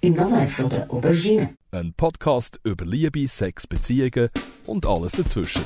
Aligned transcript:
Im 0.00 0.14
Namen 0.14 0.46
von 0.46 0.70
der 0.70 0.88
Aubergine. 0.92 1.56
Ein 1.72 1.92
Podcast 1.92 2.60
über 2.62 2.84
Liebe, 2.84 3.26
Sex, 3.26 3.66
Beziehungen 3.66 4.28
und 4.64 4.86
alles 4.86 5.10
dazwischen. 5.10 5.64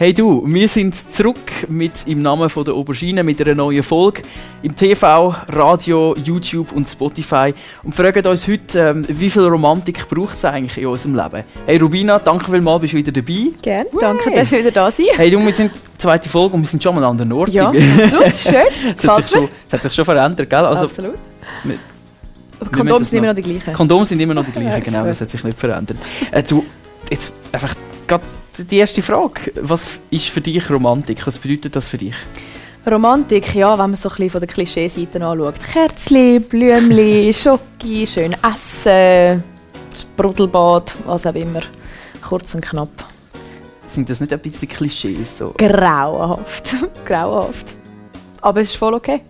Hey 0.00 0.14
du, 0.14 0.44
wir 0.46 0.68
sind 0.68 0.94
zurück 0.94 1.40
mit 1.68 2.06
im 2.06 2.22
Namen 2.22 2.48
von 2.48 2.64
der 2.64 2.74
Aubergine 2.74 3.24
mit 3.24 3.40
einer 3.40 3.56
neuen 3.56 3.82
Folge 3.82 4.22
im 4.62 4.72
TV, 4.76 5.34
Radio, 5.48 6.14
YouTube 6.22 6.70
und 6.70 6.86
Spotify 6.86 7.52
und 7.82 7.96
fragen 7.96 8.24
uns 8.24 8.46
heute, 8.46 8.78
ähm, 8.78 9.04
wie 9.08 9.28
viel 9.28 9.42
Romantik 9.42 10.08
braucht 10.08 10.36
es 10.36 10.44
eigentlich 10.44 10.78
in 10.80 10.86
unserem 10.86 11.16
Leben? 11.16 11.42
Hey 11.66 11.78
Rubina, 11.78 12.20
danke 12.20 12.48
vielmals, 12.48 12.82
bist 12.82 12.92
du 12.92 12.98
wieder 12.98 13.10
dabei. 13.10 13.48
Gerne, 13.60 13.88
danke, 14.00 14.30
dass 14.30 14.52
ich 14.52 14.58
wieder 14.60 14.70
da 14.70 14.88
sein. 14.88 15.06
Hey 15.16 15.32
du, 15.32 15.44
wir 15.44 15.52
sind 15.52 15.72
die 15.74 15.98
zweite 15.98 16.28
Folge 16.28 16.54
und 16.54 16.62
wir 16.62 16.68
sind 16.68 16.80
schon 16.80 16.94
mal 16.94 17.02
an 17.02 17.16
der 17.16 17.26
Nord. 17.26 17.48
Ja, 17.48 17.70
absolut, 17.70 18.36
schön. 18.36 18.94
Es 18.96 19.08
hat, 19.08 19.16
sich 19.16 19.30
schon, 19.32 19.48
es 19.66 19.72
hat 19.72 19.82
sich 19.82 19.92
schon 19.92 20.04
verändert, 20.04 20.48
gell? 20.48 20.60
Also, 20.60 20.84
absolut. 20.84 21.16
wir- 21.64 21.76
Kondome 22.70 23.04
sind 23.04 23.18
immer 23.18 23.26
noch- 23.28 23.34
die 23.34 23.42
gleichen. 23.42 23.72
Kondome 23.72 24.06
sind 24.06 24.20
immer 24.20 24.34
noch 24.34 24.44
die 24.44 24.52
gleichen, 24.52 24.84
genau, 24.84 25.04
das 25.04 25.20
hat 25.20 25.30
sich 25.30 25.42
nicht 25.42 25.58
verändert. 25.58 25.98
Äh, 26.30 26.44
du, 26.44 26.64
jetzt 27.10 27.32
einfach 27.50 27.74
grad 28.06 28.20
die 28.64 28.76
erste 28.76 29.02
Frage. 29.02 29.52
Was 29.60 29.98
ist 30.10 30.28
für 30.28 30.40
dich 30.40 30.68
Romantik? 30.70 31.26
Was 31.26 31.38
bedeutet 31.38 31.76
das 31.76 31.88
für 31.88 31.98
dich? 31.98 32.14
Romantik, 32.90 33.54
ja, 33.54 33.72
wenn 33.72 33.90
man 33.90 33.96
so 33.96 34.08
ein 34.08 34.14
bisschen 34.14 34.30
von 34.30 34.40
der 34.40 34.48
Klischeeseite 34.48 35.24
anschaut. 35.24 35.54
Kerzli, 35.60 36.38
Blümli, 36.38 37.32
Schoki, 37.34 38.06
schön 38.06 38.34
essen, 38.42 39.42
Sprudelbad, 39.98 40.94
was 41.04 41.26
auch 41.26 41.34
immer. 41.34 41.60
Kurz 42.26 42.54
und 42.54 42.62
knapp. 42.62 43.04
Sind 43.86 44.08
das 44.08 44.20
nicht 44.20 44.32
ein 44.32 44.40
bisschen 44.40 44.68
Klischees? 44.68 45.38
So? 45.38 45.54
Grauenhaft. 45.58 46.74
Grauenhaft. 47.04 47.74
Aber 48.40 48.60
es 48.60 48.70
ist 48.70 48.76
voll 48.76 48.94
okay. 48.94 49.22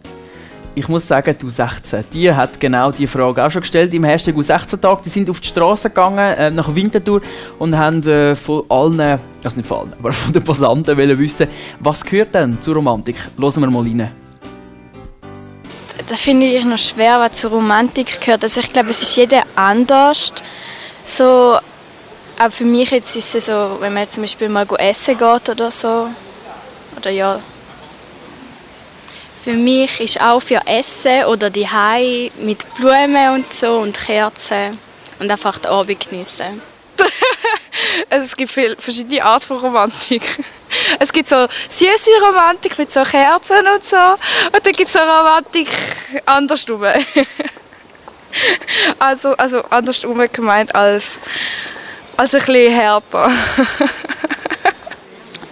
Ich 0.78 0.86
muss 0.86 1.08
sagen, 1.08 1.34
du 1.36 1.48
16, 1.48 2.04
die 2.12 2.32
hat 2.32 2.60
genau 2.60 2.92
die 2.92 3.08
Frage 3.08 3.44
auch 3.44 3.50
schon 3.50 3.62
gestellt 3.62 3.92
im 3.94 4.04
Hashtag 4.04 4.36
U16-Tag. 4.36 5.02
Die 5.02 5.08
sind 5.08 5.28
auf 5.28 5.40
die 5.40 5.48
Straße 5.48 5.88
gegangen, 5.88 6.34
äh, 6.34 6.52
nach 6.52 6.72
Winterthur, 6.72 7.20
und 7.58 7.76
haben 7.76 8.00
äh, 8.06 8.36
von 8.36 8.62
allen, 8.68 9.00
also 9.42 9.56
nicht 9.56 9.66
von 9.66 9.78
allen, 9.78 9.94
aber 9.94 10.12
von 10.12 10.32
den 10.32 10.44
Passanten 10.44 10.96
wollen 10.96 11.18
wissen, 11.18 11.48
was 11.80 12.04
gehört 12.04 12.32
denn 12.32 12.62
zur 12.62 12.76
Romantik? 12.76 13.16
Hören 13.36 13.60
wir 13.60 13.70
mal 13.70 13.82
rein. 13.82 14.12
Das 16.08 16.20
finde 16.20 16.46
ich 16.46 16.64
noch 16.64 16.78
schwer, 16.78 17.18
was 17.18 17.32
zur 17.32 17.50
Romantik 17.50 18.20
gehört. 18.20 18.44
Also 18.44 18.60
ich 18.60 18.72
glaube, 18.72 18.90
es 18.90 19.02
ist 19.02 19.16
jeder 19.16 19.42
anders. 19.56 20.32
So, 21.04 21.58
aber 22.38 22.50
für 22.52 22.64
mich 22.64 22.92
jetzt 22.92 23.16
ist 23.16 23.34
es 23.34 23.46
so, 23.46 23.78
wenn 23.80 23.94
man 23.94 24.08
zum 24.08 24.22
Beispiel 24.22 24.48
mal 24.48 24.64
essen 24.78 25.18
geht 25.18 25.48
oder 25.48 25.72
so, 25.72 26.06
oder 26.96 27.10
ja. 27.10 27.40
Für 29.48 29.54
mich 29.54 29.98
ist 29.98 30.20
auch 30.20 30.40
für 30.40 30.60
Essen 30.66 31.24
oder 31.24 31.48
die 31.48 31.66
Hai 31.66 32.30
mit 32.36 32.58
Blumen 32.74 33.30
und 33.30 33.50
so 33.50 33.78
und 33.78 33.98
Kerzen 33.98 34.78
und 35.18 35.30
einfach 35.30 35.56
den 35.56 35.70
Abend 35.70 35.98
geniessen. 35.98 36.60
Es 38.10 38.36
gibt 38.36 38.52
viele 38.52 38.76
verschiedene 38.76 39.24
Arten 39.24 39.46
von 39.46 39.56
Romantik. 39.56 40.22
Es 40.98 41.10
gibt 41.10 41.28
so 41.28 41.46
süße 41.66 42.10
Romantik 42.26 42.76
mit 42.76 42.92
so 42.92 43.02
Kerzen 43.04 43.66
und 43.74 43.82
so. 43.82 43.96
Und 43.96 44.66
dann 44.66 44.72
gibt 44.74 44.86
es 44.86 44.92
so 44.92 44.98
Romantik 44.98 45.68
andersrum. 46.26 46.82
Also, 48.98 49.30
also 49.30 49.62
andersrum 49.70 50.22
gemeint 50.30 50.74
als, 50.74 51.18
als 52.18 52.34
ein 52.34 52.40
bisschen 52.40 52.74
härter. 52.74 53.30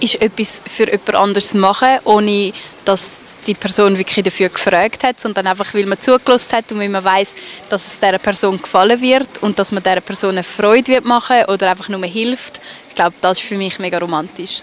ist 0.00 0.22
etwas 0.22 0.60
für 0.66 0.84
jemand 0.84 1.14
anderes 1.14 1.54
machen, 1.54 1.98
ohne 2.04 2.52
dass 2.84 3.25
die 3.46 3.54
Person 3.54 3.96
wirklich 3.96 4.24
dafür 4.24 4.48
gefragt 4.48 5.04
hat, 5.04 5.20
sondern 5.20 5.46
einfach, 5.46 5.72
weil 5.74 5.86
man 5.86 6.00
zugelassen 6.00 6.52
hat 6.52 6.72
und 6.72 6.78
weil 6.78 6.88
man 6.88 7.04
weiß, 7.04 7.34
dass 7.68 7.86
es 7.86 8.00
dieser 8.00 8.18
Person 8.18 8.60
gefallen 8.60 9.00
wird 9.00 9.28
und 9.40 9.58
dass 9.58 9.72
man 9.72 9.82
dieser 9.82 10.00
Person 10.00 10.30
eine 10.30 10.44
Freude 10.44 10.88
wird 10.88 11.04
machen 11.04 11.44
oder 11.48 11.70
einfach 11.70 11.88
nur 11.88 12.04
hilft. 12.04 12.60
Ich 12.88 12.94
glaube, 12.94 13.14
das 13.20 13.38
ist 13.38 13.46
für 13.46 13.56
mich 13.56 13.78
mega 13.78 13.98
romantisch. 13.98 14.62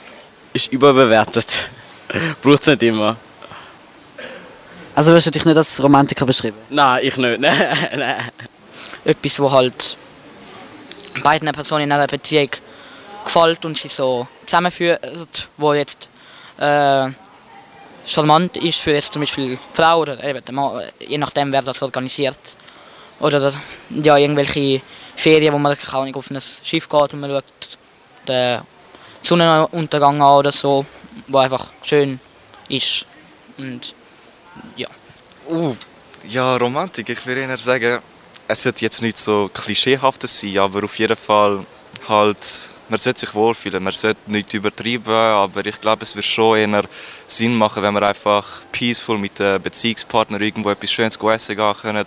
ist 0.53 0.71
überbewertet. 0.71 1.69
Braucht 2.41 2.61
es 2.61 2.67
nicht 2.67 2.83
immer. 2.83 3.15
Also 4.95 5.11
würdest 5.11 5.27
du 5.27 5.31
dich 5.31 5.45
nicht 5.45 5.57
als 5.57 5.81
Romantiker 5.81 6.25
beschreiben? 6.25 6.57
Nein, 6.69 6.99
ich 7.03 7.17
nicht. 7.17 7.39
Nein. 7.39 8.15
etwas, 9.03 9.39
wo 9.39 9.51
halt 9.51 9.97
beiden 11.23 11.51
Personen 11.51 11.85
in 11.85 11.91
einer 11.91 12.07
Beziehung 12.07 12.49
gefällt 13.23 13.65
und 13.65 13.77
sie 13.77 13.87
so 13.87 14.27
zusammenführt, 14.45 15.01
wo 15.57 15.73
jetzt 15.73 16.09
äh, 16.57 17.09
charmant 18.05 18.57
ist 18.57 18.81
für 18.81 18.91
jetzt 18.91 19.13
zum 19.13 19.21
Beispiel 19.21 19.57
Frau 19.73 20.01
oder 20.01 20.23
eben 20.23 20.43
der 20.43 20.53
Mann, 20.53 20.83
je 20.99 21.17
nachdem 21.17 21.51
wer 21.51 21.61
das 21.61 21.81
organisiert. 21.81 22.39
Oder 23.19 23.53
ja, 23.89 24.17
irgendwelche 24.17 24.81
Ferien, 25.15 25.53
wo 25.53 25.57
man 25.57 25.77
keine 25.77 25.93
Ahnung, 26.01 26.15
auf 26.15 26.29
ein 26.29 26.41
Schiff 26.41 26.89
geht 26.89 27.13
und 27.13 27.19
man 27.19 27.29
schaut 27.29 27.77
den 28.27 28.61
Sonnenuntergang 29.21 30.21
an 30.21 30.39
oder 30.39 30.51
so, 30.51 30.85
wo 31.27 31.37
einfach 31.37 31.67
schön 31.83 32.19
ist. 32.69 33.05
Und 33.57 33.93
ja. 34.75 34.87
Uh, 35.47 35.75
ja, 36.27 36.57
Romantik. 36.57 37.09
Ich 37.09 37.25
würde 37.25 37.41
eher 37.41 37.57
sagen, 37.57 37.99
es 38.47 38.63
sollte 38.63 38.83
jetzt 38.83 39.01
nicht 39.01 39.17
so 39.17 39.49
klischeehaftes 39.53 40.41
sein, 40.41 40.57
aber 40.57 40.83
auf 40.83 40.97
jeden 40.99 41.15
Fall 41.15 41.65
halt, 42.07 42.69
man 42.89 42.99
sollte 42.99 43.21
sich 43.21 43.33
wohlfühlen, 43.33 43.83
man 43.83 43.93
sollte 43.93 44.19
nicht 44.29 44.53
übertreiben, 44.53 45.13
aber 45.13 45.65
ich 45.65 45.79
glaube, 45.79 46.03
es 46.03 46.15
würde 46.15 46.27
schon 46.27 46.57
eher 46.57 46.83
Sinn 47.27 47.55
machen, 47.55 47.83
wenn 47.83 47.93
man 47.93 48.03
einfach 48.03 48.61
peaceful 48.71 49.17
mit 49.17 49.39
dem 49.39 49.61
Beziehungspartner 49.61 50.39
irgendwo 50.41 50.69
etwas 50.69 50.91
Schönes 50.91 51.17
essen 51.17 51.55
gehen 51.55 51.73
können 51.81 52.05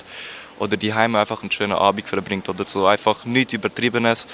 oder 0.59 0.77
die 0.77 0.93
Heime 0.93 1.19
einfach 1.19 1.43
einen 1.43 1.51
schönen 1.51 1.73
Abend 1.73 2.09
verbringt 2.09 2.49
oder 2.49 2.67
so. 2.67 2.87
Einfach 2.87 3.25
nicht 3.25 3.53
übertriebenes, 3.53 4.27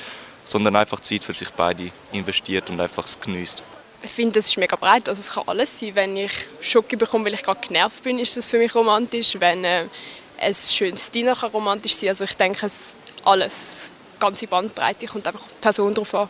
sondern 0.44 0.76
einfach 0.76 1.00
Zeit 1.00 1.24
für 1.24 1.34
sich 1.34 1.50
beide 1.50 1.90
investiert 2.12 2.70
und 2.70 2.80
einfach 2.80 3.04
es 3.04 3.20
genießt. 3.20 3.62
Ich 4.04 4.10
finde, 4.10 4.32
das 4.32 4.46
ist 4.46 4.56
mega 4.56 4.76
breit. 4.76 5.08
Also 5.08 5.20
es 5.20 5.30
kann 5.30 5.44
alles 5.46 5.78
sein. 5.78 5.94
Wenn 5.94 6.16
ich 6.16 6.32
Schoki 6.60 6.96
bekomme, 6.96 7.26
weil 7.26 7.34
ich 7.34 7.42
gerade 7.42 7.66
genervt 7.66 8.02
bin, 8.02 8.18
ist 8.18 8.36
das 8.36 8.46
für 8.46 8.58
mich 8.58 8.74
romantisch. 8.74 9.36
Wenn 9.38 9.64
äh, 9.64 9.84
ein 10.40 10.54
schönes 10.54 11.10
Dinner 11.10 11.36
kann 11.36 11.50
romantisch 11.50 11.94
sein. 11.94 12.08
Also 12.08 12.24
ich 12.24 12.34
denke, 12.34 12.66
es 12.66 12.96
alles, 13.24 13.92
ganze 14.22 14.46
Bandbreite 14.46 15.06
kommt 15.06 15.26
einfach 15.26 15.40
auf 15.40 15.50
die 15.50 15.60
Person 15.60 15.94
drauf 15.94 16.14
an. 16.14 16.28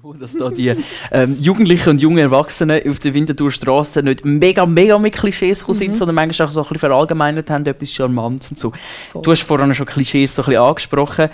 froh, 0.00 0.14
dass 0.14 0.32
da 0.32 0.48
die 0.48 0.74
ähm, 1.10 1.36
Jugendlichen 1.40 1.90
und 1.90 1.98
jungen 1.98 2.18
Erwachsenen 2.18 2.80
auf 2.88 2.98
der 2.98 3.12
Winterthurstraße 3.12 4.02
nicht 4.02 4.24
mega, 4.24 4.64
mega 4.64 4.98
mit 4.98 5.14
Klischees 5.14 5.60
gekommen 5.60 5.78
sind, 5.78 5.96
sondern 5.96 6.14
manchmal 6.14 6.48
auch 6.48 6.52
so 6.52 6.60
ein 6.60 6.64
bisschen 6.64 6.78
verallgemeinert 6.78 7.50
haben, 7.50 7.66
etwas 7.66 7.92
Charmantes 7.92 8.50
und 8.52 8.58
so. 8.58 8.72
Voll. 9.12 9.22
Du 9.22 9.30
hast 9.30 9.42
vorhin 9.42 9.74
schon 9.74 9.86
Klischees 9.86 10.34
so 10.34 10.42
ein 10.42 10.46
bisschen 10.46 10.62
angesprochen. 10.62 11.28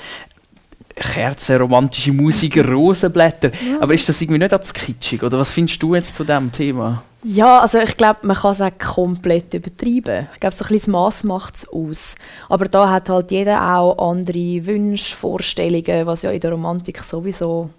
Kerzen, 0.94 1.56
romantische 1.56 2.12
Musik, 2.12 2.58
Rosenblätter. 2.68 3.52
Aber 3.80 3.94
ist 3.94 4.08
das 4.08 4.20
irgendwie 4.20 4.40
nicht 4.40 4.52
als 4.52 4.74
kitschig? 4.74 5.22
Oder 5.22 5.38
was 5.38 5.52
findest 5.52 5.82
du 5.82 5.94
jetzt 5.94 6.14
zu 6.14 6.24
diesem 6.24 6.52
Thema? 6.52 7.02
Ja, 7.24 7.60
also 7.60 7.78
ich 7.78 7.96
glaube, 7.96 8.26
man 8.26 8.36
kann 8.36 8.52
es 8.52 8.60
auch 8.60 8.78
komplett 8.78 9.54
übertreiben. 9.54 10.28
Ich 10.34 10.40
glaube, 10.40 10.54
so 10.54 10.64
ein 10.64 10.68
bisschen 10.68 10.92
das 10.92 11.00
Mass 11.00 11.24
macht 11.24 11.56
es 11.56 11.68
aus. 11.68 12.16
Aber 12.48 12.66
da 12.66 12.90
hat 12.90 13.08
halt 13.08 13.30
jeder 13.30 13.76
auch 13.76 14.10
andere 14.10 14.66
Wünsche, 14.66 15.16
Vorstellungen, 15.16 16.06
was 16.06 16.22
ja 16.22 16.30
in 16.30 16.40
der 16.40 16.52
Romantik 16.52 17.02
sowieso... 17.02 17.70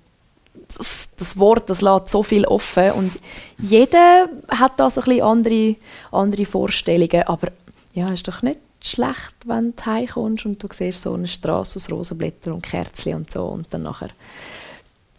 Das, 0.68 1.10
das 1.18 1.38
Wort, 1.38 1.70
das 1.70 1.82
lässt 1.82 2.10
so 2.10 2.24
viel 2.24 2.46
offen 2.46 2.92
und 2.92 3.12
jeder 3.58 4.30
hat 4.48 4.80
da 4.80 4.90
so 4.90 5.02
ein 5.02 5.06
bisschen 5.06 5.24
andere, 5.24 5.76
andere 6.12 6.46
Vorstellungen. 6.46 7.24
Aber 7.24 7.50
ja, 7.94 8.10
ist 8.10 8.28
doch 8.28 8.42
nicht 8.44 8.60
schlecht, 8.82 9.36
wenn 9.46 9.76
du 9.76 9.86
heimkommst 9.86 10.46
und 10.46 10.62
du 10.62 10.68
siehst 10.72 11.02
so 11.02 11.14
eine 11.14 11.28
Straße 11.28 11.78
aus 11.78 11.92
Rosenblättern 11.92 12.54
und 12.54 12.64
Kerzen 12.64 13.16
und 13.16 13.32
so 13.32 13.46
und 13.46 13.74
dann 13.74 13.84
nachher 13.84 14.10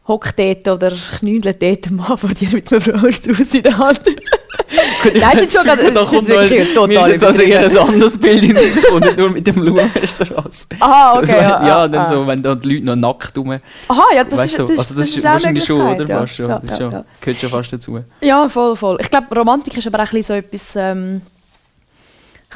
hockt 0.06 0.38
dort 0.38 0.68
oder 0.68 0.92
knüdelt 1.18 1.62
dort 1.62 1.86
ein 1.86 1.96
Mann 1.96 2.16
vor 2.16 2.30
dir 2.30 2.50
mit 2.52 2.70
einem 2.70 2.82
Blumenstrauß 2.82 3.54
in 3.54 3.62
der 3.62 3.78
Hand. 3.78 4.00
Nein, 5.04 5.32
ist 5.32 5.40
jetzt 5.40 5.54
schon 5.54 5.64
gerade, 5.64 5.84
Da 5.84 5.90
das 5.90 6.04
ist 6.04 6.10
kommt 6.10 6.28
wirklich 6.28 6.74
total 6.74 6.88
mir 6.88 7.00
ist 7.00 7.06
jetzt 7.08 7.24
also 7.24 7.40
eher 7.40 7.60
ein 7.60 7.78
anderes 7.78 8.18
Bild 8.18 8.42
in 8.42 8.54
den 8.54 8.82
Kopf, 8.82 9.16
nur 9.16 9.30
mit 9.30 9.46
dem 9.46 9.54
Blumenstrauß. 9.60 10.68
Aha, 10.80 11.18
okay. 11.18 11.32
Ja, 11.34 11.66
ja, 11.66 11.76
ah, 11.76 11.88
dann 11.88 12.02
ah. 12.02 12.10
so, 12.10 12.26
wenn 12.26 12.42
da 12.42 12.54
die 12.54 12.74
Leute 12.74 12.86
noch 12.86 12.96
nackt 12.96 13.36
rum... 13.36 13.50
Aha, 13.52 14.02
ja, 14.14 14.24
das 14.24 14.38
weißt 14.38 14.58
ist, 14.58 14.58
das, 14.58 14.78
also 14.78 14.94
das, 14.94 15.08
ist 15.08 15.18
auch 15.18 15.24
eine 15.24 15.32
wahrscheinlich 15.32 15.64
schon, 15.64 15.80
oder? 15.80 15.88
Möglichkeit, 15.90 16.18
Fast 16.18 16.36
schon. 16.36 16.48
Ja, 16.48 16.58
das 16.58 16.64
ist 16.64 16.70
ja, 16.70 16.84
schon, 16.84 16.92
ja. 16.92 17.04
gehört 17.20 17.40
schon 17.40 17.50
fast 17.50 17.72
dazu. 17.72 18.00
ja, 18.20 18.48
voll, 18.48 18.76
voll. 18.76 18.98
Ich 19.00 19.10
glaube, 19.10 19.34
Romantik 19.34 19.76
ist 19.76 19.86
aber 19.86 19.98
auch 19.98 20.06
ein 20.06 20.10
bisschen 20.10 20.22
so 20.24 20.34
etwas 20.34 20.76
ähm, 20.76 21.22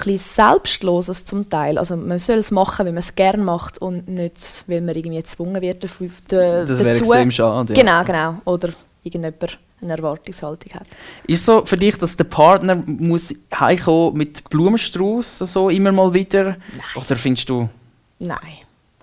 bisschen 0.05 0.19
Selbstloses 0.19 1.25
zum 1.25 1.49
Teil. 1.51 1.79
Also 1.79 1.97
man 1.97 2.19
soll 2.19 2.39
es 2.39 2.51
machen, 2.51 2.87
wenn 2.87 2.95
man 2.95 3.03
es 3.03 3.15
gerne 3.15 3.43
macht 3.43 3.79
und 3.79 4.09
nicht, 4.09 4.65
weil 4.67 4.81
man 4.81 4.95
irgendwie 4.97 5.17
gezwungen 5.19 5.61
wird 5.61 5.85
dafür, 5.85 6.09
da- 6.29 6.65
Das 6.65 6.79
wäre 6.79 6.91
dazu. 6.91 7.05
extrem 7.05 7.31
schade. 7.31 7.75
Ja. 7.75 7.81
Genau, 7.83 8.05
genau. 8.05 8.35
Oder 8.45 8.71
irgendjemand 9.03 9.59
eine 9.81 9.93
Erwartungshaltung 9.97 10.73
hat. 10.75 10.87
Ist 11.27 11.45
so 11.45 11.65
für 11.65 11.77
dich, 11.77 11.97
dass 11.99 12.17
der 12.17 12.25
Partner 12.25 12.83
muss 12.87 13.33
heimkommen 13.59 14.17
mit 14.19 14.49
Blumenstrauß 14.51 15.39
so 15.39 15.69
immer 15.71 15.93
mal 15.93 16.13
wieder? 16.13 16.57
Oder 16.97 17.17
findest 17.17 17.49
du... 17.49 17.69
Nein. 18.19 18.39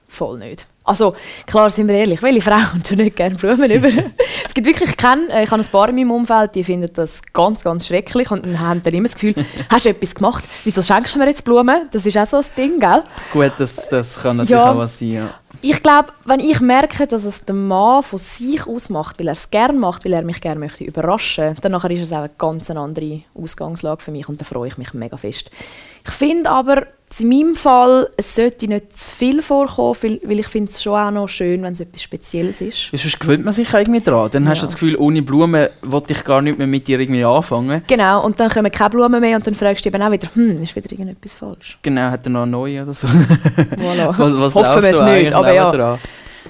voll 0.07 0.37
nicht. 0.37 0.67
Also, 0.85 1.15
klar, 1.47 1.71
sind 1.71 1.87
wir 1.87 1.95
ehrlich, 1.95 2.21
welche 2.21 2.41
Frau 2.41 2.59
kommt 2.71 2.87
schon 2.87 2.97
nicht 2.97 3.15
gerne 3.15 3.35
Blumen 3.35 3.71
über? 3.71 3.87
es 4.45 4.53
gibt 4.53 4.67
wirklich 4.67 4.95
keinen, 4.95 5.29
äh, 5.31 5.43
ich 5.43 5.51
habe 5.51 5.61
ein 5.61 5.67
paar 5.67 5.89
in 5.89 5.95
meinem 5.95 6.11
Umfeld, 6.11 6.53
die 6.53 6.63
finden 6.63 6.89
das 6.93 7.23
ganz, 7.33 7.63
ganz 7.63 7.87
schrecklich 7.87 8.29
und 8.29 8.59
haben 8.59 8.83
dann 8.83 8.93
immer 8.93 9.07
das 9.07 9.15
Gefühl, 9.15 9.33
hast 9.69 9.85
du 9.85 9.89
etwas 9.89 10.13
gemacht? 10.13 10.43
Wieso 10.63 10.83
schenkst 10.83 11.15
du 11.15 11.19
mir 11.19 11.25
jetzt 11.25 11.43
Blumen? 11.43 11.89
Das 11.91 12.05
ist 12.05 12.15
auch 12.17 12.25
so 12.27 12.37
ein 12.37 12.45
Ding, 12.55 12.79
gell? 12.79 13.03
Gut, 13.33 13.53
das, 13.57 13.89
das 13.89 14.21
kann 14.21 14.37
natürlich 14.37 14.61
Ja. 14.63 14.71
auch 14.71 14.77
was 14.77 14.99
sein. 14.99 15.09
Ja. 15.13 15.29
Ich 15.61 15.81
glaube, 15.81 16.09
wenn 16.25 16.39
ich 16.39 16.59
merke, 16.59 17.07
dass 17.07 17.23
es 17.23 17.45
der 17.45 17.55
Mann 17.55 18.03
von 18.03 18.19
sich 18.19 18.67
aus 18.67 18.89
macht, 18.89 19.17
weil 19.19 19.27
er 19.27 19.33
es 19.33 19.49
gerne 19.49 19.77
macht, 19.79 20.05
weil 20.05 20.13
er 20.13 20.21
mich 20.21 20.39
gerne 20.39 20.59
möchte 20.59 20.83
überraschen, 20.83 21.55
dann 21.61 21.71
nachher 21.71 21.89
ist 21.89 22.01
es 22.01 22.11
auch 22.11 22.17
eine 22.17 22.29
ganz 22.37 22.69
andere 22.69 23.21
Ausgangslage 23.33 24.03
für 24.03 24.11
mich 24.11 24.29
und 24.29 24.39
da 24.39 24.45
freue 24.45 24.67
ich 24.67 24.77
mich 24.77 24.93
mega 24.93 25.17
fest. 25.17 25.49
Ich 26.07 26.13
finde 26.13 26.49
aber, 26.49 26.87
in 27.19 27.29
meinem 27.29 27.55
Fall, 27.55 28.09
es 28.17 28.35
sollte 28.35 28.67
nicht 28.67 28.97
zu 28.97 29.15
viel 29.15 29.41
vorkommen, 29.41 30.19
weil, 30.23 30.39
ich 30.39 30.47
finde 30.47 30.69
es 30.71 30.81
schon 30.83 30.99
auch 30.99 31.11
noch 31.11 31.27
schön, 31.29 31.63
wenn 31.63 31.71
es 31.73 31.79
etwas 31.79 32.01
Spezielles 32.01 32.59
ist. 32.61 32.91
Ja, 32.91 32.97
Sonst 32.97 33.19
gewöhnt 33.19 33.45
man 33.45 33.53
sich 33.53 33.71
irgendwie 33.71 34.01
dran. 34.01 34.29
Dann 34.31 34.49
hast 34.49 34.61
du 34.61 34.65
Ja. 34.65 34.67
das 34.67 34.73
Gefühl, 34.75 34.95
ohne 34.97 35.21
Blumen 35.21 35.67
wollte 35.81 36.13
ich 36.13 36.23
gar 36.23 36.41
nicht 36.41 36.57
mehr 36.57 36.67
mit 36.67 36.87
dir 36.87 36.99
irgendwie 36.99 37.23
anfangen. 37.23 37.83
Genau, 37.87 38.25
und 38.25 38.39
dann 38.39 38.49
kommen 38.49 38.71
keine 38.71 38.89
Blumen 38.89 39.21
mehr 39.21 39.37
und 39.37 39.47
dann 39.47 39.55
fragst 39.55 39.85
du 39.85 39.89
eben 39.89 40.01
auch 40.01 40.11
wieder, 40.11 40.27
hm, 40.33 40.61
ist 40.61 40.75
wieder 40.75 40.91
irgendetwas 40.91 41.33
falsch? 41.33 41.77
Genau, 41.81 42.11
hat 42.11 42.25
er 42.25 42.31
noch 42.31 42.41
eine 42.41 42.51
neue 42.51 42.83
oder 42.83 42.93
so. 42.93 43.07
Voilà. 43.07 44.07
was 44.07 44.19
was 44.19 44.55
Hoffen 44.55 44.83
wir 44.83 44.89
es 44.89 45.21
nicht, 45.23 45.33
aber 45.33 45.53
ja. 45.53 45.97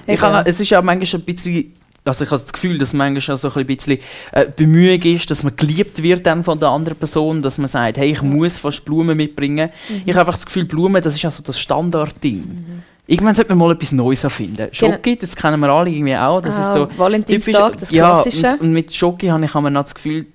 Ich 0.06 0.20
habe, 0.20 0.48
es 0.50 0.58
ist 0.60 0.70
ja 0.70 0.82
manchmal 0.82 1.20
ein 1.20 1.24
bisschen, 1.24 1.74
also 2.06 2.24
ich 2.24 2.30
habe 2.30 2.40
das 2.40 2.52
Gefühl, 2.52 2.78
dass 2.78 2.92
manchmal 2.92 3.34
auch 3.36 3.38
so 3.40 3.52
ein 3.52 3.66
bisschen 3.66 3.98
äh, 4.32 4.46
Bemühung 4.54 5.00
ist, 5.02 5.30
dass 5.30 5.42
man 5.42 5.54
geliebt 5.56 6.02
wird 6.02 6.26
dann 6.26 6.42
von 6.44 6.58
der 6.58 6.68
anderen 6.70 6.96
Person, 6.98 7.42
dass 7.42 7.58
man 7.58 7.68
sagt, 7.68 7.98
hey, 7.98 8.10
ich 8.12 8.22
muss 8.22 8.58
fast 8.58 8.84
Blumen 8.84 9.16
mitbringen. 9.16 9.70
Mhm. 9.88 10.02
Ich 10.04 10.12
habe 10.12 10.20
einfach 10.20 10.36
das 10.36 10.46
Gefühl, 10.46 10.64
Blumen, 10.64 11.02
das 11.02 11.14
ist 11.14 11.22
ja 11.22 11.30
so 11.30 11.42
das 11.42 11.58
Standardding. 11.58 12.82
Irgendwann 13.08 13.34
sollte 13.36 13.54
man 13.54 13.68
mal 13.68 13.72
etwas 13.74 13.92
Neues 13.92 14.24
erfinden. 14.24 14.66
Schoki, 14.72 15.16
das 15.16 15.36
kennen 15.36 15.60
wir 15.60 15.68
alle 15.68 15.90
irgendwie 15.90 16.16
auch. 16.16 16.40
Das 16.40 16.56
Ah, 16.56 16.60
ist 16.68 16.72
so 16.74 16.88
Valentinstag, 16.98 17.72
typisch- 17.72 17.80
das 17.80 17.90
ja, 17.92 18.10
Klassische. 18.10 18.50
Und, 18.54 18.60
und 18.62 18.72
mit 18.72 18.92
Schoki 18.92 19.28
habe 19.28 19.44
ich 19.44 19.54
immer 19.54 19.70
noch 19.70 19.84
das 19.84 19.94
Gefühl, 19.94 20.26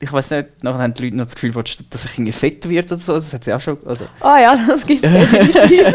ich 0.00 0.12
weiß 0.12 0.30
nicht, 0.30 0.62
nachher 0.62 0.78
haben 0.78 0.94
die 0.94 1.04
Leute 1.04 1.16
noch 1.16 1.24
das 1.24 1.34
Gefühl, 1.34 1.52
dass 1.52 2.04
ich 2.04 2.12
irgendwie 2.14 2.32
fett 2.32 2.68
wird 2.68 2.92
oder 2.92 3.00
so. 3.00 3.14
Das 3.14 3.32
hat 3.32 3.44
sie 3.44 3.52
auch 3.52 3.60
schon. 3.60 3.78
Also, 3.84 4.04
Ah 4.20 4.38
ja, 4.38 4.56
das 4.68 4.86
gibt 4.86 5.04
es 5.04 5.12
definitiv. 5.30 5.94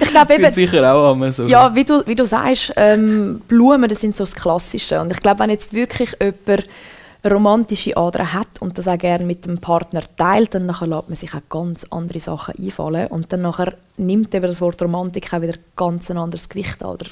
ich 0.00 0.10
glaube 0.10 0.34
eben, 0.36 0.52
sicher 0.52 0.94
auch 0.94 1.12
einmal 1.12 1.32
so. 1.32 1.46
Ja, 1.46 1.74
wie 1.74 1.84
du, 1.84 2.06
wie 2.06 2.14
du 2.14 2.24
sagst, 2.24 2.72
ähm, 2.76 3.42
Blumen, 3.46 3.88
das 3.88 4.00
sind 4.00 4.16
so 4.16 4.24
das 4.24 4.34
Klassische. 4.34 5.00
Und 5.00 5.12
ich 5.12 5.20
glaube, 5.20 5.40
wenn 5.40 5.50
jetzt 5.50 5.74
wirklich 5.74 6.16
jemand 6.20 6.64
romantische 7.30 7.96
Ader 7.96 8.32
hat 8.32 8.60
und 8.60 8.78
das 8.78 8.88
auch 8.88 8.98
gerne 8.98 9.24
mit 9.24 9.44
dem 9.46 9.58
Partner 9.58 10.02
teilt, 10.16 10.54
dann 10.54 10.66
nachher 10.66 10.86
lässt 10.86 11.08
man 11.08 11.16
sich 11.16 11.34
auch 11.34 11.40
ganz 11.50 11.84
andere 11.90 12.20
Sachen 12.20 12.54
einfallen. 12.58 13.08
Und 13.08 13.32
dann 13.32 13.42
nachher 13.42 13.74
nimmt 13.98 14.34
eben 14.34 14.46
das 14.46 14.60
Wort 14.60 14.80
Romantik 14.80 15.32
auch 15.34 15.42
wieder 15.42 15.54
ganz 15.76 16.10
ein 16.10 16.16
anderes 16.18 16.48
Gewicht 16.48 16.82
an. 16.82 16.90
Oder 16.90 17.06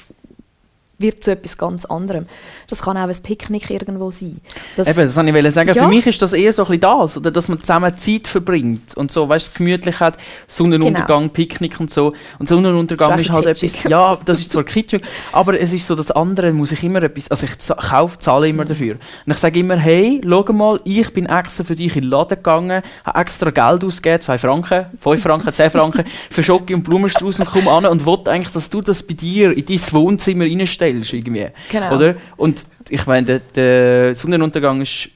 wird 0.97 1.23
zu 1.23 1.31
etwas 1.31 1.57
ganz 1.57 1.85
anderem. 1.85 2.25
Das 2.69 2.81
kann 2.81 2.97
auch 2.97 3.07
ein 3.07 3.23
Picknick 3.23 3.69
irgendwo 3.69 4.11
sein. 4.11 4.41
Das, 4.75 4.87
Eben, 4.87 5.07
das 5.07 5.15
wollte 5.15 5.47
ich 5.47 5.53
sagen. 5.53 5.73
Ja. 5.73 5.83
Für 5.83 5.87
mich 5.87 6.05
ist 6.05 6.21
das 6.21 6.33
eher 6.33 6.53
so 6.53 6.63
ein 6.63 6.67
bisschen 6.67 6.81
das, 6.81 7.17
oder 7.17 7.31
dass 7.31 7.47
man 7.47 7.59
zusammen 7.59 7.97
Zeit 7.97 8.27
verbringt 8.27 8.95
und 8.95 9.11
so, 9.11 9.27
weißt 9.27 9.53
du, 9.53 9.57
gemütlich 9.57 9.99
hat, 9.99 10.17
Sonnenuntergang, 10.47 11.29
Picknick 11.29 11.79
und 11.79 11.91
so. 11.91 12.13
Und 12.39 12.49
Sonnenuntergang 12.49 13.05
Genau. 13.09 13.21
Ist 13.21 13.27
ist, 13.27 13.31
halt 13.31 13.45
ein 13.45 13.51
etwas, 13.51 13.73
kitschig. 13.73 13.91
ja, 13.91 14.17
das 14.25 14.39
ist 14.39 14.51
zwar 14.51 14.63
kitschig, 14.63 15.01
aber 15.31 15.59
es 15.59 15.73
ist 15.73 15.87
so, 15.87 15.95
das 15.95 16.11
andere 16.11 16.51
muss 16.53 16.71
ich 16.71 16.83
immer 16.83 17.03
etwas, 17.03 17.29
also 17.29 17.45
ich 17.45 17.67
kaufe, 17.89 18.17
zahle 18.19 18.49
immer 18.49 18.65
dafür. 18.65 18.95
Und 19.25 19.31
ich 19.31 19.37
sage 19.37 19.59
immer, 19.59 19.77
hey, 19.77 20.21
schau 20.23 20.53
mal, 20.53 20.79
ich 20.83 21.11
bin 21.13 21.25
extra 21.25 21.63
für 21.63 21.75
dich 21.75 21.95
in 21.95 22.03
den 22.03 22.09
Laden 22.09 22.35
gegangen, 22.35 22.81
habe 23.05 23.19
extra 23.19 23.49
Geld 23.51 23.83
ausgegeben, 23.83 24.21
2 24.21 24.37
Franken, 24.37 24.85
5 24.99 25.21
Franken, 25.21 25.53
10 25.53 25.71
Franken, 25.71 26.03
für 26.29 26.43
Schoki 26.43 26.73
und 26.73 26.83
Blumenstrauß 26.83 27.39
und 27.39 27.45
komm 27.45 27.67
an 27.67 27.85
und 27.85 28.05
wollte 28.05 28.31
eigentlich, 28.31 28.53
dass 28.53 28.69
du 28.69 28.81
das 28.81 29.03
bei 29.03 29.13
dir 29.13 29.55
in 29.55 29.65
dein 29.65 29.79
Wohnzimmer 29.91 30.45
reinstellst 30.45 30.84
irgendwie. 31.13 31.47
Genau. 31.71 31.95
Oder? 31.95 32.15
Und 32.37 32.65
ich 32.89 33.05
meine, 33.05 33.25
der, 33.25 33.39
der 33.39 34.15
Sonnenuntergang 34.15 34.81
ist, 34.81 35.09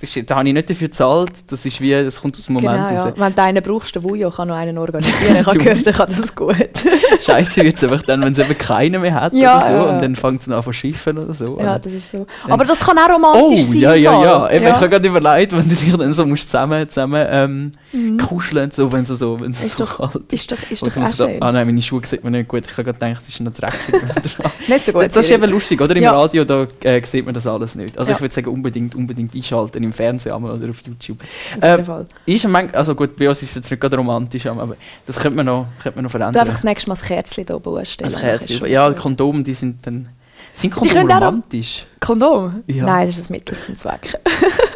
das 0.00 0.16
ist, 0.16 0.30
da 0.30 0.36
habe 0.36 0.46
ich 0.48 0.54
nicht 0.54 0.70
dafür 0.70 0.88
gezahlt, 0.88 1.32
das 1.48 1.66
ist 1.66 1.80
wie, 1.80 1.90
das 1.90 2.20
kommt 2.20 2.36
aus 2.36 2.46
dem 2.46 2.54
Moment 2.54 2.88
Genau, 2.88 2.98
ja. 3.00 3.04
raus. 3.08 3.12
Wenn 3.16 3.34
du 3.34 3.42
einen 3.42 3.62
brauchst, 3.62 3.94
der 3.94 4.02
Wujo 4.04 4.30
kann 4.30 4.48
noch 4.48 4.54
einen 4.56 4.78
organisieren. 4.78 5.36
Ich 5.40 5.46
habe 5.46 5.58
gehört, 5.58 5.86
er 5.86 5.92
kann 5.92 6.08
das 6.16 6.34
gut. 6.34 6.54
Scheiße 7.20 7.62
wird 7.64 7.76
es 7.76 7.84
einfach 7.84 8.02
dann, 8.02 8.20
wenn 8.22 8.32
es 8.32 8.38
eben 8.38 8.56
keinen 8.56 9.00
mehr 9.02 9.14
hat 9.14 9.32
Ja, 9.34 9.56
oder 9.58 9.66
so, 9.66 9.72
ja. 9.72 9.82
und 9.94 10.02
dann 10.02 10.14
fängt 10.16 10.42
es 10.42 10.48
an 10.48 10.62
zu 10.62 10.72
schiffen 10.72 11.18
oder 11.18 11.34
so. 11.34 11.58
Ja, 11.60 11.78
das 11.78 11.92
ist 11.92 12.10
so. 12.10 12.26
Aber 12.48 12.64
das 12.64 12.78
kann 12.78 12.96
auch 12.98 13.08
Oh, 13.08 13.12
romantisch 13.14 13.64
sein. 13.64 13.78
ja, 13.80 13.94
ja, 13.94 14.22
ja. 14.22 14.50
Eben, 14.50 14.66
Ich 14.66 14.72
habe 14.72 14.88
gerade 14.88 15.08
überlegt, 15.08 15.52
wenn 15.52 15.68
du 15.68 15.74
dich 15.74 15.92
dann 15.96 16.12
so 16.14 16.24
musst 16.26 16.48
zusammen, 16.48 16.88
zusammen 16.88 17.26
ähm, 17.30 17.72
Mhm. 17.92 18.18
kuscheln, 18.18 18.70
so, 18.70 18.92
wenn 18.92 19.02
es 19.02 19.08
so, 19.08 19.40
wenn 19.40 19.50
es 19.52 19.64
Ist 19.64 19.78
so 19.78 19.84
doch- 19.84 20.12
kalt 20.12 20.32
ist 20.32 20.52
doch- 20.52 20.70
ist 20.70 20.82
doch 20.86 20.96
auch 21.02 21.14
schön. 21.14 21.42
Ah 21.42 21.50
nein, 21.52 21.66
meine 21.66 21.80
Schuhe 21.82 22.02
sieht 22.04 22.22
man 22.22 22.32
nicht 22.34 22.46
gut. 22.48 22.64
Ich 22.66 22.72
habe 22.72 22.84
gerade 22.84 22.98
gedacht, 22.98 23.22
das 23.26 23.28
ist 23.34 23.40
noch 23.40 23.52
dreckig. 23.52 23.78
Nicht 24.68 24.84
so 24.84 24.92
gut. 24.92 25.02
Das, 25.04 25.14
das 25.14 25.24
ist 25.26 25.30
eben 25.32 25.50
lustig, 25.50 25.80
oder? 25.80 25.96
Im 25.96 26.02
Ja. 26.02 26.12
Radio 26.12 26.44
da, 26.44 26.66
äh, 26.84 27.00
sieht 27.04 27.24
man 27.24 27.34
das 27.34 27.46
alles 27.46 27.74
nicht. 27.74 27.96
Also 27.96 28.10
Ja. 28.10 28.16
ich 28.16 28.20
würde 28.20 28.34
sagen, 28.34 28.48
unbedingt, 28.48 28.94
unbedingt 28.94 29.34
einschalten, 29.34 29.82
im 29.88 29.92
Fernsehen 29.92 30.32
einmal 30.34 30.52
oder 30.52 30.70
auf 30.70 30.80
YouTube. 30.86 31.18
Auf 31.56 31.62
Äh, 31.62 31.70
jeden 31.72 31.84
Fall. 31.84 32.06
ist 32.26 32.44
ein 32.44 32.52
manch- 32.52 32.74
also 32.74 32.94
gut, 32.94 33.16
bei 33.16 33.28
uns 33.28 33.42
ist 33.42 33.50
es 33.50 33.54
jetzt 33.56 33.70
nicht 33.70 33.80
gerade 33.80 33.96
romantisch, 33.96 34.46
aber 34.46 34.76
das 35.06 35.16
könnte 35.16 35.36
man 35.36 35.46
noch, 35.46 35.66
könnte 35.82 35.98
man 35.98 36.04
noch 36.04 36.12
Du 36.12 36.18
verändern. 36.18 36.40
einfach 36.40 36.54
das 36.54 36.64
nächste 36.64 36.88
Mal 36.88 36.94
das 36.94 37.02
Kerzchen 37.04 37.46
da 37.46 37.54
oben 37.56 37.84
stellen. 37.84 38.14
Ein 38.14 38.20
Kerzchen. 38.20 38.66
Ja, 38.66 38.90
Kondome, 38.92 39.42
die 39.42 39.54
sind 39.54 39.84
dann... 39.86 40.08
Sind 40.54 40.72
Kondome 40.74 41.02
romantisch? 41.14 41.84
Kondom? 42.00 42.62
Ja. 42.66 42.84
Nein, 42.84 43.06
das 43.06 43.16
ist 43.18 43.30
ein 43.30 43.34
Mittel 43.34 43.56
zum 43.58 43.76
Zweck. 43.76 44.18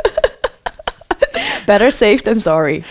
Better 1.67 1.93
safe 1.93 2.19
than 2.23 2.41
sorry. 2.41 2.82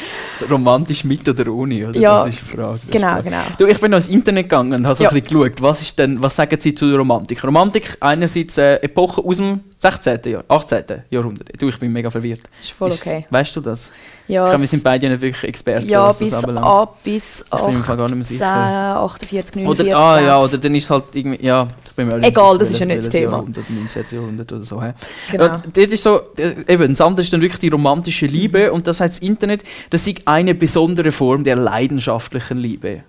Romantisch 0.49 1.03
mit 1.03 1.27
oder 1.27 1.51
ohne, 1.51 1.87
oder? 1.89 1.99
Ja, 1.99 2.19
das 2.25 2.35
ist 2.35 2.41
die 2.41 2.55
Frage. 2.57 2.79
Ist 2.83 2.91
genau, 2.91 3.07
Frage. 3.09 3.23
genau. 3.23 3.41
Du, 3.57 3.65
ich 3.67 3.79
bin 3.79 3.91
noch 3.91 3.97
ins 3.99 4.09
Internet 4.09 4.43
gegangen 4.49 4.73
und 4.73 4.85
habe 4.85 4.95
so 4.95 5.03
Ja. 5.03 5.09
ein 5.11 5.21
bisschen 5.21 5.39
geschaut, 5.43 5.61
was, 5.61 5.81
ist 5.81 5.99
denn, 5.99 6.21
was 6.21 6.35
sagen 6.35 6.57
sie 6.59 6.73
zur 6.73 6.97
Romantik? 6.97 7.43
Romantik 7.43 7.97
einerseits 7.99 8.57
äh, 8.57 8.75
Epoche 8.77 9.21
aus 9.23 9.37
dem 9.37 9.61
16. 9.77 10.19
Jahr, 10.25 10.43
18. 10.47 10.83
Jahrhundert. 11.09 11.49
Du, 11.61 11.69
ich 11.69 11.77
bin 11.79 11.91
mega 11.91 12.09
verwirrt. 12.09 12.41
Ist 12.59 12.71
voll 12.71 12.91
okay. 12.91 13.25
Weißt 13.29 13.55
du 13.55 13.61
das? 13.61 13.91
Ja, 14.27 14.43
ich 14.45 14.49
glaube, 14.51 14.59
wir 14.61 14.65
es- 14.65 14.71
sind 14.71 14.83
beide 14.83 15.09
nicht 15.09 15.21
wirklich 15.21 15.43
Experten. 15.49 15.89
Ja, 15.89 16.07
was 16.07 16.19
bis 16.19 16.33
ab 16.33 16.97
bis 17.03 17.43
Ich 17.53 17.65
bin 17.65 17.75
im 17.75 17.83
Fall 17.83 17.97
gar 17.97 18.07
nicht 18.07 18.15
mehr 18.15 18.23
18, 18.25 18.37
sicher. 18.37 18.99
48, 19.01 19.55
49. 19.55 19.87
Oder, 19.87 19.97
ah 19.97 20.21
ja, 20.21 20.39
oder 20.39 20.57
dann 20.57 20.75
ist 20.75 20.89
halt 20.89 21.03
irgendwie, 21.13 21.45
ja, 21.45 21.67
auch 22.09 22.17
nicht 22.17 22.27
Egal, 22.27 22.57
das 22.57 22.71
ist 22.71 22.79
ja 22.79 22.85
nicht 22.85 22.99
das 22.99 23.09
Thema. 23.09 23.33
Jahrhundert, 23.33 23.69
19. 23.69 24.05
Jahrhundert 24.11 24.51
oder 24.51 24.63
so. 24.63 24.83
Genau. 25.31 25.47
Dort 25.47 25.77
ist 25.77 26.03
so, 26.03 26.21
äh, 26.37 26.55
eben, 26.67 26.89
das 26.89 27.01
andere 27.01 27.23
ist 27.23 27.33
dann 27.33 27.41
wirklich 27.41 27.59
die 27.59 27.69
romantische 27.69 28.25
Liebe 28.25 28.71
und 28.71 28.87
das 28.87 28.99
heißt 28.99 29.17
das 29.17 29.27
Internet, 29.27 29.63
das 29.89 30.07
ist 30.07 30.27
eine 30.27 30.55
besondere 30.55 31.11
Form 31.11 31.43
der 31.43 31.55
leidenschaftlichen 31.55 32.57
Liebe. 32.57 33.03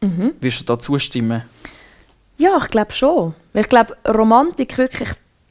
Mhm. 0.00 0.32
Wirst 0.40 0.60
du 0.60 0.64
da 0.64 0.78
zustimmen? 0.78 1.42
Ja, 2.38 2.58
ich 2.60 2.68
glaube 2.70 2.92
schon. 2.92 3.34
Ich 3.54 3.68
glaube, 3.68 3.96
Romantik 4.08 4.76
wirklich 4.78 5.10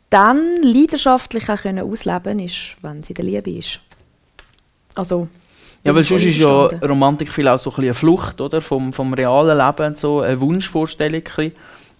dann 0.10 0.58
leidenschaftlich 0.62 1.50
auch 1.50 1.62
können 1.62 1.90
ausleben 1.90 2.40
ist, 2.40 2.76
wenn 2.82 3.02
sie 3.02 3.14
der 3.14 3.26
Liebe 3.26 3.50
ist. 3.50 3.80
Also. 4.94 5.28
Ja, 5.84 5.96
weil 5.96 6.04
sonst 6.04 6.26
ist 6.26 6.38
ja. 6.38 6.66
Romantik 6.66 7.34
viel 7.34 7.48
auch 7.48 7.58
so 7.58 7.72
ein 7.72 7.76
bisschen 7.76 7.86
eine 7.86 7.94
Flucht 7.96 8.40
oder? 8.40 8.62
Vom, 8.62 8.94
vom 8.94 9.14
realen 9.14 9.58
Leben, 9.58 9.96
so 9.96 10.20
eine 10.20 10.40
Wunschvorstellung. 10.40 11.24
ein. 11.38 11.52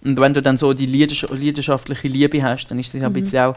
Und 0.04 0.18
wenn 0.20 0.34
du 0.34 0.42
dann 0.42 0.56
so 0.56 0.72
die 0.72 0.86
leidensch 0.86 1.26
leidenschaftliche 1.30 2.08
Liebe 2.08 2.42
hast, 2.42 2.66
dann 2.66 2.78
ist 2.78 2.92
das 2.94 3.00
ja 3.00 3.06
ein 3.08 3.12
Mhm. 3.12 3.20
bisschen 3.20 3.44
auch. 3.44 3.56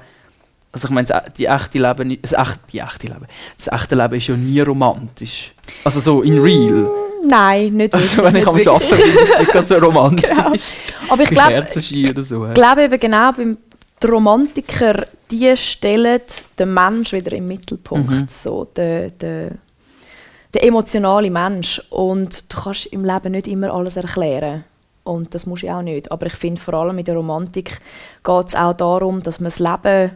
Also 0.71 0.87
ich 0.89 0.93
meine, 0.93 1.07
das, 1.07 1.23
die 1.37 1.45
echte 1.45 1.79
Leben, 1.79 2.17
das 2.21 2.33
echte, 2.33 2.59
die 2.71 2.79
echte 2.79 3.07
Leben, 3.07 3.25
das 3.57 3.67
echte 3.71 3.95
Leben 3.95 4.15
ist 4.15 4.27
ja 4.27 4.35
nie 4.35 4.59
romantisch. 4.59 5.53
Also 5.85 5.99
so 6.01 6.21
in 6.21 6.39
real. 6.39 6.89
Nein, 7.27 7.73
nicht 7.73 7.93
Also 7.93 8.17
wirklich, 8.17 8.33
wenn 8.33 8.41
ich 8.41 8.47
am 8.47 8.55
Arbeiten 8.75 8.89
bin, 8.97 9.07
ist 9.07 9.31
es 9.31 9.39
nicht 9.39 9.51
ganz 9.53 9.69
so 9.69 9.75
romantisch. 9.79 10.29
Genau. 10.29 10.53
Aber 11.09 11.23
ich 11.23 11.29
glaube, 11.29 12.23
so. 12.23 12.47
glaube 12.53 12.83
eben 12.83 12.99
genau, 12.99 13.31
beim 13.31 13.57
die 14.03 14.07
Romantiker, 14.07 15.07
die 15.31 15.55
stellen 15.55 16.21
den 16.59 16.73
Mensch 16.73 17.13
wieder 17.13 17.31
im 17.31 17.47
Mittelpunkt. 17.47 18.09
Mhm. 18.09 18.25
So, 18.27 18.65
der, 18.75 19.09
der, 19.11 19.51
der 20.53 20.63
emotionale 20.63 21.31
Mensch. 21.31 21.81
Und 21.89 22.51
du 22.53 22.61
kannst 22.61 22.87
im 22.87 23.05
Leben 23.05 23.31
nicht 23.31 23.47
immer 23.47 23.73
alles 23.73 23.95
erklären. 23.95 24.65
Und 25.05 25.35
das 25.35 25.45
muss 25.45 25.63
ich 25.63 25.71
auch 25.71 25.83
nicht. 25.83 26.11
Aber 26.11 26.25
ich 26.25 26.33
finde, 26.33 26.59
vor 26.59 26.73
allem 26.73 26.97
in 26.97 27.05
der 27.05 27.15
Romantik 27.15 27.79
geht 28.23 28.47
es 28.47 28.55
auch 28.55 28.73
darum, 28.73 29.21
dass 29.21 29.39
man 29.39 29.45
das 29.45 29.59
Leben 29.59 30.11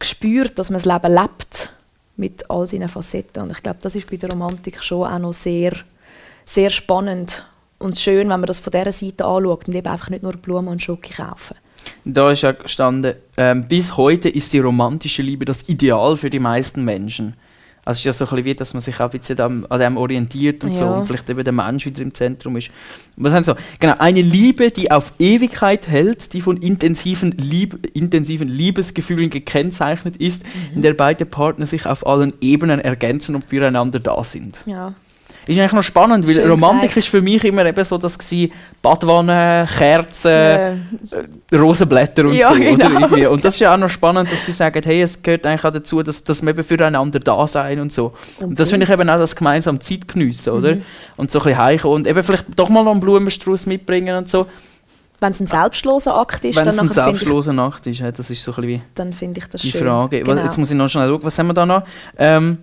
spürt, 0.00 0.58
dass 0.58 0.70
man 0.70 0.80
das 0.80 0.86
Leben 0.90 1.12
lebt. 1.12 1.72
Mit 2.16 2.48
all 2.48 2.64
seinen 2.64 2.88
Facetten. 2.88 3.42
Und 3.42 3.50
ich 3.50 3.62
glaube, 3.62 3.80
das 3.82 3.96
ist 3.96 4.08
bei 4.08 4.16
der 4.16 4.30
Romantik 4.30 4.84
schon 4.84 5.08
auch 5.08 5.18
noch 5.18 5.32
sehr, 5.32 5.72
sehr 6.44 6.70
spannend 6.70 7.44
und 7.80 7.98
schön, 7.98 8.28
wenn 8.28 8.40
man 8.40 8.46
das 8.46 8.60
von 8.60 8.70
dieser 8.70 8.92
Seite 8.92 9.24
anschaut 9.24 9.66
und 9.66 9.74
eben 9.74 9.88
einfach 9.88 10.10
nicht 10.10 10.22
nur 10.22 10.34
Blumen 10.34 10.68
und 10.68 10.80
Schoki 10.80 11.12
kaufen. 11.12 11.56
Da 12.04 12.30
ist 12.30 12.42
ja 12.42 12.52
gestanden, 12.52 13.14
ähm, 13.36 13.66
bis 13.66 13.96
heute 13.96 14.28
ist 14.28 14.52
die 14.52 14.60
romantische 14.60 15.22
Liebe 15.22 15.44
das 15.44 15.68
Ideal 15.68 16.16
für 16.16 16.30
die 16.30 16.38
meisten 16.38 16.84
Menschen. 16.84 17.34
Also 17.84 17.92
es 17.92 17.98
ist 18.00 18.04
ja 18.06 18.12
so 18.12 18.24
ein 18.24 18.28
bisschen 18.30 18.44
wie, 18.46 18.54
dass 18.54 18.74
man 18.74 18.80
sich 18.80 18.96
auch 19.00 19.10
ein 19.12 19.18
bisschen 19.18 19.40
am- 19.40 19.66
an 19.68 19.80
dem 19.80 19.96
orientiert 19.96 20.64
und 20.64 20.74
so 20.74 20.84
Ja. 20.84 20.90
und 20.98 21.06
vielleicht 21.06 21.28
eben 21.30 21.44
der 21.44 21.52
Mensch 21.52 21.86
wieder 21.86 22.02
im 22.02 22.14
Zentrum 22.14 22.56
ist. 22.56 22.70
Was 23.16 23.46
so? 23.46 23.54
Genau, 23.78 23.94
eine 23.98 24.22
Liebe, 24.22 24.70
die 24.70 24.90
auf 24.90 25.12
Ewigkeit 25.18 25.86
hält, 25.88 26.32
die 26.32 26.40
von 26.40 26.56
intensiven, 26.56 27.32
Lieb 27.32 27.90
intensiven 27.94 28.48
Liebesgefühlen 28.48 29.30
gekennzeichnet 29.30 30.16
ist, 30.16 30.44
Mhm. 30.44 30.76
in 30.76 30.82
der 30.82 30.94
beide 30.94 31.26
Partner 31.26 31.66
sich 31.66 31.86
auf 31.86 32.06
allen 32.06 32.32
Ebenen 32.40 32.80
ergänzen 32.80 33.34
und 33.34 33.44
füreinander 33.44 34.00
da 34.00 34.22
sind. 34.24 34.62
Ja. 34.66 34.94
Ist 35.46 35.58
eigentlich 35.58 35.72
noch 35.72 35.82
spannend, 35.82 36.26
weil 36.26 36.34
Schön 36.34 36.50
Romantik 36.50 36.90
gesagt. 36.90 36.96
ist 36.98 37.08
für 37.08 37.20
mich 37.20 37.44
immer 37.44 37.66
eben 37.66 37.84
so 37.84 37.98
das 37.98 38.18
gewesen, 38.18 38.52
Badwanne, 38.80 39.66
Kerzen, 39.76 40.30
Äh, 40.30 40.76
Rosenblätter 41.56 42.24
und 42.24 42.34
Ja, 42.34 42.48
so. 42.48 42.54
Genau. 42.54 43.32
Und 43.32 43.44
das 43.44 43.54
ist 43.54 43.60
ja 43.60 43.74
auch 43.74 43.78
noch 43.78 43.88
spannend, 43.88 44.32
dass 44.32 44.46
sie 44.46 44.52
sagen, 44.52 44.80
hey, 44.84 45.02
es 45.02 45.22
gehört 45.22 45.46
eigentlich 45.46 45.64
auch 45.64 45.72
dazu, 45.72 46.02
dass, 46.02 46.24
dass 46.24 46.42
wir 46.42 46.50
eben 46.50 46.62
füreinander 46.62 47.20
da 47.20 47.46
sein 47.46 47.80
und 47.80 47.92
so. 47.92 48.12
Und 48.40 48.58
das 48.58 48.70
finde 48.70 48.84
ich 48.86 48.92
eben 48.92 49.08
auch 49.10 49.18
das 49.18 49.36
gemeinsam 49.36 49.80
Zeit 49.80 50.08
geniessen, 50.08 50.50
oder? 50.50 50.76
Mhm. 50.76 50.82
Und 51.16 51.30
so 51.30 51.40
ein 51.40 51.44
bisschen 51.44 51.58
heimkommen 51.58 51.96
und 51.96 52.06
eben 52.06 52.22
vielleicht 52.22 52.46
doch 52.56 52.68
mal 52.70 52.82
noch 52.84 52.92
einen 52.92 53.00
Blumenstrauß 53.00 53.66
mitbringen 53.66 54.16
und 54.16 54.28
so. 54.28 54.46
Wenn 55.20 55.32
es 55.32 55.40
ein 55.40 55.46
selbstloser 55.46 56.16
Akt 56.16 56.44
ist, 56.44 56.56
Wenn 56.56 56.64
dann 56.66 56.74
es 56.74 56.80
ein 56.80 56.88
selbstloser 56.90 57.52
Nacht 57.52 57.86
ist, 57.86 58.00
ja, 58.00 58.10
das 58.10 58.30
ist 58.30 58.42
so 58.42 58.50
ein 58.52 58.56
bisschen 58.62 58.68
wie 58.68 58.82
dann 58.94 59.12
finde 59.12 59.40
ich 59.40 59.46
das 59.46 59.60
die 59.62 59.70
schön. 59.70 59.86
Frage. 59.86 60.22
Genau. 60.22 60.42
Jetzt 60.42 60.58
muss 60.58 60.70
ich 60.70 60.76
noch 60.76 60.88
schnell 60.88 61.08
schauen, 61.08 61.20
was 61.22 61.38
haben 61.38 61.46
wir 61.46 61.54
da 61.54 61.64
noch? 61.64 61.82
Ähm, 62.18 62.58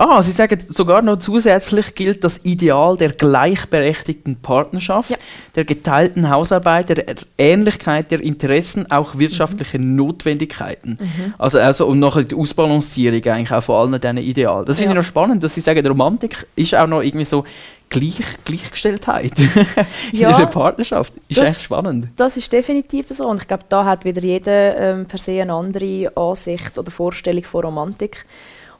ah, 0.00 0.22
Sie 0.22 0.32
sagen 0.32 0.58
sogar 0.66 1.02
noch 1.02 1.18
zusätzlich 1.18 1.94
gilt 1.94 2.24
das 2.24 2.44
Ideal 2.44 2.96
der 2.96 3.12
gleichberechtigten 3.12 4.36
Partnerschaft, 4.36 5.14
der 5.54 5.64
geteilten 5.64 6.30
Hausarbeit, 6.30 6.88
der 6.88 7.04
Ähnlichkeit 7.38 8.10
der 8.10 8.20
Interessen, 8.20 8.90
auch 8.90 9.18
wirtschaftliche 9.18 9.78
Notwendigkeiten. 9.78 10.98
Mhm. 11.00 11.34
Also, 11.38 11.58
also 11.58 11.86
und 11.86 11.98
nachher 12.00 12.24
die 12.24 12.34
Ausbalancierung 12.34 13.22
eigentlich 13.24 13.52
auch 13.52 13.62
von 13.62 13.76
allen 13.92 14.00
diesen 14.00 14.18
Idealen. 14.18 14.64
Das 14.66 14.78
finde 14.78 14.94
Ja. 14.94 15.00
ich 15.00 15.04
noch 15.04 15.08
spannend, 15.08 15.44
dass 15.44 15.54
Sie 15.54 15.60
sagen, 15.60 15.86
Romantik 15.86 16.46
ist 16.56 16.74
auch 16.74 16.86
noch 16.86 17.02
irgendwie 17.02 17.24
so 17.26 17.44
Gleich, 17.92 18.20
Gleichgestelltheit 18.44 19.32
in 20.12 20.18
Ja. 20.20 20.36
einer 20.36 20.46
Partnerschaft. 20.46 21.12
Ist 21.28 21.40
Das- 21.40 21.50
echt 21.50 21.62
spannend. 21.62 22.06
Das 22.16 22.36
ist 22.36 22.52
definitiv 22.52 23.06
so. 23.10 23.26
Und 23.26 23.42
ich 23.42 23.48
glaube, 23.48 23.64
da 23.68 23.84
hat 23.84 24.04
wieder 24.04 24.22
jeder 24.22 24.76
ähm, 24.76 25.06
per 25.06 25.18
se 25.18 25.42
eine 25.42 25.52
andere 25.52 26.12
Ansicht 26.16 26.78
oder 26.78 26.88
Vorstellung 26.92 27.42
von 27.42 27.64
Romantik. 27.64 28.26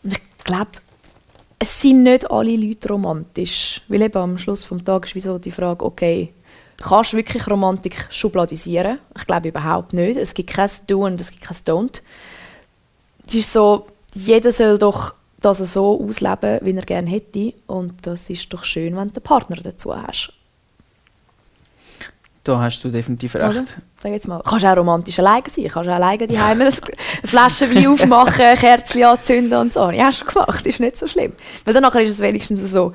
Und 0.05 0.13
ich 0.13 0.21
glaube, 0.45 0.71
es 1.63 1.81
sind 1.81 2.03
nicht 2.03 2.29
alle 2.31 2.57
Leute 2.57 2.89
romantisch. 2.89 3.83
Weil 3.87 4.03
eben 4.03 4.17
am 4.17 4.39
Schluss 4.39 4.67
des 4.67 4.85
Tages 4.85 5.11
ist 5.11 5.15
wie 5.15 5.21
so 5.21 5.39
die 5.39 5.51
Frage, 5.51 5.85
okay, 5.85 6.33
kannst 6.79 7.13
du 7.13 7.19
wirklich 7.19 7.47
Romantik 7.47 8.09
schubladisieren? 8.11 8.99
Ich 9.17 9.27
glaube 9.27 9.49
überhaupt 9.49 9.93
nicht. 9.93 10.17
Es 10.17 10.33
gibt 10.33 10.51
kein 10.51 10.71
Do 10.87 11.05
und 11.05 11.21
es 11.21 11.31
gibt 11.31 11.45
kein 11.45 11.57
Don't. 11.59 12.01
Es 13.27 13.35
ist 13.35 13.53
so, 13.53 13.87
jeder 14.15 14.53
soll 14.53 14.79
doch 14.79 15.15
das 15.43 15.59
so 15.59 16.01
ausleben, 16.01 16.61
wie 16.63 16.75
er 16.75 16.87
gerne 16.87 17.11
hätte. 17.11 17.53
Und 17.67 17.95
das 18.03 18.31
ist 18.31 18.53
doch 18.53 18.65
schön, 18.65 18.97
wenn 18.97 19.09
du 19.09 19.17
einen 19.17 19.23
Partner 19.23 19.57
dazu 19.57 19.95
hast. 19.95 20.33
Da 22.51 22.59
hast 22.59 22.83
du 22.83 22.89
definitiv 22.89 23.37
recht. 23.37 23.49
Oder? 23.49 23.65
Sag 24.03 24.11
jetzt 24.11 24.27
mal. 24.27 24.43
Kannst 24.45 24.67
auch 24.67 24.77
romantisch 24.77 25.21
alleine 25.21 25.45
sein. 25.49 25.69
Kannst 25.69 25.89
auch 25.89 25.95
alleine 25.95 26.27
die 26.27 26.37
Heime 26.37 26.65
eine 26.65 26.73
Flasche 27.25 27.73
Wein 27.73 27.87
aufmachen, 27.87 28.57
Kerzen 28.59 29.05
anzünden 29.05 29.57
und 29.57 29.73
so. 29.73 29.89
Ja, 29.91 30.07
hast 30.07 30.23
du 30.23 30.27
gemacht. 30.27 30.67
Ist 30.67 30.81
nicht 30.81 30.97
so 30.97 31.07
schlimm. 31.07 31.33
Weil 31.65 31.75
dann 31.75 31.85
nachher 31.85 32.01
ist 32.01 32.11
es 32.11 32.21
wenigstens 32.21 32.69
so, 32.69 32.93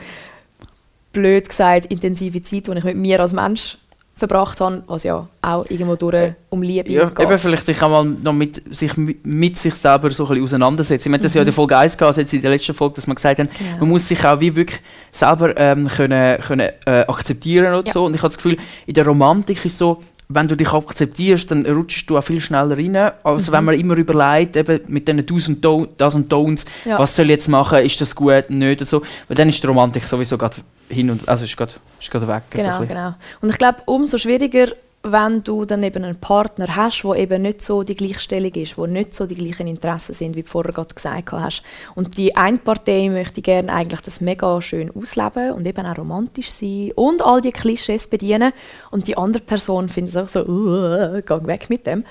blöd 1.14 1.48
gesagt, 1.48 1.86
intensive 1.86 2.44
Zeit, 2.44 2.68
die 2.68 2.72
ich 2.78 2.84
mit 2.84 2.98
mir 2.98 3.22
als 3.22 3.32
Mensch 3.32 3.78
verbracht 4.18 4.62
habe, 4.62 4.82
was 4.88 5.04
ja 5.04 5.28
auch 5.42 5.66
irgendwo 5.70 5.96
durch 5.98 6.32
um 6.50 6.62
Liebe 6.62 6.90
Ja, 6.90 7.10
geht. 7.10 7.20
eben 7.20 7.38
vielleicht 7.38 7.66
sich 7.66 7.82
auch 7.84 7.90
mal 7.90 8.06
noch 8.06 8.32
mit 8.32 8.62
sich, 8.74 8.96
mit, 8.96 9.58
sich 9.58 9.76
selber 9.76 10.10
so 10.12 10.24
ein 10.24 10.30
bisschen 10.30 10.44
auseinandersetzen. 10.44 11.10
Wir 11.12 11.16
haben 11.18 11.22
das 11.24 11.34
ja 11.34 11.42
in 11.42 11.46
der 11.46 11.52
Mhm. 11.52 11.56
Folge 11.56 11.78
1 11.78 11.98
gehabt, 11.98 12.18
jetzt 12.18 12.34
in 12.34 12.42
der 12.42 12.52
letzten 12.52 12.74
Folge, 12.74 12.96
dass 12.96 13.08
wir 13.08 13.16
gesagt 13.16 13.40
haben, 13.40 13.50
Genau. 13.58 13.78
man 13.82 13.90
muss 13.90 14.08
sich 14.08 14.24
auch 14.26 14.40
wie 14.40 14.56
wirklich 14.56 14.80
selber 15.12 15.58
ähm, 15.58 15.88
können, 15.90 16.40
können, 16.42 16.70
äh, 16.86 17.02
akzeptieren 17.08 17.74
und 17.74 17.88
Ja. 17.88 17.94
so. 17.94 18.06
Und 18.06 18.14
ich 18.16 18.22
habe 18.22 18.30
das 18.30 18.38
Gefühl, 18.38 18.58
in 18.86 18.94
der 18.94 19.06
Romantik 19.06 19.66
ist 19.66 19.78
so, 19.78 20.02
wenn 20.28 20.48
du 20.48 20.56
dich 20.56 20.70
akzeptierst, 20.72 21.52
dann 21.52 21.66
rutschst 21.66 22.10
du 22.10 22.18
auch 22.18 22.24
viel 22.24 22.42
schneller 22.42 22.78
rein, 22.78 22.96
als 23.24 23.48
Mhm. 23.48 23.52
wenn 23.54 23.64
man 23.66 23.80
immer 23.80 23.96
überlegt, 23.96 24.56
eben 24.58 24.80
mit 24.88 25.08
diesen 25.30 25.62
Do- 25.62 25.88
Do's 25.98 26.16
und 26.16 26.32
Don'ts, 26.32 26.66
Ja. 26.86 26.98
was 26.98 27.16
soll 27.16 27.26
ich 27.26 27.32
jetzt 27.32 27.48
machen, 27.48 27.80
ist 27.80 28.00
das 28.02 28.16
gut, 28.16 28.50
nicht 28.50 28.82
und 28.82 28.88
so. 28.88 29.02
Weil 29.28 29.36
dann 29.36 29.50
ist 29.50 29.62
die 29.62 29.68
Romantik 29.68 30.06
sowieso 30.08 30.38
gerade 30.38 30.58
hin 30.90 31.10
und, 31.12 31.28
also 31.30 31.46
ist 31.46 31.56
gerade, 31.56 31.74
ist 32.00 32.10
gerade 32.12 32.28
weg. 32.28 32.44
so 32.52 32.58
Genau, 32.58 32.80
bisschen. 32.80 32.88
genau. 32.96 33.14
Und 33.42 33.50
ich 33.50 33.58
glaube, 33.58 33.80
umso 33.86 34.18
schwieriger, 34.18 34.68
wenn 35.12 35.44
du 35.44 35.66
dann 35.66 35.84
eben 35.84 36.04
einen 36.04 36.20
Partner 36.20 36.76
hast, 36.76 37.04
der 37.04 37.16
eben 37.16 37.44
nicht 37.44 37.62
so 37.62 37.84
die 37.84 37.96
Gleichstellung 37.96 38.52
ist, 38.54 38.78
wo 38.78 38.88
nicht 38.88 39.14
so 39.14 39.28
die 39.28 39.36
gleichen 39.36 39.68
Interessen 39.68 40.14
sind, 40.14 40.36
wie 40.36 40.42
du 40.42 40.48
vorher 40.48 40.74
gerade 40.74 40.94
gesagt 40.94 41.32
hast. 41.32 41.64
Und 41.94 42.18
die 42.18 42.36
eine 42.36 42.58
Partei 42.58 43.10
möchte 43.10 43.42
gerne 43.42 43.72
eigentlich 43.72 44.02
das 44.02 44.20
mega 44.20 44.60
schön 44.62 44.92
ausleben 44.96 45.52
und 45.52 45.68
eben 45.68 45.86
auch 45.86 45.98
romantisch 45.98 46.50
sein 46.50 46.92
und 46.96 47.22
all 47.24 47.42
die 47.42 47.52
Klischees 47.52 48.08
bedienen. 48.08 48.52
Und 48.90 49.08
die 49.08 49.18
andere 49.18 49.44
Person 49.44 49.90
findet 49.90 50.16
es 50.16 50.22
auch 50.22 50.28
so, 50.28 50.44
geh 50.44 51.48
weg 51.48 51.70
mit 51.70 51.86
dem. 51.86 52.04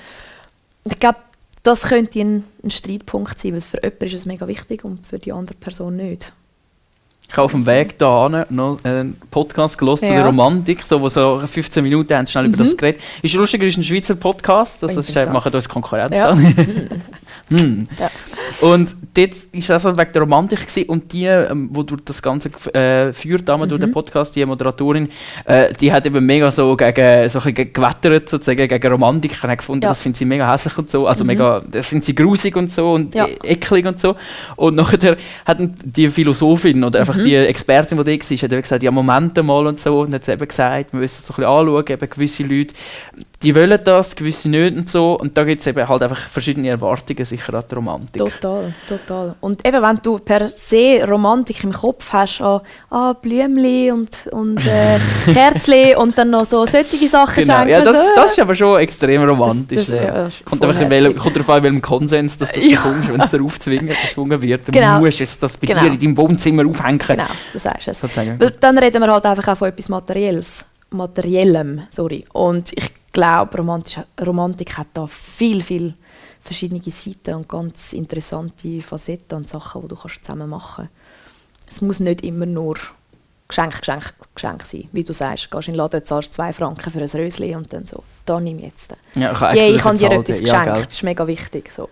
Ich 0.85 0.99
glaube, 1.01 1.19
das 1.65 1.83
könnte 1.83 2.21
ein, 2.21 2.45
ein 2.63 2.71
Streitpunkt 2.71 3.39
sein, 3.39 3.55
weil 3.55 3.61
für 3.61 3.83
jemanden 3.83 4.05
ist 4.05 4.15
es 4.15 4.27
mega 4.27 4.47
wichtig 4.47 4.85
und 4.85 5.07
für 5.07 5.19
die 5.19 5.33
andere 5.33 5.57
Person 5.57 5.97
nicht. 5.97 6.33
Ich 7.29 7.33
habe 7.37 7.47
auf 7.47 7.53
dem 7.53 7.67
Weg 7.67 7.99
da 7.99 8.47
noch 8.51 8.79
einen 8.85 9.17
Podcast 9.31 9.77
gelesen 9.79 10.07
zu 10.07 10.13
Ja. 10.13 10.19
der 10.19 10.27
Romantik, 10.27 10.83
so, 10.87 11.01
wo 11.01 11.09
so 11.09 11.43
15 11.45 11.83
Minuten 11.83 12.15
haben 12.15 12.27
schnell 12.27 12.45
über 12.47 12.57
Mhm. 12.57 12.61
das 12.65 12.77
geredet. 12.77 13.01
Ist 13.23 13.35
lustiger, 13.35 13.65
ist 13.67 13.77
ein 13.77 13.83
Schweizer 13.83 14.15
Podcast, 14.15 14.83
das, 14.83 14.95
das 14.95 15.29
machen 15.31 15.53
uns 15.53 15.69
Konkurrenz 15.69 16.15
Ja. 16.17 16.37
hm. 17.49 17.87
Ja. 17.99 18.11
Und 18.69 18.95
dort 19.15 19.31
war 19.35 19.59
es 19.59 19.71
also 19.71 19.97
wegen 19.99 20.13
der 20.13 20.23
Romantik 20.23 20.61
gewesen. 20.67 20.89
und 20.89 21.13
die, 21.13 21.27
ähm, 21.27 21.69
wo 21.73 21.83
durch 21.83 22.01
das 22.05 22.23
Ganze 22.23 22.49
äh, 22.75 23.13
führt, 23.13 23.49
damals 23.49 23.69
durch 23.69 23.81
den 23.81 23.91
Mhm. 23.91 23.95
Podcast, 23.95 24.35
die 24.37 24.45
Moderatorin, 24.47 25.09
äh, 25.45 25.73
die 25.75 25.93
hat 25.93 26.07
eben 26.07 26.25
mega 26.25 26.51
so 26.53 26.77
gegen 26.77 27.29
so 27.29 27.41
gewettert, 27.41 28.29
sozusagen, 28.29 28.67
gegen 28.69 28.89
Romantik. 28.93 29.33
Ich 29.33 29.43
habe 29.43 29.57
gefunden, 29.57 29.83
Ja. 29.83 29.89
das 29.91 30.01
findet 30.03 30.19
sie 30.19 30.25
mega 30.25 30.51
hässlich 30.51 30.77
und 30.79 30.91
so, 30.91 31.07
also 31.07 31.25
Mhm. 31.25 31.29
mega, 31.29 31.61
das 31.71 31.87
findet 31.87 32.07
sie 32.07 32.15
grusig 32.15 32.57
und 32.57 32.73
so 32.73 32.93
und 32.93 33.15
Ja. 33.15 33.27
e- 33.27 33.37
eklig 33.53 33.87
und 33.87 33.99
so. 33.99 34.17
Und 34.57 34.77
nachher 34.77 35.17
hat 35.45 35.59
die 35.85 36.09
Philosophin 36.09 36.83
oder 36.85 37.01
einfach 37.01 37.17
Mhm. 37.17 37.23
die 37.25 37.35
Expertin, 37.37 37.99
die 37.99 38.05
da 38.05 38.11
war, 38.11 38.37
hat 38.37 38.43
eben 38.53 38.63
gesagt, 38.63 38.83
ja, 38.83 38.91
Momente 38.91 39.43
mal 39.43 39.67
und 39.67 39.79
so. 39.81 40.01
Und 40.01 40.15
hat 40.15 40.29
eben 40.29 40.49
gesagt, 40.49 40.93
wir 40.93 41.01
müssen 41.01 41.19
es 41.21 41.27
so 41.27 41.35
ein 41.35 41.37
bisschen 41.37 41.51
anschauen, 41.51 41.85
eben 41.89 42.11
gewisse 42.11 42.43
Leute, 42.45 42.75
die 43.45 43.55
wollen 43.55 43.79
das, 43.85 44.17
gewisse 44.17 44.49
nicht 44.49 44.77
und 44.77 44.89
so. 44.89 45.19
Und 45.19 45.37
da 45.37 45.45
gibt 45.45 45.61
es 45.61 45.67
eben 45.67 45.87
halt 45.89 46.03
einfach 46.03 46.19
verschiedene 46.19 46.69
Erwartungen 46.71 47.25
sicher 47.25 47.55
an 47.55 47.65
die 47.71 47.75
Romantik. 47.75 48.17
Total, 48.41 48.75
total. 48.89 49.35
Und 49.41 49.65
eben, 49.67 49.83
wenn 49.83 49.99
du 50.03 50.19
per 50.19 50.49
se 50.57 51.07
Romantik 51.09 51.63
im 51.63 51.73
Kopf 51.73 52.13
hast, 52.13 52.41
an 52.41 52.61
ah, 52.91 53.13
Blümchen 53.13 53.93
und, 53.93 54.27
und 54.33 54.59
äh, 54.67 54.99
Kerzchen 55.33 55.97
und 55.99 56.17
dann 56.19 56.31
noch 56.31 56.45
so 56.47 56.65
solche 56.67 57.09
Sachen 57.09 57.43
Genau, 57.43 57.55
schenken. 57.59 57.71
ja, 57.71 57.83
das, 57.83 58.07
so, 58.09 58.13
das 58.17 58.33
ist 58.33 58.41
aber 58.41 58.55
schon 58.55 58.81
extrem 58.81 59.23
romantisch. 59.23 59.79
Das- 59.79 59.87
das 59.89 59.99
ja. 59.99 60.05
ja 60.25 60.29
kommt, 60.45 60.65
einfach 60.65 60.81
in 60.81 60.91
welchem, 60.91 61.17
kommt 61.17 61.37
darauf 61.37 61.51
an, 61.51 61.57
in 61.59 61.63
welchem 61.65 61.83
Konsens 61.83 62.39
dass 62.39 62.53
du 62.53 62.61
das 62.61 62.71
Ja. 62.71 62.81
bekommst, 62.83 63.13
wenn 63.13 63.21
es 63.21 63.35
aufzwungen 63.35 63.89
gezwungen 64.09 64.43
wird. 64.43 64.67
Du 64.69 64.73
Genau. 64.73 64.99
musst 65.01 65.19
jetzt 65.21 65.43
das 65.43 65.57
bei 65.59 65.67
Genau. 65.67 65.81
dir 65.83 65.93
in 65.93 65.99
deinem 65.99 66.17
Wohnzimmer 66.17 66.67
aufhängen. 66.67 66.99
Genau, 66.99 67.25
du 67.53 67.59
sagst 67.59 67.89
es. 67.89 68.01
Sozusagen. 68.01 68.39
Dann 68.61 68.79
reden 68.79 69.01
wir 69.03 69.13
halt 69.13 69.27
einfach 69.27 69.49
auch 69.49 69.57
von 69.59 69.69
etwas 69.69 69.89
Materielles. 69.89 70.67
Materiellem, 70.91 71.83
sorry. 71.91 72.25
Und 72.33 72.73
ich 72.73 72.91
glaube, 73.15 73.57
Romantisch, 73.57 74.01
Romantik 74.21 74.77
hat 74.77 74.89
da 74.93 75.07
viel, 75.07 75.63
viel 75.63 75.95
verschiedene 76.41 76.83
Seiten 76.83 77.35
und 77.37 77.49
ganz 77.49 77.95
interessante 77.95 78.83
Facetten 78.83 79.39
und 79.39 79.49
Sachen, 79.49 79.81
die 79.83 79.89
du 79.89 79.97
kannst 79.97 80.23
zusammen 80.23 80.51
machen 80.51 80.89
kannst. 80.91 81.75
Es 81.75 81.81
muss 81.81 82.01
nicht 82.01 82.23
immer 82.23 82.45
nur 82.45 82.77
Geschenk, 83.49 83.79
Geschenk, 83.79 84.15
Geschenk 84.35 84.63
sein. 84.65 84.89
Wie 84.93 85.05
du 85.05 85.13
sagst, 85.13 85.51
gehst 85.51 85.69
in 85.69 85.75
den 85.75 85.79
Laden, 85.79 86.05
zahlst 86.05 86.33
zwei 86.35 86.53
Franken 86.53 86.91
für 86.91 86.99
ein 86.99 87.09
Rösli 87.09 87.55
und 87.55 87.73
dann 87.73 87.87
so, 87.87 88.03
da 88.27 88.41
nimm 88.41 88.59
jetzt. 88.59 88.95
Ja, 89.15 89.33
ich 89.33 89.41
habe 89.41 89.57
Yeah, 89.57 89.77
ich 89.77 89.85
habe 89.85 89.97
dir 89.97 90.11
etwas 90.11 90.41
ja, 90.41 90.45
geschenkt, 90.45 90.65
gell. 90.65 90.85
das 90.85 90.95
ist 90.95 91.03
mega 91.03 91.27
wichtig. 91.27 91.73
So. 91.75 91.89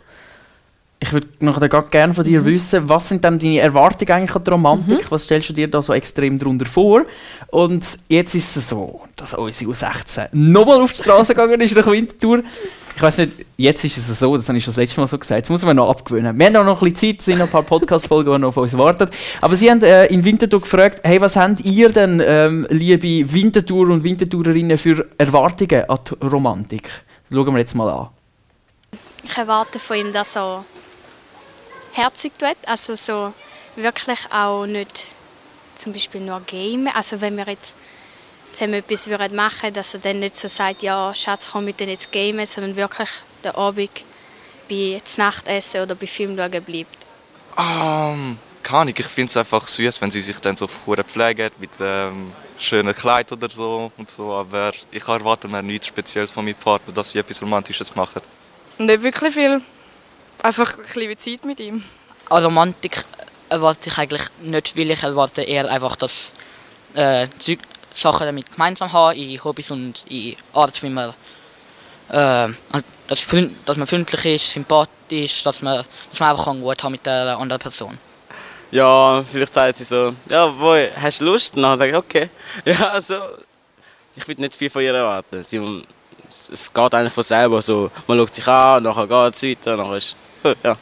Ich 1.05 1.13
würde 1.13 1.27
noch 1.41 1.61
gerne 1.91 2.15
von 2.15 2.23
dir 2.25 2.43
Mhm. 2.43 2.45
wissen, 2.45 2.89
was 2.89 3.09
sind 3.09 3.25
denn 3.25 3.37
deine 3.37 3.59
Erwartungen 3.59 4.13
eigentlich 4.13 4.37
an 4.37 4.45
die 4.45 4.51
Romantik? 4.51 5.11
Was 5.11 5.25
stellst 5.25 5.49
du 5.49 5.53
dir 5.53 5.67
da 5.67 5.83
so 5.83 5.93
extrem 5.93 6.39
darunter 6.39 6.65
vor? 6.65 7.03
Und 7.49 7.99
jetzt 8.09 8.37
ist 8.37 8.57
es 8.57 8.69
so, 8.69 9.01
dass 9.17 9.35
unsere 9.35 9.73
U16 9.73 10.29
nochmal 10.31 10.81
auf 10.81 10.93
die 10.93 11.03
Straße 11.03 11.35
gegangen 11.35 11.61
ist 11.61 11.75
nach 11.75 11.89
Winterthur. 11.89 12.43
Ich 12.95 13.03
weiß 13.03 13.19
nicht, 13.19 13.33
jetzt 13.57 13.85
ist 13.85 13.97
es 13.99 14.17
so, 14.17 14.37
das 14.37 14.47
habe 14.49 14.59
ich 14.59 14.63
schon 14.63 14.71
das 14.71 14.77
letzte 14.77 15.01
Mal 15.01 15.09
so 15.09 15.19
gesagt, 15.19 15.43
das 15.43 15.51
muss 15.51 15.65
man 15.65 15.75
noch 15.75 15.91
abgewöhnen. 15.91 16.39
Wir 16.39 16.47
haben 16.47 16.57
auch 16.57 16.65
noch 16.65 16.81
ein 16.83 16.93
bisschen 16.93 17.15
Zeit, 17.15 17.19
es 17.19 17.25
sind 17.25 17.39
noch 17.39 17.47
ein 17.47 17.51
paar 17.51 17.65
Podcast-Folgen, 17.65 18.33
die 18.33 18.39
noch 18.39 18.49
auf 18.51 18.57
uns 18.59 18.79
warten. 18.79 19.11
Aber 19.41 19.57
sie 19.57 19.69
haben 19.73 19.83
äh, 19.83 20.07
in 20.07 20.25
Winterthur 20.25 20.61
gefragt, 20.61 21.01
hey, 21.03 21.21
was 21.21 21.35
habt 21.35 21.63
ihr 21.63 21.89
denn, 21.89 22.23
ähm, 22.25 22.65
liebe 22.71 23.33
Winterthur 23.33 23.89
und 23.89 24.05
Winterthurerinnen, 24.05 24.79
für 24.79 25.05
Erwartungen 25.19 25.83
an 25.91 25.99
die 26.09 26.27
Romantik? 26.27 26.85
Das 27.29 27.37
schauen 27.37 27.53
wir 27.55 27.59
jetzt 27.59 27.75
mal 27.75 27.91
an. 27.91 28.09
Ich 29.25 29.37
erwarte 29.37 29.81
von 29.81 29.97
ihm, 29.97 30.13
dass 30.13 30.37
er 30.37 30.65
herzig 31.93 32.33
tut, 32.39 32.57
also 32.67 32.97
so 32.97 33.33
wirklich 33.77 34.21
auch 34.33 34.67
nicht 34.67 35.07
zum 35.75 35.93
Beispiel 35.93 36.21
nur 36.21 36.41
Game. 36.41 36.89
Also 36.95 37.21
wenn 37.21 37.37
wir 37.37 37.47
jetzt 37.47 37.75
zusammen 38.53 38.75
etwas 38.75 39.09
würden 39.09 39.35
machen, 39.35 39.73
dass 39.73 39.95
er 39.95 40.01
dann 40.01 40.21
nicht 40.21 40.37
so 40.37 40.49
sagt, 40.49 40.83
ja 40.83 41.13
Schatz, 41.15 41.51
komm 41.53 41.65
mit 41.65 41.81
jetzt 41.81 42.13
gamen, 42.13 42.47
sondern 42.47 42.77
wirklich 42.77 43.09
den 43.43 43.53
Abend 43.53 43.91
bei 44.69 45.01
Nachtessen 45.17 45.83
oder 45.83 45.95
bei 45.95 46.07
Film 46.07 46.37
schauen 46.37 46.63
bleibt. 46.63 46.97
Ähm, 47.59 48.39
keine 48.63 48.79
Ahnung, 48.79 48.95
ich 48.97 49.07
finde 49.07 49.31
es 49.31 49.37
einfach 49.37 49.67
süß, 49.67 50.01
wenn 50.01 50.11
sie 50.11 50.21
sich 50.21 50.39
dann 50.39 50.57
so 50.57 50.67
vorher 50.67 51.05
pflegen 51.05 51.51
mit 51.59 51.71
ähm, 51.81 52.33
schönen 52.59 52.95
Kleid 52.95 53.33
oder 53.33 53.51
so 53.51 53.91
und 53.97 54.11
so. 54.11 54.33
Aber 54.33 54.73
ich 54.91 55.07
erwarte 55.07 55.49
mir 55.49 55.63
nichts 55.63 55.89
Spezielles 55.89 56.31
von 56.31 56.45
meinem 56.45 56.55
Partner, 56.55 56.95
dass 56.95 57.11
sie 57.11 57.19
etwas 57.19 57.43
Romantisches 57.43 57.95
machen. 57.95 58.23
Nicht 58.79 59.03
wirklich 59.03 59.35
viel. 59.35 59.61
Einfach 60.43 60.77
ein 60.79 60.83
bisschen 60.85 61.19
Zeit 61.19 61.45
mit 61.45 61.61
ihm. 61.61 61.85
An 62.31 62.45
Romantik 62.45 63.05
erwarte 63.49 63.89
ich 63.91 63.99
eigentlich 63.99 64.23
nicht, 64.41 64.77
weil 64.77 64.91
ich 64.91 65.03
erwarte 65.03 65.43
eher 65.43 65.71
einfach, 65.71 65.97
dass 65.97 66.33
äh, 66.95 67.29
Zeug, 67.39 67.59
Sachen 67.95 68.27
damit 68.27 68.51
gemeinsam 68.51 68.93
haben, 68.93 69.17
in 69.19 69.43
Hobbys 69.45 69.71
und 69.71 70.05
in 70.09 70.35
Art, 70.55 70.83
wie 70.83 70.89
man, 70.89 71.11
äh, 72.09 72.15
halt, 72.15 72.85
dass, 73.07 73.21
freund- 73.21 73.55
dass 73.67 73.77
man 73.77 73.87
freundlich 73.87 74.25
ist, 74.25 74.51
sympathisch, 74.51 75.43
dass 75.43 75.63
man, 75.63 75.85
dass 76.11 76.21
man 76.21 76.31
einfach 76.31 76.47
gut 76.47 76.83
haben 76.83 76.93
mit 76.93 77.05
der 77.07 77.37
anderen 77.39 77.61
Person. 77.61 77.99
Ja, 78.71 79.23
vielleicht 79.31 79.53
sagt 79.53 79.77
sie 79.77 79.85
so, 79.85 80.15
ja, 80.31 80.47
boy, 80.47 80.89
hast 81.01 81.21
du 81.21 81.27
Lust? 81.27 81.55
Und 81.57 81.63
dann 81.63 81.77
sage 81.77 81.91
ich, 81.91 81.97
okay. 81.97 82.31
Ja, 82.65 82.89
also, 82.89 83.17
ich 84.17 84.27
will 84.27 84.37
nicht 84.39 84.57
viel 84.57 84.71
von 84.71 84.83
ihr 84.83 84.95
erwarten. 84.95 85.43
Sie, 85.45 85.59
es 86.53 86.73
geht 86.73 86.95
eigentlich 86.95 87.13
von 87.13 87.23
selber 87.23 87.63
so. 87.63 87.91
Man 88.07 88.19
schaut 88.19 88.35
sich 88.35 88.47
an, 88.47 88.83
nachher 88.83 89.07
geht 89.07 89.35
es 89.35 89.43
weiter, 89.43 89.77
nachher 89.77 89.97
ist, 89.97 90.17
ja. 90.63 90.77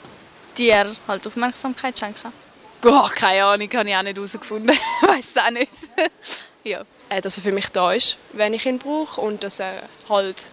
Dir 0.57 0.97
halt 1.07 1.27
Aufmerksamkeit 1.27 1.99
schenken. 1.99 2.33
Boah, 2.81 3.11
keine 3.11 3.45
Ahnung, 3.45 3.69
habe 3.75 3.89
ich 3.89 3.97
auch 3.97 4.03
nicht 4.03 4.17
herausgefunden. 4.17 4.77
Weiß 5.03 5.27
es 5.35 5.43
auch 5.43 5.51
nicht. 5.51 5.71
ja. 6.65 6.83
Äh, 7.09 7.21
dass 7.21 7.37
er 7.37 7.43
für 7.43 7.53
mich 7.53 7.69
da 7.69 7.93
ist, 7.93 8.17
wenn 8.33 8.55
ich 8.55 8.65
ihn 8.67 8.79
brauche 8.79 9.21
und 9.21 9.43
dass 9.43 9.61
er 9.61 9.83
halt 10.09 10.51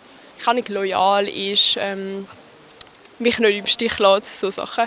nicht 0.54 0.70
loyal 0.70 1.28
ist, 1.28 1.78
ähm, 1.80 2.28
mich 3.20 3.40
nicht 3.40 3.58
im 3.58 3.68
Stich 3.68 4.00
lässt, 4.00 4.40
so 4.40 4.50
Sachen. 4.50 4.86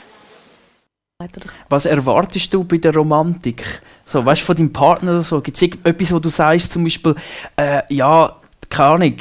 Was 1.69 1.85
erwartest 1.85 2.52
du 2.55 2.64
bei 2.64 2.79
der 2.79 2.95
Romantik? 2.95 3.83
So, 4.05 4.25
weißt 4.25 4.40
du, 4.40 4.47
von 4.47 4.57
deinem 4.57 4.73
Partner 4.73 5.12
oder 5.12 5.23
so? 5.23 5.40
Gibt 5.40 5.57
es 5.57 5.62
etwas, 5.62 6.12
wo 6.12 6.19
du 6.19 6.31
sagst, 6.31 6.73
zum 6.73 6.85
Beispiel, 6.85 7.14
äh, 7.57 7.83
ja, 7.95 8.37
keine 8.71 8.90
Ahnung, 8.90 9.17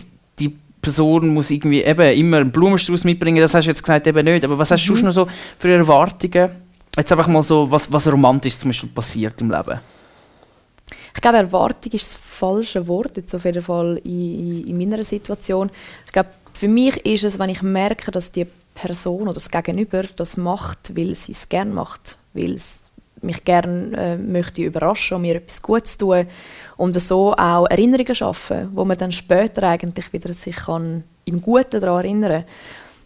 Person 0.82 1.28
muss 1.30 1.52
irgendwie 1.52 1.84
eben 1.84 2.14
immer 2.14 2.38
einen 2.38 2.52
Blumenstrauß 2.52 3.04
mitbringen, 3.04 3.42
das 3.42 3.54
hast 3.54 3.66
du 3.66 3.70
jetzt 3.72 3.84
gesagt 3.84 4.08
eben 4.08 4.26
nicht, 4.26 4.44
aber 4.44 4.58
was 4.58 4.72
hast 4.72 4.86
du 4.86 4.94
Mhm. 4.94 4.98
sonst 4.98 5.04
noch 5.04 5.26
so 5.26 5.28
für 5.58 5.72
Erwartungen? 5.74 6.52
Jetzt 6.96 7.12
einfach 7.12 7.28
mal 7.28 7.44
so, 7.44 7.70
was, 7.70 7.92
was 7.92 8.12
romantisch 8.12 8.58
zum 8.58 8.70
Beispiel 8.70 8.90
passiert 8.90 9.40
im 9.42 9.52
Leben. 9.52 9.80
Ich 11.16 11.22
glaube, 11.22 11.38
Erwartung 11.38 11.92
ist 11.92 12.14
das 12.14 12.16
falsche 12.16 12.88
Wort, 12.88 13.18
jetzt 13.18 13.34
auf 13.36 13.46
jeden 13.46 13.62
Fall 13.62 14.00
in, 14.04 14.64
in, 14.64 14.68
in 14.68 14.78
meiner 14.78 15.04
Situation. 15.04 15.70
Ich 16.06 16.12
glaube, 16.12 16.30
für 16.54 16.68
mich 16.68 16.98
ist 17.06 17.24
es, 17.24 17.40
wenn 17.40 17.50
ich 17.50 17.62
merke, 17.62 18.12
dass 18.12 18.32
die 18.32 18.48
Person 18.74 19.24
oder 19.24 19.34
das 19.34 19.52
Gegenüber 19.52 20.04
das 20.16 20.38
macht, 20.38 20.96
weil 20.96 21.16
sie 21.16 21.34
es 21.34 21.50
gerne 21.50 21.72
macht, 21.72 22.18
weil 22.34 22.54
es 22.54 22.90
mich 23.22 23.44
gerne 23.44 23.98
äh, 23.98 24.18
möchte 24.18 24.62
überraschen 24.62 25.16
und 25.16 25.24
mir 25.24 25.36
etwas 25.36 25.62
Gutes 25.62 25.98
tun 25.98 26.26
und 26.80 27.00
so 27.02 27.34
auch 27.34 27.68
Erinnerungen 27.70 28.16
schaffen, 28.16 28.70
wo 28.74 28.86
man 28.86 28.98
dann 28.98 29.12
später 29.12 29.64
eigentlich 29.64 30.12
wieder 30.14 30.34
sich 30.34 30.56
kann 30.56 31.04
im 31.26 31.42
Guten 31.42 31.82
daran 31.82 32.04
erinnern 32.04 32.46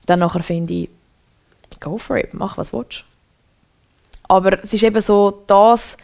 dann 0.06 0.20
nachher 0.20 0.44
finde 0.44 0.74
ich, 0.74 0.89
go 1.80 1.98
for 1.98 2.18
it, 2.18 2.34
mach 2.34 2.58
was 2.58 2.72
du 2.72 2.80
willst. 2.80 3.06
Aber 4.27 4.62
es 4.62 4.74
ist 4.74 4.84
eben 4.84 5.00
so 5.00 5.44
das, 5.48 5.98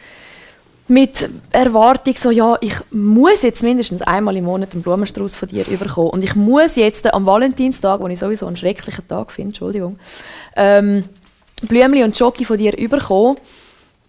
mit 0.90 1.30
Erwartung, 1.52 2.16
so, 2.16 2.32
ja, 2.32 2.58
ich 2.60 2.74
muss 2.90 3.42
jetzt 3.42 3.62
mindestens 3.62 4.02
einmal 4.02 4.36
im 4.36 4.44
Monat 4.44 4.72
einen 4.72 4.82
Blumenstrauß 4.82 5.36
von 5.36 5.48
dir 5.48 5.64
überkommen. 5.68 6.10
Und 6.10 6.24
ich 6.24 6.34
muss 6.34 6.74
jetzt 6.74 7.06
am 7.14 7.26
Valentinstag, 7.26 8.00
wo 8.00 8.08
ich 8.08 8.18
sowieso 8.18 8.48
einen 8.48 8.56
schrecklichen 8.56 9.06
Tag 9.06 9.30
finde, 9.30 9.50
Entschuldigung, 9.50 10.00
ähm, 10.56 11.04
Blümchen 11.62 12.02
und 12.02 12.16
Schoki 12.16 12.44
von 12.44 12.58
dir 12.58 12.76
überkommen. 12.76 13.36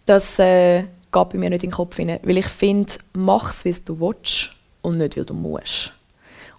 Das 0.08 0.40
äh, 0.40 0.86
geht 1.12 1.30
bei 1.30 1.38
mir 1.38 1.50
nicht 1.50 1.64
in 1.64 1.70
den 1.70 1.76
Kopf 1.76 1.98
hinein. 1.98 2.20
Weil 2.24 2.38
ich 2.38 2.48
finde, 2.48 2.94
mach 3.14 3.52
es, 3.52 3.66
wie 3.66 3.76
du 3.86 4.00
willst 4.00 4.52
und 4.82 4.98
nicht, 4.98 5.18
weil 5.18 5.26
du 5.26 5.34
musst. 5.34 5.94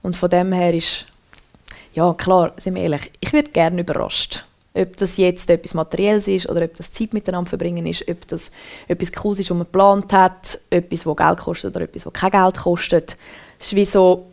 Und 0.03 0.17
von 0.17 0.31
dem 0.31 0.53
her 0.53 0.75
ist, 0.75 1.07
ja 1.95 2.13
klar, 2.15 2.53
sind 2.59 2.75
wir 2.75 2.83
ehrlich, 2.83 3.11
ich 3.21 3.33
werde 3.33 3.51
gerne 3.51 3.81
überrascht. 3.81 4.45
Ob 4.75 4.97
das 4.97 5.19
jetzt 5.19 5.51
etwas 5.51 5.75
Materielles 5.75 6.29
ist 6.29 6.49
oder 6.49 6.65
ob 6.65 6.75
das 6.75 6.93
Zeit 6.93 7.13
miteinander 7.13 7.49
verbringen 7.49 7.85
ist, 7.87 8.09
ob 8.09 8.27
das 8.29 8.51
etwas 8.89 9.13
Cooles 9.13 9.39
ist, 9.39 9.51
was 9.51 9.57
man 9.57 9.67
geplant 9.67 10.13
hat, 10.13 10.59
etwas, 10.71 11.03
das 11.03 11.17
Geld 11.17 11.39
kostet 11.39 11.77
oder 11.77 11.85
etwas, 11.85 12.05
das 12.05 12.13
kein 12.13 12.31
Geld 12.31 12.57
kostet. 12.57 13.17
Es 13.59 13.67
ist 13.67 13.77
wie 13.77 13.85
so, 13.85 14.27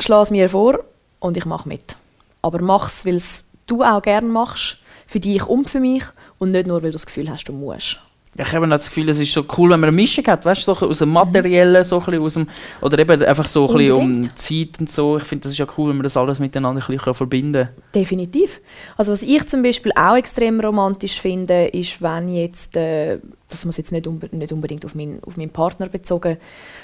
schlage 0.00 0.22
es 0.22 0.30
mir 0.30 0.48
vor 0.48 0.82
und 1.20 1.36
ich 1.36 1.44
mache 1.44 1.68
mit. 1.68 1.96
Aber 2.40 2.62
mach 2.62 2.88
es, 2.88 3.04
weil 3.04 3.20
du 3.66 3.82
auch 3.82 4.00
gerne 4.00 4.28
machst, 4.28 4.78
für 5.06 5.20
dich 5.20 5.44
und 5.46 5.68
für 5.68 5.80
mich 5.80 6.04
und 6.38 6.50
nicht 6.50 6.66
nur, 6.66 6.82
weil 6.82 6.90
du 6.90 6.92
das 6.92 7.06
Gefühl 7.06 7.30
hast, 7.30 7.44
du 7.44 7.52
musst. 7.52 7.98
Ich 8.40 8.52
habe 8.52 8.68
das 8.68 8.86
Gefühl, 8.86 9.08
es 9.08 9.18
ist 9.18 9.32
so 9.32 9.44
cool, 9.56 9.70
wenn 9.70 9.80
man 9.80 9.88
eine 9.88 9.96
Mischung 9.96 10.24
hat, 10.28 10.44
weißt 10.44 10.68
du, 10.68 10.72
so 10.72 10.86
aus 10.86 10.98
dem 10.98 11.08
Materiellen, 11.08 11.82
so 11.84 12.00
ein 12.06 12.18
aus 12.20 12.34
dem, 12.34 12.46
oder 12.80 12.96
eben 13.00 13.20
einfach 13.24 13.48
so 13.48 13.68
ein 13.68 13.76
bisschen 13.76 13.92
um. 13.92 14.36
Zeit 14.36 14.78
und 14.78 14.92
so. 14.92 15.16
Ich 15.16 15.24
finde, 15.24 15.42
das 15.42 15.52
ist 15.52 15.58
ja 15.58 15.66
cool, 15.76 15.90
wenn 15.90 15.96
man 15.96 16.04
das 16.04 16.16
alles 16.16 16.38
miteinander 16.38 16.80
ein 16.80 16.86
bisschen 16.86 17.14
verbinden 17.14 17.64
kann. 17.64 17.74
Definitiv. 17.92 18.60
Also 18.96 19.10
was 19.10 19.22
ich 19.22 19.44
zum 19.48 19.64
Beispiel 19.64 19.90
auch 19.96 20.16
extrem 20.16 20.60
romantisch 20.60 21.20
finde, 21.20 21.66
ist, 21.66 22.00
wenn 22.00 22.28
jetzt, 22.28 22.76
äh, 22.76 23.18
das 23.48 23.64
muss 23.64 23.76
jetzt 23.76 23.90
nicht, 23.90 24.06
unbe 24.06 24.28
nicht 24.30 24.52
unbedingt 24.52 24.84
auf, 24.84 24.94
mein, 24.94 25.18
auf 25.26 25.36
meinen 25.36 25.50
Partner 25.50 25.88
bezogen, 25.88 26.36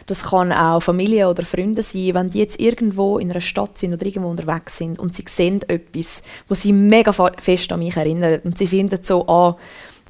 das 0.06 0.24
kann 0.24 0.50
auch 0.50 0.80
Familie 0.80 1.28
oder 1.28 1.44
Freunde 1.44 1.84
sein, 1.84 2.14
wenn 2.14 2.30
die 2.30 2.38
jetzt 2.40 2.58
irgendwo 2.58 3.18
in 3.18 3.30
einer 3.30 3.40
Stadt 3.40 3.78
sind 3.78 3.92
oder 3.92 4.04
irgendwo 4.04 4.28
unterwegs 4.28 4.76
sind 4.76 4.98
und 4.98 5.14
sie 5.14 5.24
sehen 5.28 5.60
etwas, 5.68 6.24
wo 6.48 6.54
sie 6.54 6.72
mega 6.72 7.12
fest 7.12 7.70
an 7.70 7.78
mich 7.78 7.96
erinnert 7.96 8.44
und 8.44 8.58
sie 8.58 8.66
finden 8.66 8.98
so, 9.02 9.28
ah, 9.28 9.56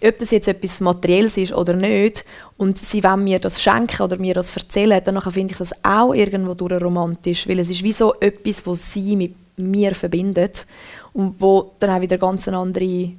ob 0.05 0.19
das 0.19 0.31
jetzt 0.31 0.49
etwas 0.49 0.81
Materielles 0.81 1.37
ist 1.37 1.53
oder 1.53 1.75
nicht, 1.75 2.25
und 2.57 2.79
sie 2.79 3.03
wollen 3.03 3.25
mir 3.25 3.38
das 3.38 3.62
schenken 3.62 4.03
oder 4.03 4.17
mir 4.17 4.35
das 4.35 4.57
erzählen, 4.57 5.03
dann 5.03 5.21
finde 5.21 5.53
ich 5.53 5.59
das 5.59 5.85
auch 5.85 6.14
irgendwo 6.14 6.55
durch 6.55 6.81
romantisch, 6.83 7.49
weil 7.49 7.59
es 7.59 7.71
ist 7.71 7.83
wie 7.83 7.93
so 7.93 8.14
etwas, 8.21 8.67
was 8.67 8.93
sie 8.93 9.17
mit 9.17 9.35
mir 9.57 9.95
verbindet 9.95 10.67
und 11.12 11.40
wo 11.40 11.73
dann 11.79 11.90
auch 11.90 12.01
wieder 12.01 12.19
ganz 12.19 12.47
eine 12.49 12.59
andere 12.59 13.12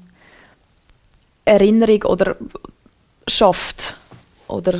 Erinnerung 1.46 2.04
oder 2.04 2.36
schafft 3.28 3.96
oder, 4.48 4.80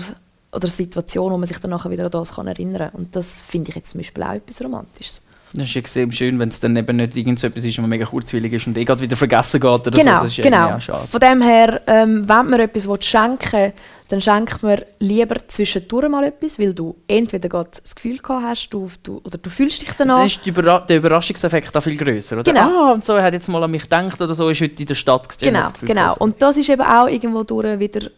oder 0.52 0.68
Situation, 0.68 1.32
wo 1.32 1.38
man 1.38 1.48
sich 1.48 1.60
dann 1.60 1.72
nachher 1.72 1.92
wieder 1.92 2.06
an 2.06 2.12
das 2.12 2.38
erinnern 2.38 2.92
kann. 2.92 3.00
Und 3.00 3.16
das 3.16 3.42
finde 3.42 3.70
ich 3.70 3.76
jetzt 3.76 3.92
zum 3.92 4.00
Beispiel 4.00 4.24
auch 4.24 4.34
etwas 4.34 4.62
Romantisches. 4.62 5.22
Das 5.56 5.70
ist 5.70 5.76
extrem 5.76 6.12
schön, 6.12 6.40
wenn 6.40 6.50
es 6.50 6.60
dann 6.60 6.76
eben 6.76 6.98
nicht 6.98 7.16
irgend 7.16 7.40
so 7.40 7.48
etwas 7.48 7.66
ist, 7.66 7.78
was 7.78 7.88
mega 7.88 8.06
kurzweilig 8.06 8.54
ist 8.54 8.68
und 8.68 8.78
eh 8.78 8.86
gerade 8.86 9.02
wieder 9.02 9.16
vergessen 9.16 9.60
geht 9.60 9.70
oder 9.70 9.92
so. 9.92 9.98
Genau, 9.98 10.22
Das 10.22 10.38
ist 10.38 10.44
genau. 10.44 10.78
Von 10.80 11.20
dem 11.20 11.42
her, 11.42 11.82
ähm, 11.88 12.28
wenn 12.28 12.50
man 12.50 12.60
etwas 12.60 12.88
will 12.88 13.02
schenken 13.02 13.74
dann 14.08 14.22
schenkt 14.22 14.62
man 14.62 14.82
lieber 15.00 15.36
zwischendurch 15.48 16.10
mal 16.10 16.24
etwas, 16.26 16.60
weil 16.60 16.74
du 16.74 16.96
entweder 17.08 17.50
gerade 17.50 17.72
das 17.72 17.96
Gefühl 17.96 18.20
gehabt 18.20 18.44
hast, 18.44 18.70
du, 18.70 18.90
du, 19.02 19.20
oder 19.24 19.38
du 19.38 19.50
fühlst 19.50 19.82
dich 19.82 19.90
danach. 19.98 20.18
Dann 20.18 20.28
ist 20.28 20.46
die 20.46 20.50
Überra 20.50 20.80
der 20.80 20.98
Überraschungseffekt 20.98 21.76
auch 21.76 21.82
viel 21.82 21.98
größer. 21.98 22.38
Oder? 22.38 22.44
Genau. 22.52 22.90
Ah, 22.90 22.92
und 22.92 23.04
so, 23.04 23.14
er 23.14 23.24
hat 23.24 23.34
jetzt 23.34 23.50
mal 23.50 23.64
an 23.64 23.72
mich 23.72 23.84
gedacht 23.84 24.22
oder 24.22 24.36
so, 24.36 24.50
ist 24.50 24.62
heute 24.62 24.80
in 24.80 24.86
der 24.86 24.96
Stadt 24.96 25.28
gewesen, 25.28 25.54
Genau, 25.54 25.68
genau. 25.82 26.14
so. 26.14 26.20
Und 26.20 26.42
das 26.42 26.58
ist 26.58 26.70
eben 26.70 26.84
auch 26.84 27.08
irgendwo 27.08 27.44
durch 27.44 27.80
wieder, 27.80 28.10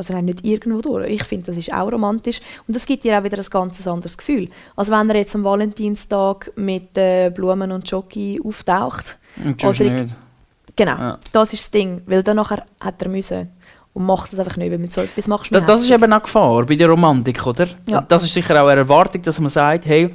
also 0.00 0.14
nein, 0.14 0.24
nicht 0.24 0.44
irgendwo 0.44 0.80
durch, 0.80 1.10
ich 1.10 1.24
finde, 1.24 1.46
das 1.46 1.56
ist 1.56 1.72
auch 1.72 1.92
romantisch 1.92 2.40
und 2.66 2.74
das 2.74 2.86
gibt 2.86 3.04
dir 3.04 3.18
auch 3.18 3.22
wieder 3.22 3.38
ein 3.38 3.44
ganz 3.50 3.86
anderes 3.86 4.16
Gefühl. 4.18 4.48
Also 4.74 4.90
wenn 4.92 5.08
er 5.10 5.16
jetzt 5.16 5.34
am 5.34 5.44
Valentinstag 5.44 6.52
mit 6.56 6.96
äh, 6.96 7.30
Blumen 7.30 7.70
und 7.70 7.88
Jockey 7.88 8.40
auftaucht. 8.44 9.18
Und 9.44 9.62
oder- 9.64 9.84
nicht. 10.02 10.14
Genau, 10.76 10.96
Ja. 10.98 11.18
das 11.32 11.52
ist 11.52 11.62
das 11.64 11.70
Ding, 11.70 12.00
weil 12.06 12.22
dann 12.22 12.36
nachher 12.36 12.64
hat 12.80 13.02
er 13.02 13.08
müssen 13.08 13.50
und 13.92 14.06
macht 14.06 14.32
das 14.32 14.38
einfach 14.38 14.56
nicht, 14.56 14.70
weil 14.70 14.78
mit 14.78 14.90
so 14.92 15.02
etwas 15.02 15.28
machst 15.28 15.50
du 15.50 15.54
Das, 15.58 15.64
das 15.66 15.82
ist 15.82 15.90
eben 15.90 16.10
auch 16.12 16.22
Gefahr 16.22 16.64
bei 16.64 16.76
der 16.76 16.88
Romantik, 16.88 17.46
oder? 17.46 17.68
Ja. 17.86 18.00
Das 18.02 18.22
ist 18.24 18.32
sicher 18.32 18.54
auch 18.62 18.68
eine 18.68 18.80
Erwartung, 18.80 19.20
dass 19.22 19.38
man 19.40 19.50
sagt, 19.50 19.84
hey, 19.86 20.10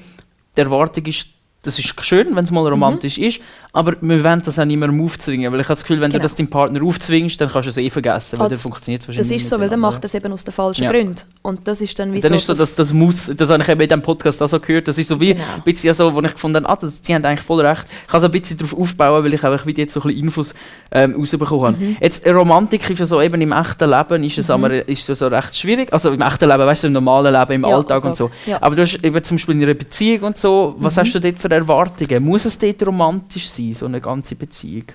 die 0.57 0.61
Erwartung 0.61 1.05
ist, 1.05 1.27
das 1.65 1.78
ist 1.80 2.04
schön, 2.06 2.36
wenn 2.36 2.43
es 2.43 2.51
Mhm. 2.51 2.56
mal 2.56 2.67
romantisch 2.69 3.17
ist, 3.17 3.41
aber 3.73 3.95
wir 3.99 4.23
wollen 4.23 4.41
das 4.45 4.58
auch 4.60 4.65
niemandem 4.65 5.04
aufzwingen, 5.04 5.51
weil 5.51 5.60
ich 5.60 5.65
habe 5.67 5.75
das 5.75 5.84
Gefühl, 5.84 5.99
wenn 6.01 6.10
du 6.12 6.13
Genau. 6.17 6.23
das 6.23 6.36
deinem 6.36 6.49
Partner 6.49 6.82
aufzwingst, 6.84 7.39
dann 7.41 7.49
kannst 7.51 7.65
du 7.65 7.69
es 7.71 7.78
eh 7.78 7.89
vergessen, 7.89 8.34
weil 8.39 8.45
Ah, 8.45 8.49
dann 8.49 8.51
das- 8.54 8.62
funktioniert 8.62 9.01
es 9.01 9.08
Das 9.08 9.17
wahrscheinlich 9.17 9.41
ist 9.43 9.49
so, 9.49 9.60
weil 9.60 9.69
dann 9.69 9.80
macht 9.80 10.01
er 10.04 10.06
es 10.06 10.13
eben 10.13 10.32
aus 10.32 10.43
den 10.45 10.54
falschen 10.54 10.84
Ja. 10.86 10.91
Gründen. 10.91 11.15
Und 11.41 11.67
das 11.67 11.82
ist 11.82 11.97
dann 11.99 12.12
wie 12.13 12.17
Und 12.17 12.23
dann 12.23 12.32
so, 12.32 12.36
ist 12.38 12.45
so, 12.47 12.54
dass 12.54 12.75
das 12.75 12.93
muss, 12.93 13.32
das 13.36 13.49
habe 13.49 13.62
ich 13.63 13.69
eben 13.69 13.82
in 13.82 13.88
diesem 13.89 14.01
Podcast 14.01 14.41
auch 14.41 14.47
so 14.47 14.60
gehört, 14.60 14.88
das 14.88 14.97
ist 14.97 15.08
so 15.10 15.19
wie 15.19 15.34
Genau. 15.34 15.43
ein 15.56 15.62
bisschen 15.63 15.93
so, 15.93 16.13
wo 16.13 16.21
ich 16.21 16.32
gefunden 16.34 16.63
habe, 16.63 16.69
ah, 16.69 16.78
das, 16.80 16.99
sie 17.04 17.13
haben 17.13 17.25
eigentlich 17.25 17.45
voll 17.45 17.65
recht. 17.65 17.86
Ich 18.04 18.08
kann 18.10 18.21
so 18.21 18.28
ein 18.28 18.32
bisschen 18.32 18.58
darauf 18.58 18.78
aufbauen, 18.78 19.23
weil 19.25 19.34
ich 19.34 19.43
einfach 19.43 19.65
wieder 19.65 19.80
jetzt 19.80 19.93
so 19.93 19.99
ein 20.01 20.08
bisschen 20.08 20.23
Infos 20.23 20.54
ähm, 20.91 21.15
rausbekommen 21.15 21.65
habe. 21.75 21.78
Mhm. 21.84 21.97
Jetzt, 21.99 22.25
Romantik 22.28 22.89
ist 22.89 22.99
ja 22.99 23.06
so, 23.06 23.21
eben 23.21 23.41
im 23.41 23.51
echten 23.51 23.89
Leben 23.89 24.23
ist 24.23 24.38
es 24.38 24.49
aber 24.49 24.88
ist 24.88 25.10
das 25.10 25.19
so 25.19 25.28
recht 25.28 25.56
schwierig, 25.56 25.91
also 25.91 26.12
im 26.12 26.21
echten 26.21 26.47
Leben, 26.49 26.60
weißt 26.65 26.84
du, 26.84 26.88
im 26.88 26.93
normalen 26.93 27.34
Leben, 27.34 27.51
im 27.54 27.62
Ja, 27.69 27.75
Alltag 27.75 28.04
und 28.04 28.10
Alltag, 28.12 28.15
so. 28.17 28.32
ja. 28.49 28.58
Aber 28.62 28.75
du 28.75 28.82
hast 28.84 29.04
eben 29.04 29.23
zum 29.23 29.38
Beispiel 29.38 29.56
in 29.56 29.63
einer 29.63 29.73
Beziehung 29.73 30.21
und 30.23 30.38
so, 30.38 30.75
was 30.80 30.95
Mhm. 30.95 30.99
hast 31.01 31.13
du 31.15 31.19
dort 31.19 31.39
für 31.39 31.49
Erwartungen? 31.55 32.23
Muss 32.23 32.45
es 32.45 32.57
dort 32.57 32.85
romantisch 32.85 33.49
sein, 33.49 33.73
so 33.73 33.85
eine 33.85 34.01
ganze 34.01 34.35
Beziehung? 34.35 34.85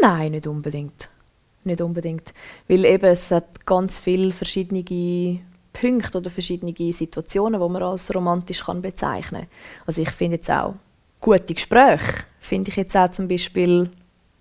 Nein, 0.00 0.32
nicht 0.32 0.46
unbedingt. 0.46 1.08
Nicht 1.64 1.80
unbedingt. 1.80 2.32
Weil 2.68 2.84
eben, 2.84 3.06
es 3.06 3.30
hat 3.30 3.66
ganz 3.66 3.98
viele 3.98 4.32
verschiedene 4.32 4.82
Punkte 5.72 6.18
oder 6.18 6.30
verschiedene 6.30 6.74
Situationen, 6.92 7.60
die 7.60 7.68
man 7.68 7.82
als 7.82 8.14
romantisch 8.14 8.64
kann 8.64 8.82
bezeichnen 8.82 9.42
kann. 9.42 9.50
Also 9.86 10.02
ich 10.02 10.10
finde 10.10 10.36
jetzt 10.36 10.50
auch 10.50 10.74
gute 11.20 11.54
Gespräche, 11.54 12.24
finde 12.40 12.70
ich 12.70 12.76
jetzt 12.76 12.96
auch 12.96 13.10
zum 13.10 13.28
Beispiel 13.28 13.90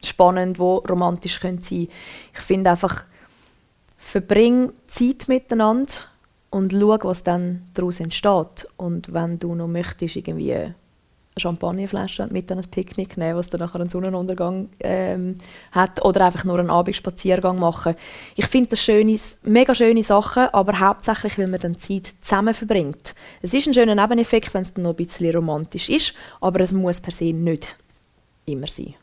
spannend, 0.04 0.60
wo 0.60 0.78
romantisch 0.78 1.40
können 1.40 1.62
sein 1.62 1.90
Ich 2.34 2.40
finde 2.40 2.72
einfach, 2.72 3.04
verbring 3.98 4.72
Zeit 4.88 5.28
miteinander 5.28 5.92
und 6.50 6.72
schau, 6.72 6.98
was 7.04 7.24
dann 7.24 7.64
daraus 7.74 8.00
entsteht. 8.00 8.68
Und 8.78 9.14
wenn 9.14 9.40
du 9.40 9.56
noch 9.56 9.68
möchtest, 9.68 10.16
irgendwie 10.16 10.74
Champagnerflasche 11.38 12.28
mit 12.32 12.52
an 12.52 12.60
ein 12.60 12.70
Picknick 12.70 13.18
nehmen, 13.18 13.38
was 13.38 13.50
dann 13.50 13.62
nachher 13.62 13.80
einen 13.80 13.90
Sonnenuntergang 13.90 14.70
ähm, 14.82 15.36
hat 15.72 16.04
oder 16.04 16.26
einfach 16.26 16.44
nur 16.44 16.60
einen 16.60 16.70
Abendspaziergang 16.70 17.60
machen. 17.60 17.96
Ich 18.36 18.48
finde 18.48 18.72
das 18.72 18.84
schöne, 18.84 19.18
mega 19.44 19.74
schöne 19.74 20.04
Sachen, 20.04 20.48
aber 20.48 20.80
hauptsächlich, 20.80 21.38
weil 21.38 21.48
man 21.48 21.60
dann 21.60 21.78
Zeit 21.78 22.12
zusammen 22.22 22.54
verbringt. 22.54 23.16
Es 23.42 23.54
ist 23.54 23.68
ein 23.68 23.74
schöner 23.74 23.96
Nebeneffekt, 23.96 24.54
wenn 24.54 24.64
es 24.64 24.74
dann 24.74 24.84
noch 24.84 24.92
ein 24.92 24.98
bisschen 24.98 25.34
romantisch 25.34 25.90
ist, 25.90 26.14
aber 26.42 26.62
es 26.62 26.74
muss 26.74 27.02
per 27.02 27.14
se 27.14 27.32
nicht 27.34 27.78
immer 28.46 28.68
sein. 28.68 28.96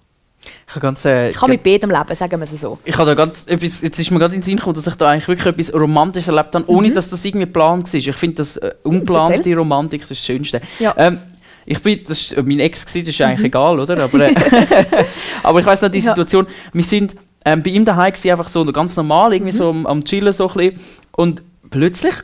Ich 0.67 0.73
kann, 0.75 0.83
ganz, 0.83 1.05
äh, 1.05 1.31
Ich 1.31 1.37
kann 1.37 1.51
mit 1.51 1.63
beidem 1.63 1.91
leben, 1.91 2.15
sagen 2.15 2.41
wir 2.41 2.45
es 2.45 2.61
so. 2.61 2.79
Ich 2.85 2.97
habe 2.99 3.07
da 3.11 3.15
ganz 3.15 3.47
etwas, 3.47 3.81
jetzt 3.83 3.99
ist 3.99 4.11
mir 4.11 4.19
gerade 4.19 4.35
in 4.35 4.41
den 4.41 4.45
Sinn 4.47 4.57
gekommen, 4.57 4.75
dass 4.77 4.87
ich 4.87 4.95
da 4.95 5.09
eigentlich 5.11 5.29
wirklich 5.29 5.47
etwas 5.47 5.75
Romantisches 5.75 6.29
erlebt 6.29 6.55
habe, 6.55 6.69
ohne 6.71 6.89
Mhm. 6.89 6.95
dass 6.95 7.11
das 7.11 7.25
irgendwie 7.25 7.47
geplant 7.47 7.93
war. 7.93 7.99
Ich 7.99 8.17
finde 8.17 8.37
das 8.37 8.57
äh, 8.59 8.75
ungeplante 8.83 9.35
Erzähl. 9.35 9.57
Romantik 9.59 10.07
das 10.09 10.19
Schönste. 10.19 10.61
Ja. 10.79 10.95
Ähm, 10.97 11.19
ich 11.65 11.81
bin, 11.83 12.01
das 12.07 12.31
ist 12.33 12.37
mein 12.45 12.61
Ex 12.61 12.87
gewesen, 12.87 13.07
das 13.07 13.15
ist 13.15 13.21
eigentlich 13.21 13.41
Mhm. 13.41 13.45
egal, 13.47 13.81
oder? 13.81 13.99
Aber, 14.05 14.21
äh, 14.21 14.35
aber 15.43 15.61
ich 15.61 15.67
weiß 15.67 15.83
noch 15.83 15.91
die 15.91 15.99
Ja. 15.99 16.11
Situation. 16.11 16.47
Wir 16.73 16.85
sind 16.85 17.17
ähm, 17.45 17.63
bei 17.63 17.71
ihm 17.71 17.85
daheim 17.85 18.13
gewesen, 18.13 18.31
einfach 18.31 18.49
so 18.49 18.65
ganz 18.67 18.97
normal, 18.97 19.33
irgendwie 19.33 19.53
Mhm. 19.53 19.57
so 19.57 19.71
am, 19.71 19.87
am 19.87 20.05
Chillen 20.05 20.33
so 20.33 20.49
ein 20.51 20.55
bisschen. 20.55 20.81
Und 21.13 21.43
plötzlich 21.71 22.15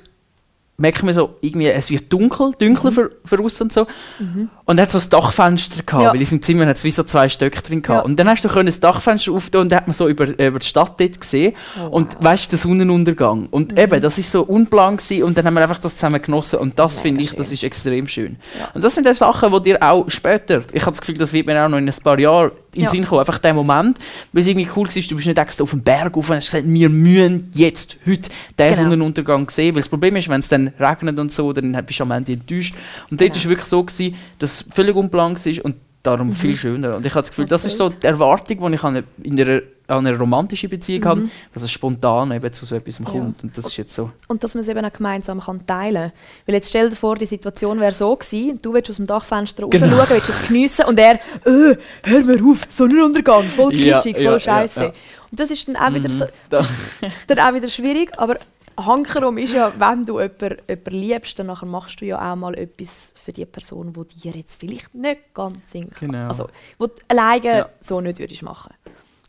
merken 0.82 1.06
wir 1.06 1.14
so, 1.14 1.36
irgendwie, 1.40 1.68
es 1.68 1.88
wird 1.90 2.12
dunkel, 2.12 2.52
dunkler 2.58 2.92
für, 2.92 3.10
für 3.24 3.38
uns 3.40 3.58
und 3.62 3.72
so. 3.72 3.86
Mhm. 4.18 4.50
Und 4.66 4.78
er 4.78 4.82
hat 4.82 4.90
so 4.92 4.98
ein 4.98 5.08
Dachfenster 5.08 5.82
gehabt, 5.82 6.04
Ja. 6.04 6.12
weil 6.12 6.20
in 6.20 6.26
seinem 6.26 6.42
Zimmer 6.42 6.66
hat 6.66 6.76
es 6.76 6.84
wie 6.84 6.90
so 6.90 7.02
zwei 7.04 7.28
Stöcke 7.30 7.62
drin 7.62 7.80
gehabt. 7.80 8.04
Ja. 8.04 8.04
Und 8.04 8.18
dann 8.18 8.28
hast 8.28 8.44
du 8.44 8.48
können 8.48 8.66
das 8.66 8.80
Dachfenster 8.80 9.32
auftun 9.32 9.62
und 9.62 9.72
dann 9.72 9.78
hat 9.78 9.86
man 9.86 9.94
so 9.94 10.08
über, 10.08 10.26
über 10.26 10.58
die 10.58 10.66
Stadt 10.66 11.00
dort 11.00 11.20
gesehen. 11.20 11.54
Oh, 11.80 11.86
und 11.96 12.16
weißt 12.22 12.46
du, 12.52 12.56
den 12.56 12.58
Sonnenuntergang. 12.58 13.46
Und 13.50 13.72
Mhm. 13.72 13.78
eben, 13.78 14.00
das 14.02 14.18
ist 14.18 14.30
so 14.32 14.42
unplan 14.42 14.96
gewesen 14.98 15.22
und 15.22 15.38
dann 15.38 15.46
haben 15.46 15.54
wir 15.54 15.62
einfach 15.62 15.78
das 15.78 15.94
zusammen 15.94 16.20
genossen 16.20 16.58
und 16.58 16.78
das 16.78 17.00
finde 17.00 17.22
ich, 17.22 17.34
das 17.34 17.50
ist 17.52 17.62
extrem 17.62 18.06
schön. 18.08 18.36
Und 18.74 18.84
das 18.84 18.94
sind 18.94 19.08
auch 19.08 19.14
Sachen, 19.14 19.52
die 19.52 19.62
dir 19.62 19.82
auch 19.82 20.10
später, 20.10 20.62
ich 20.72 20.82
habe 20.82 20.90
das 20.92 21.00
Gefühl, 21.00 21.16
das 21.18 21.32
wird 21.32 21.46
mir 21.46 21.64
auch 21.64 21.68
noch 21.68 21.78
in 21.78 21.88
ein 21.88 21.94
paar 22.02 22.18
Jahren 22.18 22.50
in 22.74 22.80
den 22.80 22.84
Ja. 22.84 22.90
Sinn 22.90 23.04
kommen, 23.04 23.20
einfach 23.20 23.38
der 23.38 23.52
Moment, 23.54 23.98
weil 24.32 24.42
es 24.42 24.48
irgendwie 24.48 24.68
cool 24.76 24.86
war, 24.86 24.94
du 24.94 25.16
bist 25.16 25.26
nicht 25.26 25.38
extra 25.38 25.62
auf 25.64 25.70
dem 25.70 25.82
Berg 25.82 26.16
auf 26.16 26.30
und 26.30 26.36
hast 26.36 26.50
gesagt, 26.50 26.64
wir 26.66 26.88
müssen 26.88 27.50
jetzt, 27.54 27.98
heute, 28.06 28.30
den 28.58 28.68
Genau. 28.68 28.82
Sonnenuntergang 28.82 29.50
sehen, 29.50 29.74
weil 29.74 29.82
das 29.82 29.88
Problem 29.88 30.16
ist, 30.16 30.28
wenn 30.28 30.40
es 30.40 30.48
dann 30.48 30.68
regnet 30.80 31.18
und 31.18 31.32
so, 31.32 31.52
dann 31.52 31.72
bist 31.84 31.98
du 32.00 32.04
am 32.04 32.10
Ende 32.12 32.32
enttäuscht. 32.32 32.74
Und 33.10 33.20
dort 33.20 33.30
war 33.30 33.36
es 33.36 33.48
wirklich 33.48 33.68
so, 33.68 33.82
gewesen, 33.82 34.14
dass 34.38 34.60
es 34.62 34.64
völlig 34.74 34.96
unplant 34.96 35.44
war 35.44 35.64
und 35.64 35.76
darum 36.02 36.28
Mhm. 36.28 36.32
viel 36.32 36.56
schöner. 36.56 36.96
Und 36.96 37.06
ich 37.06 37.12
habe 37.14 37.22
das 37.22 37.28
Gefühl, 37.30 37.46
das 37.46 37.64
ist 37.64 37.76
so 37.76 37.88
die 37.88 38.06
Erwartung, 38.06 38.70
die 38.70 38.74
ich 38.74 38.82
in 39.24 39.40
einer, 39.40 39.60
an 39.92 40.06
eine 40.06 40.18
romantische 40.18 40.68
Beziehung 40.68 41.00
Mhm. 41.02 41.08
habe, 41.08 41.28
dass 41.54 41.62
es 41.62 41.70
spontan 41.70 42.32
eben 42.32 42.52
zu 42.52 42.64
so 42.64 42.74
etwas 42.74 42.98
Ja. 42.98 43.04
kommt. 43.04 43.42
Und 43.44 43.56
das 43.56 43.66
ist 43.66 43.76
jetzt 43.76 43.94
so. 43.94 44.10
Und 44.28 44.42
dass 44.42 44.54
man 44.54 44.62
es 44.62 44.68
eben 44.68 44.84
auch 44.84 44.92
gemeinsam 44.92 45.40
kann 45.40 45.66
teilen 45.66 46.10
kann. 46.10 46.12
Weil 46.46 46.54
jetzt 46.56 46.68
stell 46.70 46.90
dir 46.90 46.96
vor, 46.96 47.16
die 47.16 47.26
Situation 47.26 47.78
wäre 47.80 47.92
so 47.92 48.14
gewesen, 48.16 48.58
du 48.62 48.72
willst 48.74 48.90
aus 48.90 48.96
dem 48.96 49.06
Dachfenster 49.06 49.68
Genau. 49.68 49.96
schauen, 49.96 50.06
willst 50.10 50.28
es 50.28 50.46
geniessen 50.48 50.86
und 50.86 50.98
er, 50.98 51.14
äh, 51.44 51.76
hör 52.04 52.20
mir 52.24 52.42
auf, 52.44 52.66
Sonnenuntergang, 52.68 53.44
voll 53.44 53.74
Ja, 53.74 53.96
kitschig, 53.98 54.16
voll 54.16 54.24
ja, 54.24 54.32
ja, 54.32 54.40
scheiße. 54.40 54.82
ja. 54.84 54.92
Und 55.30 55.40
das 55.40 55.50
ist 55.50 55.66
dann 55.68 55.76
auch, 55.76 55.94
wieder 55.94 56.08
Mhm. 56.08 56.12
so, 56.14 56.24
Da- 56.50 56.62
dann 57.26 57.38
auch 57.38 57.54
wieder 57.54 57.68
schwierig, 57.68 58.10
aber 58.18 58.36
Hankerum 58.78 59.36
ist 59.36 59.52
ja, 59.52 59.70
wenn 59.78 60.06
du 60.06 60.18
jemanden, 60.18 60.56
jemanden 60.66 60.90
liebst, 60.96 61.38
dann 61.38 61.46
nachher 61.48 61.66
machst 61.66 62.00
du 62.00 62.06
ja 62.06 62.32
auch 62.32 62.36
mal 62.36 62.54
etwas 62.56 63.12
für 63.22 63.30
die 63.32 63.44
Person, 63.44 63.92
die 63.92 64.18
dir 64.20 64.32
jetzt 64.32 64.58
vielleicht 64.58 64.94
nicht 64.94 65.34
ganz 65.34 65.70
singt. 65.70 65.94
Genau. 66.00 66.28
Also, 66.28 66.48
wo 66.78 66.86
du 66.86 66.94
alleine 67.08 67.44
Ja. 67.58 67.68
so 67.80 68.00
nicht 68.00 68.18
würdest 68.18 68.42
machen. 68.42 68.72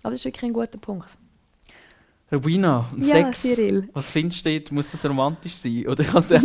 Aber 0.03 0.11
das 0.11 0.19
ist 0.19 0.25
wirklich 0.25 0.43
ein 0.43 0.53
guter 0.53 0.77
Punkt. 0.77 1.07
Rubina, 2.31 2.85
und 2.91 3.03
Ja, 3.05 3.13
Sex, 3.13 3.41
Cyril. 3.43 3.89
was 3.93 4.09
findest 4.09 4.45
du 4.45 4.51
dort? 4.59 4.71
Muss 4.71 4.91
das 4.91 5.07
romantisch 5.07 5.53
sein? 5.55 5.85
Oder 5.87 6.03
kann 6.03 6.17
es 6.21 6.29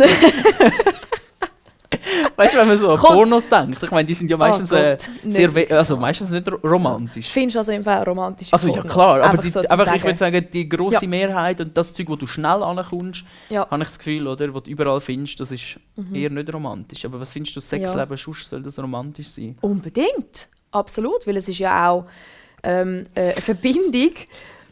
Weißt 2.36 2.54
du, 2.54 2.58
wenn 2.58 2.68
man 2.68 2.78
so 2.78 2.90
an 2.92 2.98
Komm. 2.98 3.14
Pornos 3.14 3.48
denkt, 3.48 3.82
ich 3.82 3.90
meine, 3.90 4.06
die 4.06 4.14
sind 4.14 4.30
ja 4.30 4.36
meistens, 4.36 4.70
Oh 4.72 4.76
äh, 4.76 4.96
sehr 5.26 5.48
nicht 5.48 5.70
we- 5.70 5.76
also 5.76 5.96
meistens 5.96 6.30
nicht 6.30 6.46
ro- 6.50 6.58
romantisch. 6.62 7.28
Findest 7.28 7.56
du 7.56 7.58
also 7.60 7.72
im 7.72 7.82
Fall 7.82 8.02
romantische 8.04 8.52
Also 8.52 8.68
ja 8.68 8.82
klar, 8.82 9.22
aber 9.22 9.38
die, 9.38 9.48
so 9.48 9.58
einfach, 9.60 9.92
ich 9.94 10.04
würde 10.04 10.18
sagen, 10.18 10.46
die 10.52 10.68
grosse 10.68 11.02
Ja. 11.02 11.08
Mehrheit 11.08 11.60
und 11.60 11.76
das 11.76 11.92
Zeug, 11.94 12.08
wo 12.08 12.16
du 12.16 12.26
schnell 12.28 12.62
ankommst, 12.62 13.24
Ja. 13.48 13.68
habe 13.68 13.82
ich 13.82 13.88
das 13.88 13.98
Gefühl, 13.98 14.28
oder, 14.28 14.52
wo 14.54 14.60
du 14.60 14.70
überall 14.70 15.00
findest, 15.00 15.40
das 15.40 15.50
ist 15.50 15.80
Mhm. 15.96 16.14
eher 16.14 16.30
nicht 16.30 16.52
romantisch. 16.52 17.04
Aber 17.06 17.18
was 17.18 17.32
findest 17.32 17.56
du, 17.56 17.60
Sexleben 17.60 18.16
sonst 18.16 18.48
soll 18.48 18.62
das 18.62 18.78
romantisch 18.78 19.28
sein? 19.30 19.56
Unbedingt, 19.60 20.48
absolut, 20.70 21.26
weil 21.26 21.38
es 21.38 21.48
ist 21.48 21.58
ja 21.58 21.90
auch 21.90 22.04
ähm, 22.62 23.04
äh, 23.14 23.32
eine 23.32 23.32
Verbindung 23.32 24.12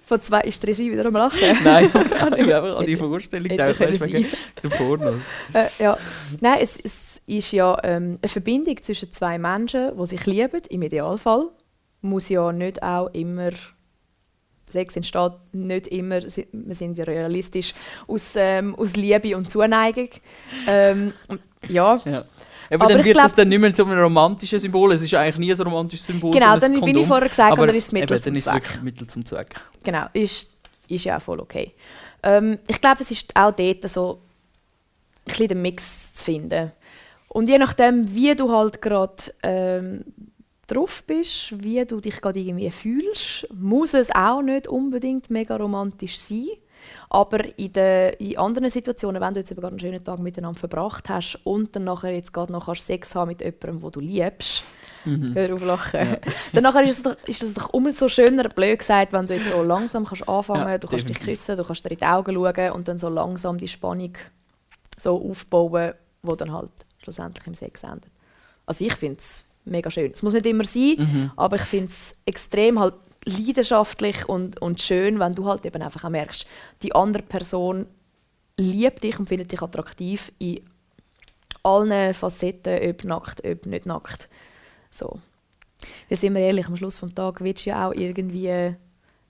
von 0.03 0.21
zwei... 0.23 0.41
Ist 0.43 0.63
die 0.63 0.67
Regie 0.67 0.93
wieder 0.93 1.07
am 1.07 1.15
Lachen? 1.15 1.39
Nein, 1.65 1.87
ich 1.87 1.95
habe 1.95 2.35
einfach 2.35 2.79
an 2.79 2.87
die 2.87 2.97
Vorstellung 2.97 3.49
gedacht, 3.49 3.81
weißt 3.81 4.01
du, 4.01 4.07
den 4.07 4.71
Pornos. 4.71 5.21
Äh, 5.53 5.67
ja. 5.83 5.99
Nein, 6.41 6.59
es, 6.61 6.79
es 6.83 7.23
ist 7.27 7.53
ja 7.53 7.77
ähm, 7.83 8.19
eine 8.23 8.29
Verbindung 8.29 8.77
zwischen 8.83 9.13
zwei 9.13 9.39
Menschen, 9.39 9.97
die 9.99 10.07
sich 10.07 10.27
lieben, 10.27 10.63
im 10.69 10.83
Idealfall. 10.83 11.49
Muss 12.03 12.29
ja 12.29 12.53
nicht 12.53 12.83
auch 12.83 13.09
immer... 13.13 13.51
Sex 14.69 14.97
entsteht 14.97 15.33
nicht 15.53 15.87
immer, 15.87 16.21
wir 16.23 16.75
sind 16.75 16.99
ja 16.99 17.05
realistisch, 17.05 17.73
aus, 18.09 18.35
ähm, 18.37 18.75
aus 18.75 18.97
Liebe 18.97 19.37
und 19.37 19.49
Zuneigung. 19.49 20.09
Ähm, 20.67 21.13
ja. 21.69 22.01
Ja. 22.05 22.25
Aber, 22.71 22.85
Aber 22.85 22.95
dann 22.95 23.05
wird 23.05 23.17
das 23.17 23.33
glaub- 23.33 23.37
dann 23.37 23.49
nicht 23.49 23.59
mehr 23.61 23.75
zu 23.75 23.85
einem 23.85 23.99
romantischen 23.99 24.59
Symbol. 24.59 24.93
Es 24.93 25.03
ist 25.03 25.15
eigentlich 25.15 25.39
nie 25.39 25.53
ein 25.53 25.61
romantisches 25.61 26.07
Symbol. 26.07 26.33
Genau, 26.33 26.53
ein 26.55 26.61
dann 26.61 26.81
bin 26.81 26.99
ich 26.99 27.07
vorher 27.07 27.29
gesagt, 27.29 27.53
Aber 27.53 27.63
oder 27.63 27.75
ist 27.75 27.87
es 27.87 27.93
Mittel 27.93 28.17
eben, 28.17 28.23
zum 28.23 28.33
dann 28.33 28.39
ist 28.39 28.47
es 28.47 28.53
Zweck. 28.53 28.63
wirklich 28.63 28.83
Mittel 28.83 29.07
zum 29.07 29.25
Zweck. 29.25 29.55
Genau, 29.85 30.07
ist, 30.13 30.51
ist 30.89 31.05
ja 31.05 31.19
auch 31.19 31.23
voll 31.23 31.41
okay. 31.41 31.73
Ähm, 32.23 32.59
ich 32.67 32.81
glaube, 32.81 33.01
es 33.01 33.11
ist 33.11 33.35
auch 33.37 33.53
dort 33.53 33.89
so 33.89 34.19
ein 35.25 35.31
bisschen 35.31 35.49
den 35.49 35.63
Mix 35.63 36.15
zu 36.15 36.25
finden. 36.25 36.73
Und 37.29 37.49
je 37.49 37.59
nachdem, 37.59 38.15
wie 38.15 38.35
du 38.35 38.51
halt 38.51 38.81
gerade 38.81 39.15
ähm, 39.43 40.05
drauf 40.67 41.03
bist, 41.07 41.63
wie 41.63 41.85
du 41.85 42.01
dich 42.01 42.21
gerade 42.21 42.41
irgendwie 42.41 42.71
fühlst, 42.71 43.47
muss 43.55 43.95
es 43.95 44.11
auch 44.15 44.43
nicht 44.43 44.67
unbedingt 44.69 45.31
mega 45.31 45.57
romantisch 45.57 46.19
sein. 46.19 46.47
Aber 47.09 47.45
in, 47.59 47.73
den, 47.73 48.15
in 48.15 48.37
anderen 48.39 48.69
Situationen, 48.71 49.21
wenn 49.23 49.33
du 49.35 49.41
jetzt 49.41 49.55
gerade 49.55 49.69
einen 49.69 49.79
schönen 49.79 50.03
Tag 50.03 50.19
miteinander 50.19 50.59
verbracht 50.59 51.09
hast 51.09 51.39
und 51.45 51.75
dann 51.77 51.85
nachher 51.85 52.13
jetzt 52.13 52.33
gerade 52.33 52.51
noch 52.53 52.67
kannst 52.67 52.85
Sex 52.87 53.15
haben 53.15 53.29
mit 53.29 53.41
jemandem, 53.41 53.83
wo 53.83 53.91
du 53.91 54.01
liebst, 54.01 54.63
Mhm. 55.05 55.35
hör 55.37 55.55
auf 55.55 55.65
lachen, 55.65 56.01
Ja. 56.01 56.17
dann 56.53 56.65
nachher 56.65 56.83
ist 56.83 56.97
es, 56.97 57.03
doch, 57.05 57.17
ist 57.29 57.41
es 57.41 57.55
doch 57.55 57.73
umso 57.73 58.09
schöner, 58.09 58.49
blöd 58.49 58.81
gesagt, 58.81 59.13
wenn 59.13 59.29
du 59.29 59.35
jetzt 59.37 59.51
so 59.51 59.63
langsam 59.63 60.05
kannst 60.05 60.29
anfangen, 60.29 60.67
Ja, 60.69 60.79
du 60.79 60.89
kannst 60.89 61.09
dich 61.09 61.17
definitiv. 61.19 61.39
küssen, 61.47 61.57
du 61.57 61.63
kannst 61.65 61.85
dir 61.85 61.91
in 61.93 61.99
die 61.99 62.05
Augen 62.05 62.35
schauen 62.35 62.71
und 62.73 62.89
dann 62.89 62.99
so 62.99 63.09
langsam 63.09 63.57
die 63.57 63.69
Spannung 63.69 64.15
so 64.99 65.31
aufbauen, 65.31 65.93
wo 66.23 66.35
dann 66.35 66.53
halt 66.53 66.71
schlussendlich 67.05 67.47
im 67.47 67.55
Sex 67.55 67.85
endet. 67.85 68.11
Also 68.67 68.85
ich 68.85 68.95
finde 68.97 69.19
es 69.21 69.45
mega 69.65 69.91
schön. 69.93 70.11
Es 70.13 70.25
muss 70.25 70.33
nicht 70.33 70.47
immer 70.47 70.65
sein, 70.65 70.97
Mhm. 70.99 71.31
aber 71.37 71.55
ich 71.55 71.63
finde 71.63 71.87
es 71.87 72.19
extrem 72.27 72.81
halt 72.81 72.95
leidenschaftlich 73.27 74.29
und, 74.29 74.61
und 74.63 74.81
schön, 74.81 75.19
wenn 75.19 75.35
du 75.35 75.47
halt 75.47 75.67
eben 75.67 75.83
einfach 75.83 76.05
auch 76.05 76.11
merkst, 76.11 76.47
die 76.83 76.95
andere 76.95 77.23
Person 77.23 77.87
liebt 78.57 79.05
dich 79.05 79.19
und 79.19 79.29
findet 79.29 79.53
dich 79.53 79.61
attraktiv 79.61 80.33
in 80.39 80.61
allen 81.63 82.15
Facetten, 82.15 82.89
ob 82.89 83.05
nackt, 83.05 83.45
ob 83.45 83.67
nicht 83.67 83.87
nackt. 83.87 84.29
So. 84.91 85.19
Wir 86.09 86.17
sind 86.17 86.35
wir 86.35 86.43
ehrlich, 86.43 86.67
am 86.67 86.77
Schluss 86.77 87.01
des 87.01 87.15
Tages 87.15 87.43
willst 87.43 87.67
du 87.67 87.71
ja 87.71 87.89
auch 87.89 87.93
irgendwie 87.93 88.77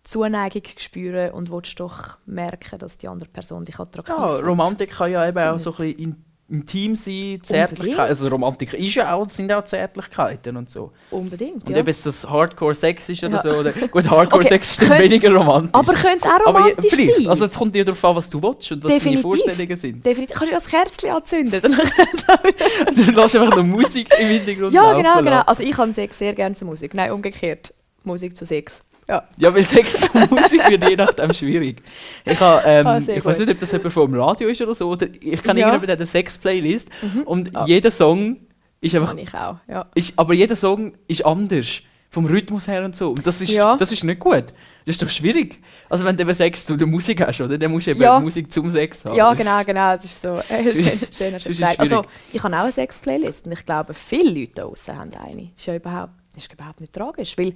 Zuneigung 0.04 0.62
spüren 0.76 1.32
und 1.32 1.50
willst 1.50 1.80
doch 1.80 2.18
merken, 2.26 2.78
dass 2.78 2.98
die 2.98 3.08
andere 3.08 3.28
Person 3.28 3.64
dich 3.64 3.80
attraktiv 3.80 4.14
Ja, 4.14 4.28
findet. 4.28 4.46
Romantik 4.46 4.90
kann 4.90 5.10
ja 5.10 5.26
eben 5.26 5.38
auch 5.38 5.58
so 5.58 5.72
ein 5.72 5.76
bisschen 5.78 6.24
in, 6.48 6.58
intim 6.60 6.96
sein, 6.96 7.40
Zärtlichkeit. 7.42 8.08
Also 8.08 8.28
Romantik 8.28 8.72
ist 8.74 8.94
ja 8.94 9.12
auch, 9.14 9.28
sind 9.30 9.50
auch 9.52 9.64
Zärtlichkeiten 9.64 10.56
und 10.56 10.70
so. 10.70 10.92
Unbedingt, 11.10 11.66
Und 11.66 11.74
ja. 11.74 11.80
ob 11.82 11.88
es 11.88 12.02
das 12.02 12.28
Hardcore-Sex 12.28 13.08
ist 13.08 13.24
oder 13.24 13.36
Ja. 13.36 13.42
so, 13.42 13.50
oder 13.50 13.72
gut, 13.90 14.08
Hardcore-Sex 14.08 14.70
ist 14.72 14.82
dann 14.82 14.88
könnt- 14.88 15.00
weniger 15.02 15.32
romantisch. 15.34 15.74
Aber 15.74 15.92
könnte 15.94 16.18
es 16.18 16.24
auch 16.24 16.46
Aber 16.46 16.58
romantisch 16.60 16.92
vielleicht. 16.94 17.16
sein? 17.18 17.26
Also 17.28 17.44
es 17.46 17.54
kommt 17.54 17.74
dir 17.74 17.84
darauf 17.84 18.04
an, 18.04 18.16
was 18.16 18.30
du 18.30 18.42
willst 18.42 18.72
und 18.72 18.84
was 18.84 19.02
deine 19.04 19.18
Vorstellungen 19.18 19.76
sind. 19.76 20.04
Definitiv. 20.06 20.36
Kannst 20.36 20.50
du 20.50 20.54
ja 20.54 20.60
das 20.60 20.68
Kerzchen 20.68 21.10
anzünden. 21.10 21.60
Dann 21.62 21.72
lässt 23.14 23.34
du 23.34 23.40
einfach 23.40 23.56
noch 23.56 23.64
Musik 23.64 24.08
im 24.18 24.26
Hintergrund 24.28 24.72
ja, 24.72 24.92
genau, 24.94 25.18
genau. 25.18 25.40
Also 25.46 25.62
ich 25.62 25.76
habe 25.76 25.92
Sex 25.92 26.18
sehr 26.18 26.32
gerne 26.34 26.54
zur 26.54 26.66
Musik. 26.68 26.94
Nein, 26.94 27.10
umgekehrt. 27.12 27.72
Musik 28.04 28.36
zu 28.36 28.44
Sex. 28.44 28.84
Ja. 29.08 29.22
Ja, 29.38 29.54
weil 29.54 29.62
Sex 29.62 30.08
und 30.14 30.30
Musik 30.32 30.68
wird 30.68 30.88
je 30.88 30.96
nachdem 30.96 31.32
schwierig. 31.32 31.82
Ich, 32.24 32.40
habe, 32.40 32.62
ähm, 32.66 32.86
Ah, 32.86 32.98
ich 32.98 33.24
weiß 33.24 33.38
nicht, 33.38 33.50
ob 33.50 33.60
das 33.60 33.70
jemand 33.72 33.92
vom 33.92 34.14
Radio 34.14 34.48
ist 34.48 34.60
oder 34.62 34.74
so. 34.74 34.88
Oder 34.88 35.06
ich 35.20 35.42
kann 35.42 35.56
Ja. 35.56 35.66
irgendjemand 35.68 35.90
hat 35.92 35.98
eine 35.98 36.06
Sex-Playlist 36.06 36.88
Mhm. 37.02 37.22
und 37.22 37.54
Ah. 37.56 37.64
jeder 37.66 37.90
Song 37.90 38.38
ist 38.80 38.94
einfach. 38.94 39.10
Kann 39.10 39.18
ich 39.18 39.32
auch, 39.34 39.56
ja. 39.68 39.86
Ist, 39.94 40.12
aber 40.18 40.34
jeder 40.34 40.56
Song 40.56 40.92
ist 41.06 41.24
anders. 41.24 41.80
Vom 42.08 42.24
Rhythmus 42.26 42.66
her 42.68 42.84
und 42.84 42.96
so. 42.96 43.10
Und 43.10 43.26
das 43.26 43.40
ist, 43.40 43.50
Ja. 43.50 43.76
das 43.76 43.92
ist 43.92 44.02
nicht 44.04 44.20
gut. 44.20 44.44
Das 44.86 44.94
ist 44.94 45.02
doch 45.02 45.10
schwierig. 45.10 45.60
Also 45.90 46.04
wenn 46.04 46.16
du 46.16 46.22
eben 46.22 46.32
Sex 46.34 46.64
zu 46.64 46.76
der 46.76 46.86
Musik 46.86 47.20
hast, 47.20 47.40
oder? 47.40 47.58
Dann 47.58 47.70
musst 47.70 47.86
du 47.88 47.90
eben 47.90 48.00
Ja. 48.00 48.18
Musik 48.20 48.50
zum 48.50 48.70
Sex 48.70 49.04
haben. 49.04 49.14
Ja, 49.16 49.34
genau, 49.34 49.62
genau. 49.64 49.94
Das 49.94 50.04
ist 50.04 50.22
so. 50.22 50.38
Äh, 50.48 50.72
schön, 50.72 51.00
schön 51.12 51.34
hast 51.34 51.44
Das 51.44 51.44
du 51.44 51.50
ist 51.50 51.58
gesagt. 51.58 51.80
Also, 51.80 52.04
ich 52.32 52.42
habe 52.42 52.56
auch 52.56 52.60
eine 52.62 52.72
Sex-Playlist 52.72 53.46
und 53.46 53.52
ich 53.52 53.66
glaube, 53.66 53.92
viele 53.92 54.30
Leute 54.40 54.52
da 54.54 54.62
draußen 54.62 54.96
haben 54.96 55.10
eine. 55.14 55.42
Das 55.42 55.58
ist 55.58 55.66
ja 55.66 55.74
überhaupt, 55.74 56.12
das 56.34 56.44
ist 56.44 56.52
überhaupt 56.52 56.80
nicht 56.80 56.92
tragisch, 56.92 57.36
weil 57.36 57.54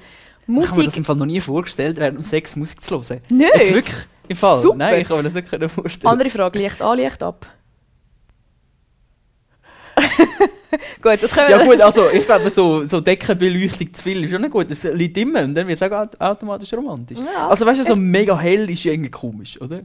Ich 0.52 0.56
habe 0.56 0.60
mir 0.60 0.66
das 0.66 0.76
Musik... 0.76 0.96
im 0.98 1.04
Fall 1.04 1.16
noch 1.16 1.26
nie 1.26 1.40
vorgestellt, 1.40 1.98
während 1.98 2.18
dem 2.18 2.24
Sex 2.24 2.56
Musik 2.56 2.82
zu 2.82 2.94
hören. 3.02 3.20
Nicht? 3.28 3.54
Jetzt 3.54 3.72
wirklich? 3.74 3.96
Im 4.28 4.36
Fall? 4.36 4.58
Super. 4.60 4.76
Nein, 4.76 5.00
ich 5.00 5.08
kann 5.08 5.16
mir 5.18 5.22
das 5.24 5.34
nicht 5.34 5.70
vorstellen. 5.70 6.12
Andere 6.12 6.30
Frage, 6.30 6.58
Licht 6.58 6.80
an, 6.82 6.98
Licht 6.98 7.22
ab. 7.22 7.46
gut, 11.02 11.22
das 11.22 11.32
können 11.32 11.50
Ja 11.50 11.64
gut, 11.64 11.80
also 11.80 12.08
ich 12.10 12.24
glaube, 12.26 12.48
so, 12.50 12.86
so 12.86 13.00
Deckenbeleuchtung 13.00 13.92
zu 13.92 14.02
viel 14.02 14.24
ist 14.24 14.30
schon 14.30 14.40
nicht 14.42 14.52
gut. 14.52 14.70
Es 14.70 14.82
liegt 14.84 15.16
immer 15.18 15.42
und 15.42 15.54
dann 15.54 15.66
wird 15.66 15.80
es 15.80 15.82
auch 15.82 15.94
aut- 15.96 16.20
automatisch 16.20 16.72
romantisch. 16.72 17.18
Ja, 17.18 17.48
also 17.48 17.66
weißt 17.66 17.80
du, 17.80 17.84
so 17.84 17.92
es- 17.94 17.98
mega 17.98 18.38
hell 18.38 18.70
ist 18.70 18.84
irgendwie 18.84 19.10
komisch, 19.10 19.60
oder? 19.60 19.80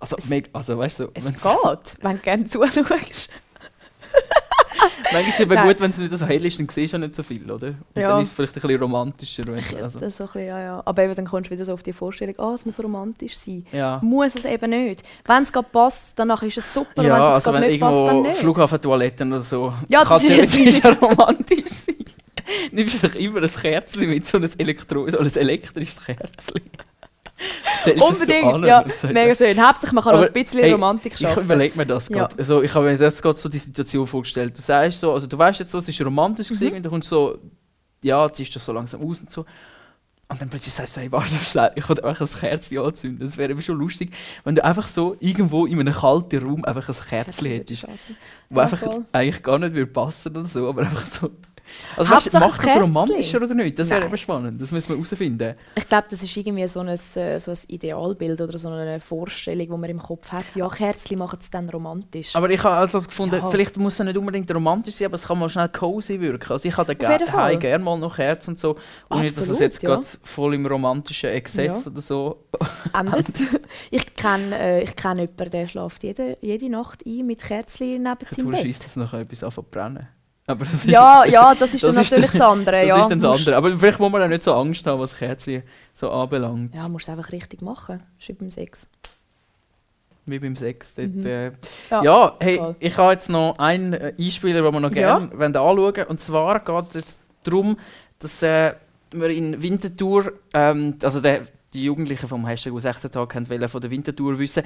Also, 0.00 0.16
mega, 0.28 0.48
also 0.52 0.78
weißt 0.78 1.00
du, 1.00 1.04
so, 1.04 1.10
Es 1.14 1.24
geht, 1.24 1.94
wenn 2.02 2.16
du 2.16 2.22
gerne 2.22 2.44
zuschaust. 2.44 3.30
manchmal 5.12 5.22
ist 5.22 5.34
es 5.34 5.40
eben 5.40 5.62
gut, 5.62 5.80
wenn 5.80 5.90
es 5.90 5.98
nicht 5.98 6.12
so 6.12 6.26
hell 6.26 6.44
ist, 6.44 6.58
dann 6.58 6.68
siehst 6.68 6.92
du 6.92 6.96
ja 6.96 6.98
nicht 6.98 7.14
so 7.14 7.22
viel, 7.22 7.50
oder? 7.50 7.68
Und 7.68 7.76
Ja. 7.96 8.08
dann 8.08 8.20
ist 8.22 8.28
es 8.28 8.34
vielleicht 8.34 8.56
ein 8.56 8.62
bisschen 8.62 8.80
romantischer. 8.80 9.44
Wenn, 9.46 9.62
also. 9.82 9.98
Das 9.98 10.16
so 10.16 10.24
ein 10.24 10.26
bisschen, 10.28 10.46
ja, 10.46 10.60
ja. 10.60 10.82
Aber 10.84 11.02
eben, 11.02 11.14
dann 11.14 11.26
kommst 11.26 11.50
du 11.50 11.54
wieder 11.54 11.64
so 11.64 11.72
auf 11.72 11.82
die 11.82 11.92
Vorstellung, 11.92 12.34
ah, 12.38 12.52
es 12.54 12.64
muss 12.64 12.82
romantisch 12.82 13.36
sein. 13.36 13.66
Ja. 13.72 14.00
Muss 14.02 14.34
es 14.34 14.44
eben 14.44 14.70
nicht. 14.70 15.02
Wenn 15.24 15.42
es 15.42 15.52
gerade 15.52 15.68
passt, 15.70 16.18
danach 16.18 16.42
ist 16.42 16.58
es 16.58 16.72
super. 16.72 17.02
Ja, 17.02 17.14
wenn 17.14 17.22
es 17.22 17.28
also 17.28 17.52
wenn 17.52 17.60
nicht 17.62 17.80
passt, 17.80 17.98
dann 17.98 18.06
irgendwo 18.06 18.28
nicht. 18.28 18.38
Flughafentoiletten 18.38 19.32
oder 19.32 19.42
so, 19.42 19.72
Ja, 19.88 20.00
das 20.00 20.08
kann 20.08 20.20
theoretisch 20.20 20.80
ja 20.82 20.90
romantisch 20.92 21.66
sein. 21.66 21.94
Nimmst 22.72 23.02
du 23.02 23.08
doch 23.08 23.14
immer 23.14 23.42
ein 23.42 23.48
Kerzchen 23.50 24.08
mit, 24.08 24.26
so 24.26 24.38
ein, 24.38 24.48
Elektro 24.58 25.08
so 25.08 25.18
ein 25.18 25.26
elektrisches 25.36 26.04
Kerzchen. 26.04 26.62
Unbedingt, 27.84 28.60
so 28.60 28.66
ja, 28.66 28.84
mega 29.12 29.34
schön. 29.34 29.64
Hauptsache, 29.66 29.94
man 29.94 30.02
kann 30.04 30.14
auch 30.14 30.18
Aber, 30.18 30.26
ein 30.26 30.32
bisschen 30.32 30.60
hey, 30.60 30.72
Romantik 30.72 31.14
Ich 31.14 31.20
schaffen. 31.20 31.44
überlege 31.44 31.76
mir 31.78 31.86
das 31.86 32.08
Ja. 32.08 32.16
gerade. 32.18 32.36
Also, 32.38 32.62
ich 32.62 32.74
habe 32.74 32.86
mir 32.86 32.96
jetzt 32.96 33.22
gerade 33.22 33.38
so 33.38 33.48
die 33.48 33.58
Situation 33.58 34.06
vorgestellt. 34.06 34.56
Du 34.56 34.60
sagst 34.60 35.00
so, 35.00 35.12
also 35.12 35.26
du 35.26 35.38
weißt 35.38 35.60
jetzt 35.60 35.70
so, 35.72 35.78
es 35.78 35.88
ist 35.88 36.00
romantisch 36.04 36.50
Mhm. 36.50 36.54
gewesen, 36.54 36.76
und 36.76 36.82
du 36.84 36.90
kommst 36.90 37.08
so, 37.08 37.38
ja, 38.02 38.30
ziehst 38.32 38.54
das 38.56 38.64
so 38.64 38.72
langsam 38.72 39.00
aus 39.02 39.20
und 39.20 39.30
so. 39.30 39.44
Und 40.30 40.42
dann 40.42 40.50
plötzlich 40.50 40.74
sagst 40.74 40.96
du, 40.96 41.00
hey, 41.00 41.10
warte 41.10 41.28
ich 41.76 41.88
will 41.88 42.00
einfach 42.04 42.20
ein 42.26 42.40
Kerzchen 42.40 42.78
anzünden. 42.80 43.20
Das 43.26 43.38
wäre 43.38 43.62
schon 43.62 43.78
lustig, 43.78 44.10
wenn 44.44 44.54
du 44.56 44.62
einfach 44.64 44.86
so 44.86 45.16
irgendwo 45.20 45.64
in 45.64 45.80
einem 45.80 45.94
kalten 45.94 46.44
Raum 46.46 46.64
einfach 46.64 46.86
ein 46.88 46.94
Kerzchen 47.08 47.46
hättest. 47.46 47.86
Wo 48.50 48.56
Ja, 48.56 48.62
einfach 48.62 48.82
eigentlich 49.12 49.42
gar 49.42 49.58
nicht 49.58 49.72
würde 49.74 49.90
passen 49.90 50.36
oder 50.36 50.44
so, 50.46 50.68
aber 50.68 50.82
einfach 50.82 51.06
so. 51.06 51.30
Also 51.96 52.10
weißt, 52.10 52.34
du, 52.34 52.38
macht 52.38 52.50
das 52.58 52.58
Kerzchen. 52.64 52.82
romantischer 52.82 53.42
oder 53.42 53.54
nicht? 53.54 53.78
Das 53.78 53.90
wäre 53.90 54.04
eben 54.06 54.16
spannend. 54.16 54.60
Das 54.60 54.72
müssen 54.72 54.88
wir 54.90 54.96
herausfinden. 54.96 55.54
Ich 55.74 55.86
glaube, 55.88 56.06
das 56.10 56.22
ist 56.22 56.36
irgendwie 56.36 56.66
so 56.68 56.80
ein, 56.80 56.88
äh, 56.88 56.96
so 56.96 57.50
ein 57.50 57.58
Idealbild 57.68 58.40
oder 58.40 58.58
so 58.58 58.68
eine 58.68 59.00
Vorstellung, 59.00 59.66
die 59.66 59.76
man 59.76 59.90
im 59.90 59.98
Kopf 59.98 60.30
hat. 60.32 60.44
Ja, 60.54 60.68
Kerzchen 60.68 61.18
machen 61.18 61.38
es 61.40 61.50
dann 61.50 61.68
romantisch. 61.68 62.34
Aber 62.36 62.50
ich 62.50 62.62
habe 62.62 62.76
also 62.76 63.00
gefunden, 63.00 63.36
Ja. 63.36 63.50
vielleicht 63.50 63.76
muss 63.76 63.98
es 63.98 64.04
nicht 64.04 64.16
unbedingt 64.16 64.50
romantisch 64.54 64.94
sein, 64.94 65.06
aber 65.06 65.16
es 65.16 65.26
kann 65.26 65.38
mal 65.38 65.48
schnell 65.48 65.68
cozy 65.68 66.20
wirken. 66.20 66.52
Also 66.52 66.68
ich 66.68 66.76
habe 66.76 66.94
Fall. 67.26 67.56
gerne 67.58 67.84
mal 67.84 67.98
noch 67.98 68.18
Herz 68.18 68.48
und 68.48 68.58
so. 68.58 68.76
Und 69.08 69.20
nicht, 69.22 69.36
dass 69.36 69.48
es 69.48 69.58
jetzt 69.58 69.82
ja. 69.82 69.90
gerade 69.90 70.06
voll 70.22 70.54
im 70.54 70.66
romantischen 70.66 71.30
Exzess 71.30 71.84
Ja. 71.84 71.90
oder 71.92 72.00
so 72.00 72.44
endet. 72.92 73.26
ich 73.90 74.14
kenne 74.16 74.58
äh, 74.58 74.82
ich 74.84 74.96
kenn 74.96 75.16
jemanden, 75.18 75.50
der 75.50 75.66
schläft 75.66 76.02
jede, 76.02 76.36
jede 76.40 76.68
Nacht 76.70 77.04
ein 77.06 77.26
mit 77.26 77.42
Kerzchen 77.42 78.02
neben 78.02 78.18
Du 78.30 78.34
seinem 78.34 78.50
Bett. 78.50 78.60
schießt 78.62 78.84
das 78.84 78.96
nachher 78.96 79.20
etwas 79.20 79.44
an 79.44 79.50
zu 79.50 79.62
brennen. 79.62 80.08
Aber 80.48 80.64
das 80.64 80.84
Ja, 80.84 81.24
jetzt- 81.24 81.32
ja, 81.34 81.54
das 81.54 81.74
ist 81.74 81.84
dann 81.84 81.94
natürlich 81.94 82.30
das 82.30 82.40
andere, 82.40 82.76
Das 82.78 82.86
ja. 82.88 83.00
ist 83.00 83.08
dann 83.08 83.20
das 83.20 83.38
andere. 83.38 83.56
Aber 83.56 83.76
vielleicht 83.78 84.00
muss 84.00 84.10
man 84.10 84.22
auch 84.22 84.28
nicht 84.28 84.42
so 84.42 84.54
Angst 84.54 84.86
haben, 84.86 84.98
was 85.00 85.16
Kerzchen 85.16 85.62
so 85.94 86.10
anbelangt. 86.10 86.74
Ja, 86.74 86.88
musst 86.88 87.06
du 87.06 87.12
es 87.12 87.18
einfach 87.18 87.32
richtig 87.32 87.60
machen. 87.62 88.00
Das 88.16 88.22
ist 88.24 88.28
wie 88.28 88.32
beim 88.32 88.50
Sex. 88.50 88.88
Wie 90.26 90.38
beim 90.38 90.56
Sex. 90.56 90.94
Dort, 90.94 91.14
Mhm. 91.14 91.26
äh, 91.26 91.46
Ja, 91.90 92.02
ja, 92.02 92.36
hey, 92.40 92.56
voll. 92.58 92.76
ich 92.80 92.96
habe 92.96 93.12
jetzt 93.12 93.28
noch 93.30 93.58
einen 93.58 93.92
äh, 93.92 94.14
Einspieler, 94.18 94.62
den 94.62 94.72
wir 94.74 94.80
noch 94.80 94.90
Ja. 94.92 95.18
gerne 95.18 95.30
wollen 95.38 95.54
anschauen 95.56 96.06
Und 96.08 96.20
zwar 96.20 96.60
geht 96.60 96.88
es 96.88 96.94
jetzt 96.94 97.18
darum, 97.44 97.78
dass 98.18 98.42
äh, 98.42 98.72
wir 99.12 99.28
in 99.30 99.62
Winterthur, 99.62 100.32
ähm, 100.54 100.96
also 101.02 101.20
der, 101.20 101.42
die 101.72 101.84
Jugendlichen 101.84 102.26
vom 102.26 102.46
Hashtag 102.46 102.72
U16 102.72 103.10
Tag 103.10 103.34
haben 103.34 103.48
wollen 103.48 103.68
von 103.68 103.80
der 103.80 103.90
Winterthur 103.90 104.38
wissen, 104.38 104.62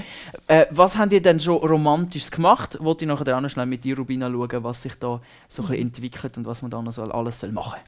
äh, 0.46 0.66
was 0.70 0.96
haben 0.96 1.10
die 1.10 1.20
denn 1.20 1.40
schon 1.40 1.56
Romantisches 1.56 2.30
gemacht? 2.30 2.78
Wollte 2.80 3.04
ich 3.04 3.08
nachher 3.08 3.40
noch 3.40 3.48
schnell 3.50 3.66
mit 3.66 3.84
dir, 3.84 3.96
Rubina, 3.96 4.30
schauen, 4.30 4.64
was 4.64 4.82
sich 4.82 4.94
da 4.98 5.20
so 5.48 5.64
ein 5.64 5.74
entwickelt 5.74 6.36
und 6.36 6.46
was 6.46 6.62
man 6.62 6.70
da 6.70 6.80
noch 6.80 6.92
so 6.92 7.02
alles 7.02 7.40
soll 7.40 7.52
machen 7.52 7.78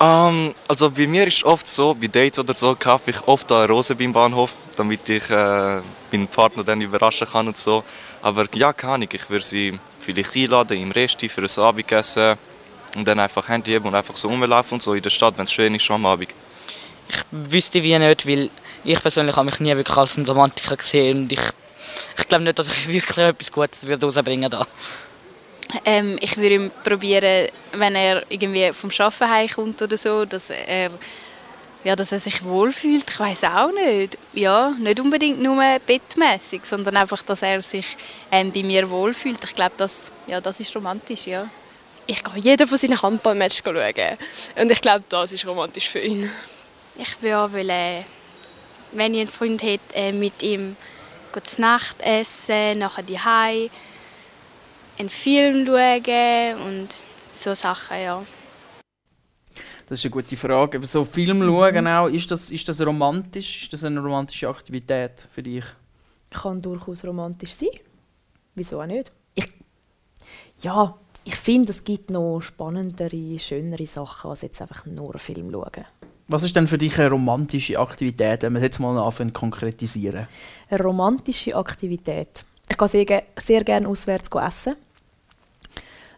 Ähm, 0.00 0.54
also 0.68 0.90
bei 0.90 1.06
mir 1.06 1.26
ist 1.26 1.44
oft 1.44 1.66
so, 1.66 1.94
bei 1.94 2.06
Dates 2.06 2.38
oder 2.38 2.54
so 2.54 2.76
kaufe 2.78 3.10
ich 3.10 3.26
oft 3.26 3.50
eine 3.50 3.66
Rose 3.68 3.96
beim 3.96 4.12
Bahnhof, 4.12 4.54
damit 4.76 5.08
ich 5.08 5.28
äh, 5.30 5.80
meinen 6.12 6.28
Partner 6.28 6.62
dann 6.62 6.80
überraschen 6.80 7.26
kann 7.26 7.48
und 7.48 7.56
so. 7.56 7.82
Aber 8.22 8.46
ja, 8.54 8.72
keine 8.72 8.94
Ahnung, 8.94 9.08
ich 9.12 9.28
würde 9.28 9.44
sie 9.44 9.78
vielleicht 9.98 10.36
einladen 10.36 10.78
im 10.78 10.92
Resti 10.92 11.28
für 11.28 11.42
ein 11.42 11.64
Abendessen 11.64 12.36
und 12.96 13.06
dann 13.06 13.18
einfach 13.18 13.48
Handy 13.48 13.76
und 13.76 13.94
einfach 13.94 14.16
so 14.16 14.28
rumlaufen 14.28 14.74
und 14.74 14.82
so 14.82 14.94
in 14.94 15.02
der 15.02 15.10
Stadt, 15.10 15.36
wenn 15.36 15.44
es 15.44 15.52
schön 15.52 15.74
ist, 15.74 15.82
schon 15.82 15.96
am 15.96 16.06
Abend. 16.06 16.28
Wüsste 17.30 17.82
wie 17.82 17.98
nicht, 17.98 18.26
weil 18.26 18.50
ich 18.84 19.00
persönlich 19.00 19.36
habe 19.36 19.46
mich 19.46 19.60
nie 19.60 19.76
wirklich 19.76 19.96
als 19.96 20.16
ein 20.16 20.26
Romantiker 20.26 20.76
gesehen 20.76 21.18
und 21.18 21.32
ich, 21.32 21.40
ich 22.18 22.28
glaube 22.28 22.44
nicht, 22.44 22.58
dass 22.58 22.68
ich 22.68 22.88
wirklich 22.88 23.18
etwas 23.18 23.52
Gutes 23.52 23.86
würde 23.86 24.06
rausbringen 24.06 24.50
da. 24.50 24.66
Ähm, 25.84 26.18
ich 26.20 26.36
würde 26.36 26.54
ihm 26.54 26.70
probieren, 26.82 27.48
wenn 27.72 27.94
er 27.94 28.22
irgendwie 28.28 28.72
vom 28.72 28.90
Arbeiten 28.98 29.30
heimkommt 29.30 29.80
oder 29.82 29.96
so, 29.96 30.24
dass 30.24 30.50
er, 30.50 30.90
ja, 31.84 31.94
dass 31.94 32.12
er 32.12 32.18
sich 32.18 32.42
wohlfühlt. 32.42 33.04
Ich 33.08 33.20
weiß 33.20 33.44
auch 33.44 33.70
nicht. 33.72 34.18
Ja, 34.32 34.70
nicht 34.78 34.98
unbedingt 34.98 35.40
nur 35.40 35.62
bettmäßig, 35.86 36.64
sondern 36.64 36.96
einfach, 36.96 37.22
dass 37.22 37.42
er 37.42 37.62
sich 37.62 37.96
ähm, 38.32 38.52
bei 38.52 38.62
mir 38.62 38.88
wohlfühlt. 38.90 39.38
Ich 39.44 39.54
glaube, 39.54 39.74
das, 39.76 40.10
ja, 40.26 40.40
das 40.40 40.58
ist 40.60 40.74
romantisch, 40.74 41.26
ja. 41.26 41.46
Ich 42.06 42.24
gehe 42.24 42.42
jeden 42.42 42.66
von 42.66 42.76
seinen 42.76 43.00
Handballmatches 43.00 43.62
schauen. 43.64 44.18
Und 44.56 44.70
ich 44.70 44.80
glaube, 44.80 45.04
das 45.08 45.32
ist 45.32 45.46
romantisch 45.46 45.88
für 45.88 46.00
ihn. 46.00 46.28
Ich 46.96 47.22
würde 47.22 48.04
wenn 48.92 49.14
ich 49.14 49.20
einen 49.20 49.28
Freund 49.28 49.62
hätte, 49.62 49.94
äh, 49.94 50.12
mit 50.12 50.42
ihm 50.42 50.76
gut 51.32 51.58
Nacht 51.58 52.00
essen, 52.00 52.78
nachher 52.78 53.02
die 53.02 53.18
einen 53.18 53.70
Film 55.08 55.66
schauen 55.66 56.60
und 56.66 56.88
so 57.32 57.54
Sachen, 57.54 58.00
ja. 58.02 58.22
Das 59.86 59.98
ist 59.98 60.04
eine 60.04 60.10
gute 60.10 60.36
Frage. 60.36 60.78
Aber 60.78 60.86
so 60.86 61.04
Film 61.04 61.42
schauen 61.42 61.86
auch, 61.86 62.06
ist 62.06 62.30
das, 62.30 62.50
ist 62.50 62.68
das 62.68 62.80
romantisch? 62.80 63.62
Ist 63.62 63.72
das 63.72 63.84
eine 63.84 64.00
romantische 64.00 64.48
Aktivität 64.48 65.26
für 65.32 65.42
dich? 65.42 65.64
Kann 66.30 66.62
durchaus 66.62 67.04
romantisch 67.04 67.52
sein. 67.54 67.70
Wieso 68.54 68.80
auch 68.80 68.86
nicht? 68.86 69.10
Ich, 69.34 69.48
ja, 70.62 70.96
ich 71.24 71.34
finde, 71.34 71.72
es 71.72 71.82
gibt 71.82 72.10
noch 72.10 72.40
spannendere, 72.40 73.38
schönere 73.38 73.86
Sachen, 73.86 74.30
als 74.30 74.42
jetzt 74.42 74.60
einfach 74.60 74.86
nur 74.86 75.10
einen 75.10 75.18
Film 75.18 75.50
schauen. 75.50 75.84
Was 76.30 76.44
ist 76.44 76.54
denn 76.54 76.68
für 76.68 76.78
dich 76.78 76.96
eine 76.98 77.10
romantische 77.10 77.78
Aktivität, 77.78 78.42
wenn 78.42 78.52
wir 78.52 78.58
es 78.58 78.62
jetzt 78.62 78.78
mal 78.78 78.96
anfangen 78.96 79.34
zu 79.34 79.40
konkretisieren? 79.40 80.28
Eine 80.70 80.80
romantische 80.82 81.56
Aktivität. 81.56 82.44
Ich 82.68 82.78
gehe 82.78 82.88
sehr, 82.88 83.22
sehr 83.36 83.64
gerne 83.64 83.88
auswärts 83.88 84.30
essen. 84.32 84.74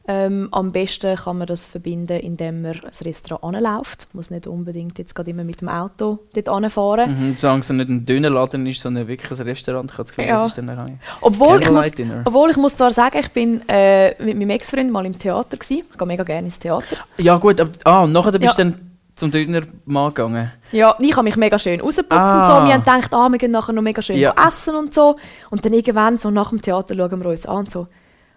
Ähm, 0.09 0.49
am 0.51 0.73
besten 0.73 1.17
kann 1.17 1.39
man 1.39 1.47
das 1.47 1.65
verbinden, 1.65 2.19
indem 2.19 2.63
man 2.63 2.73
ein 2.73 2.91
Restaurant 3.05 3.55
anläuft. 3.57 4.09
muss 4.13 4.31
nicht 4.33 4.49
unbedingt 4.49 4.99
jetzt 4.99 5.15
gerade 5.15 5.31
immer 5.31 5.45
mit 5.45 5.61
dem 5.61 5.69
Auto 5.69 6.19
dort 6.35 6.49
anfahren. 6.49 7.11
Mhm, 7.11 7.37
solange 7.39 7.61
es 7.61 7.71
nicht 7.71 7.89
ein 7.89 8.05
Dönerladen 8.05 8.67
ist, 8.67 8.81
sondern 8.81 9.07
wirklich 9.07 9.31
ein 9.41 9.47
Restaurant, 9.47 9.91
ich 9.93 9.99
habe 9.99 10.03
das 10.03 10.11
Gefühl, 10.15 10.29
Ja. 10.29 10.37
das 10.39 10.49
ist 10.49 10.59
dann 10.59 10.69
ein 10.69 10.99
Obwohl 11.21 11.63
ich, 11.63 11.71
muss, 11.71 11.91
obwohl 12.25 12.51
ich 12.51 12.57
muss 12.57 12.77
zwar 12.77 12.91
sagen, 12.91 13.17
ich 13.21 13.31
bin 13.31 13.63
äh, 13.69 14.21
mit 14.23 14.37
meinem 14.37 14.51
Ex-Freund 14.51 14.91
mal 14.91 15.07
im 15.07 15.17
Theater 15.17 15.57
gsi. 15.57 15.85
Ich 15.91 15.97
gehe 15.97 16.07
mega 16.07 16.25
gerne 16.25 16.47
ins 16.49 16.59
Theater. 16.59 16.97
Ja 17.19 17.37
gut, 17.39 17.61
aber 17.61 17.71
ah, 17.85 18.01
und 18.03 18.11
nachher 18.13 18.33
bist 18.33 18.59
du 18.59 18.63
Ja. 18.63 18.71
dann 18.71 18.92
zum 19.15 19.31
Dönermann 19.31 20.09
gegangen. 20.09 20.53
Ja, 20.73 20.95
ich 20.99 21.13
habe 21.13 21.25
mich 21.25 21.37
mega 21.37 21.59
schön 21.59 21.81
rausgeputzt 21.81 22.13
und 22.13 22.19
Ah. 22.19 22.61
so. 22.61 22.67
Wir 22.67 22.73
haben 22.75 22.81
gedacht, 22.81 23.13
ah, 23.15 23.29
wir 23.29 23.39
gehen 23.39 23.51
nachher 23.51 23.73
noch 23.73 23.83
mega 23.83 24.01
schön 24.03 24.17
Ja. 24.19 24.35
essen 24.47 24.75
und 24.75 24.95
so. 24.95 25.17
Und 25.51 25.65
dann 25.65 25.73
irgendwann, 25.73 26.17
so 26.19 26.31
nach 26.31 26.49
dem 26.51 26.63
Theater, 26.63 26.95
schauen 26.97 27.21
wir 27.23 27.29
uns 27.29 27.47
an 27.47 27.57
und 27.59 27.71
so, 27.71 27.87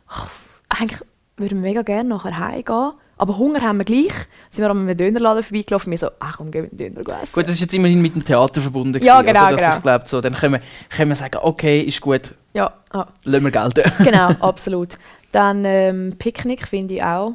ach, 0.08 0.30
eigentlich 0.70 1.00
würden 1.38 1.62
wir 1.64 1.70
mega 1.70 1.82
gerne 1.82 2.10
nachher 2.10 2.38
heimgehen. 2.38 2.92
Aber 3.18 3.38
Hunger 3.38 3.62
haben 3.62 3.78
wir 3.78 3.86
gleich. 3.86 4.12
Sind 4.50 4.66
wir 4.66 4.70
an 4.70 4.80
einem 4.80 4.98
Dönerladen 4.98 5.42
vorbeigelaufen 5.42 5.88
und 5.88 5.92
wir 5.94 5.98
so, 5.98 6.10
ach 6.20 6.36
komm, 6.38 6.52
gehen 6.52 6.70
wir 6.70 6.86
einen 6.86 6.96
Döner 6.96 7.22
essen. 7.24 7.34
Gut, 7.34 7.46
das 7.46 7.54
ist 7.54 7.62
jetzt 7.62 7.74
immerhin 7.74 8.02
mit 8.02 8.14
dem 8.14 8.26
Theater 8.26 8.60
verbunden. 8.62 9.02
Ja, 9.02 9.22
gewesen, 9.22 9.34
genau, 9.34 9.48
oder? 9.48 9.52
Dass 9.56 9.62
genau. 9.62 9.76
Ich 9.78 9.82
glaube, 9.84 10.04
so, 10.08 10.20
dann 10.22 10.34
können 10.36 10.54
wir, 10.56 10.62
können 10.90 11.10
wir 11.12 11.16
sagen, 11.16 11.38
okay, 11.42 11.80
ist 11.82 12.02
gut, 12.02 12.34
Ja, 12.54 12.74
ah. 12.92 13.06
lassen 13.24 13.44
wir 13.46 13.52
gelten. 13.52 13.90
genau, 14.04 14.32
absolut. 14.42 14.98
Dann 15.32 15.64
ähm, 15.64 16.16
Picknick 16.20 16.68
finde 16.68 16.96
ich 16.96 17.04
auch 17.04 17.34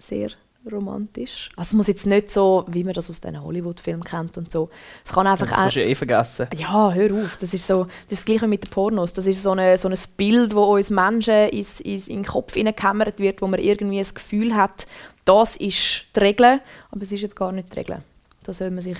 sehr 0.00 0.30
romantisch. 0.70 1.50
Also 1.56 1.68
es 1.68 1.72
muss 1.74 1.86
jetzt 1.86 2.06
nicht 2.06 2.30
so, 2.30 2.64
wie 2.68 2.84
man 2.84 2.94
das 2.94 3.08
aus 3.10 3.20
diesen 3.20 3.42
Hollywood-Filmen 3.42 4.04
kennt 4.04 4.36
und 4.38 4.50
so. 4.50 4.70
Es 5.04 5.12
kann 5.12 5.26
einfach 5.26 5.46
Das 5.46 5.56
kannst 5.56 5.76
du 5.76 5.84
eh 5.84 5.94
vergessen. 5.94 6.48
Ja, 6.56 6.92
hör 6.92 7.14
auf. 7.14 7.36
Das 7.36 7.54
ist 7.54 7.66
so 7.66 7.84
das, 7.84 7.92
ist 8.02 8.12
das 8.12 8.24
Gleiche 8.24 8.46
mit 8.46 8.64
den 8.64 8.70
Pornos. 8.70 9.12
Das 9.12 9.26
ist 9.26 9.42
so, 9.42 9.52
eine, 9.52 9.78
so 9.78 9.88
ein 9.88 9.96
Bild, 10.16 10.54
wo 10.54 10.64
uns 10.74 10.90
Menschen 10.90 11.48
ins, 11.48 11.80
ins, 11.80 12.08
in 12.08 12.22
den 12.22 12.24
Kopf 12.24 12.54
hineingekämmert 12.54 13.18
wird, 13.18 13.42
wo 13.42 13.46
man 13.46 13.60
irgendwie 13.60 13.98
das 13.98 14.14
Gefühl 14.14 14.54
hat, 14.54 14.86
das 15.24 15.56
ist 15.56 16.06
die 16.14 16.20
Regel, 16.20 16.60
aber 16.90 17.02
es 17.02 17.12
ist 17.12 17.22
eben 17.22 17.34
gar 17.34 17.52
nicht 17.52 17.72
die 17.72 17.78
Regel. 17.78 18.02
Da 18.44 18.52
soll 18.52 18.70
man 18.70 18.82
sich... 18.82 18.98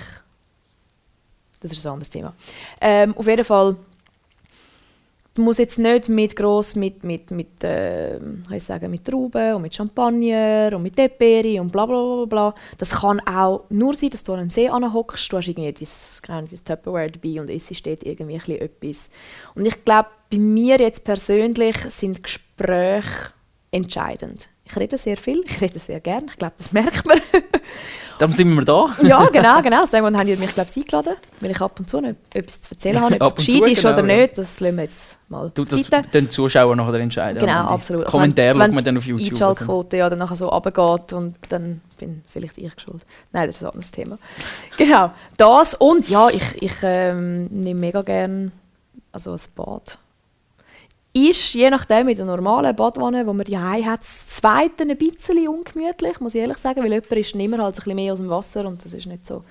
Das 1.59 1.71
ist 1.71 1.85
ein 1.85 1.93
anderes 1.93 2.11
Thema. 2.11 2.33
Ähm, 2.79 3.17
auf 3.17 3.25
jeden 3.25 3.43
Fall, 3.43 3.77
du 5.37 5.43
musst 5.43 5.59
jetzt 5.59 5.77
nicht 5.77 6.09
mit 6.09 6.35
gross 6.35 6.75
mit, 6.75 7.03
mit, 7.03 7.29
mit, 7.31 7.63
äh, 7.63 8.17
ich 8.51 8.63
sagen, 8.63 8.89
mit 8.89 9.05
Trauben 9.05 9.55
und 9.55 9.61
mit 9.61 9.75
Champagner 9.75 10.71
und 10.73 10.83
mit 10.83 10.97
Deperi 10.97 11.59
und 11.59 11.71
bla 11.71 11.85
bla 11.85 12.15
bla 12.15 12.25
bla. 12.25 12.55
Das 12.77 12.91
kann 12.91 13.19
auch 13.21 13.65
nur 13.69 13.93
sein, 13.93 14.09
dass 14.09 14.23
du 14.23 14.33
an 14.33 14.39
einen 14.39 14.49
See 14.49 14.67
anhockst, 14.67 15.31
du 15.31 15.37
hast 15.37 15.47
irgendwie 15.47 15.71
dein, 15.71 16.47
dein 16.47 16.65
Tupperware 16.65 17.11
dabei 17.11 17.41
und 17.41 17.49
es 17.49 17.75
steht 17.77 18.03
irgendwie 18.03 18.39
ein 18.39 18.61
etwas. 18.61 19.11
Und 19.53 19.65
ich 19.65 19.85
glaube, 19.85 20.09
bei 20.31 20.37
mir 20.37 20.79
jetzt 20.79 21.03
persönlich 21.03 21.77
sind 21.89 22.23
Gespräche 22.23 23.33
entscheidend. 23.71 24.47
Ich 24.69 24.75
rede 24.75 24.97
sehr 24.97 25.17
viel, 25.17 25.43
ich 25.45 25.61
rede 25.61 25.79
sehr 25.79 25.99
gern. 25.99 26.25
Ich 26.29 26.37
glaube, 26.37 26.53
das 26.57 26.73
merkt 26.73 27.05
man. 27.05 27.19
Dann 28.19 28.31
sind 28.31 28.53
wir 28.55 28.65
da. 28.65 28.87
ja, 29.03 29.25
genau, 29.27 29.61
genau. 29.61 29.85
So, 29.85 29.95
irgendwann 29.97 30.17
haben 30.17 30.27
die 30.27 30.35
mich, 30.35 30.53
glaube 30.53 30.69
ich, 30.69 30.77
eingeladen, 30.77 31.13
weil 31.39 31.51
ich 31.51 31.61
ab 31.61 31.79
und 31.79 31.87
zu 31.87 32.01
etwas 32.33 32.61
zu 32.61 32.71
erzählen 32.73 32.99
habe. 32.99 33.15
Ob 33.21 33.37
es 33.37 33.45
zu, 33.45 33.51
gescheit 33.59 33.71
ist 33.71 33.81
genau, 33.83 33.93
oder 33.93 34.01
nicht, 34.01 34.37
das 34.37 34.59
lassen 34.59 34.75
wir 34.75 34.83
jetzt 34.83 35.17
mal 35.29 35.51
Du, 35.53 35.63
das 35.65 35.87
den 36.13 36.29
Zuschauer 36.29 36.75
nachher 36.75 36.95
entscheiden. 36.95 37.39
Genau, 37.39 37.67
absolut. 37.67 38.05
Also 38.05 38.17
Kommentare 38.17 38.55
wenn- 38.55 38.59
wenn 38.69 38.75
man 38.75 38.83
dann 38.83 38.97
auf 38.97 39.03
die 39.03 39.09
YouTube. 39.11 39.31
Einschaltquote 39.31 39.97
ja 39.97 40.09
dann 40.09 40.19
nachher 40.19 40.35
so 40.35 40.47
runtergeht 40.49 41.13
und 41.13 41.35
dann 41.49 41.81
bin 41.99 42.23
vielleicht 42.27 42.57
ich 42.57 42.71
schuld. 42.79 43.05
Nein, 43.31 43.47
das 43.47 43.57
ist 43.57 43.63
ein 43.63 43.67
anderes 43.67 43.91
Thema. 43.91 44.17
Genau, 44.77 45.11
das 45.37 45.75
und 45.75 46.09
ja, 46.09 46.29
ich, 46.29 46.61
ich 46.61 46.73
ähm, 46.81 47.45
nehme 47.51 47.79
mega 47.79 48.01
gerne 48.01 48.51
also 49.11 49.33
ein 49.33 49.39
Bad. 49.55 49.97
Ist 51.29 51.53
je 51.55 51.69
nachdem 51.69 52.07
in 52.09 52.15
der 52.17 52.25
normalen 52.25 52.75
Badwanne, 52.75 53.25
wo 53.25 53.33
man 53.33 53.45
die 53.45 53.57
hat, 53.57 54.01
das 54.01 54.27
zweite 54.27 54.83
ein 54.83 54.97
bisschen 54.97 55.47
ungemütlich, 55.47 56.19
muss 56.19 56.35
ich 56.35 56.41
ehrlich 56.41 56.57
sagen, 56.57 56.81
weil 56.83 56.91
jemand 56.93 57.11
ist 57.11 57.33
nimmer 57.35 57.57
halt 57.57 57.73
ein 57.75 57.77
bisschen 57.77 57.95
mehr 57.95 58.13
aus 58.13 58.19
dem 58.19 58.29
Wasser 58.29 58.65
und 58.65 58.83
das 58.85 58.93
ist 58.93 59.07
nicht 59.07 59.25
so 59.25 59.43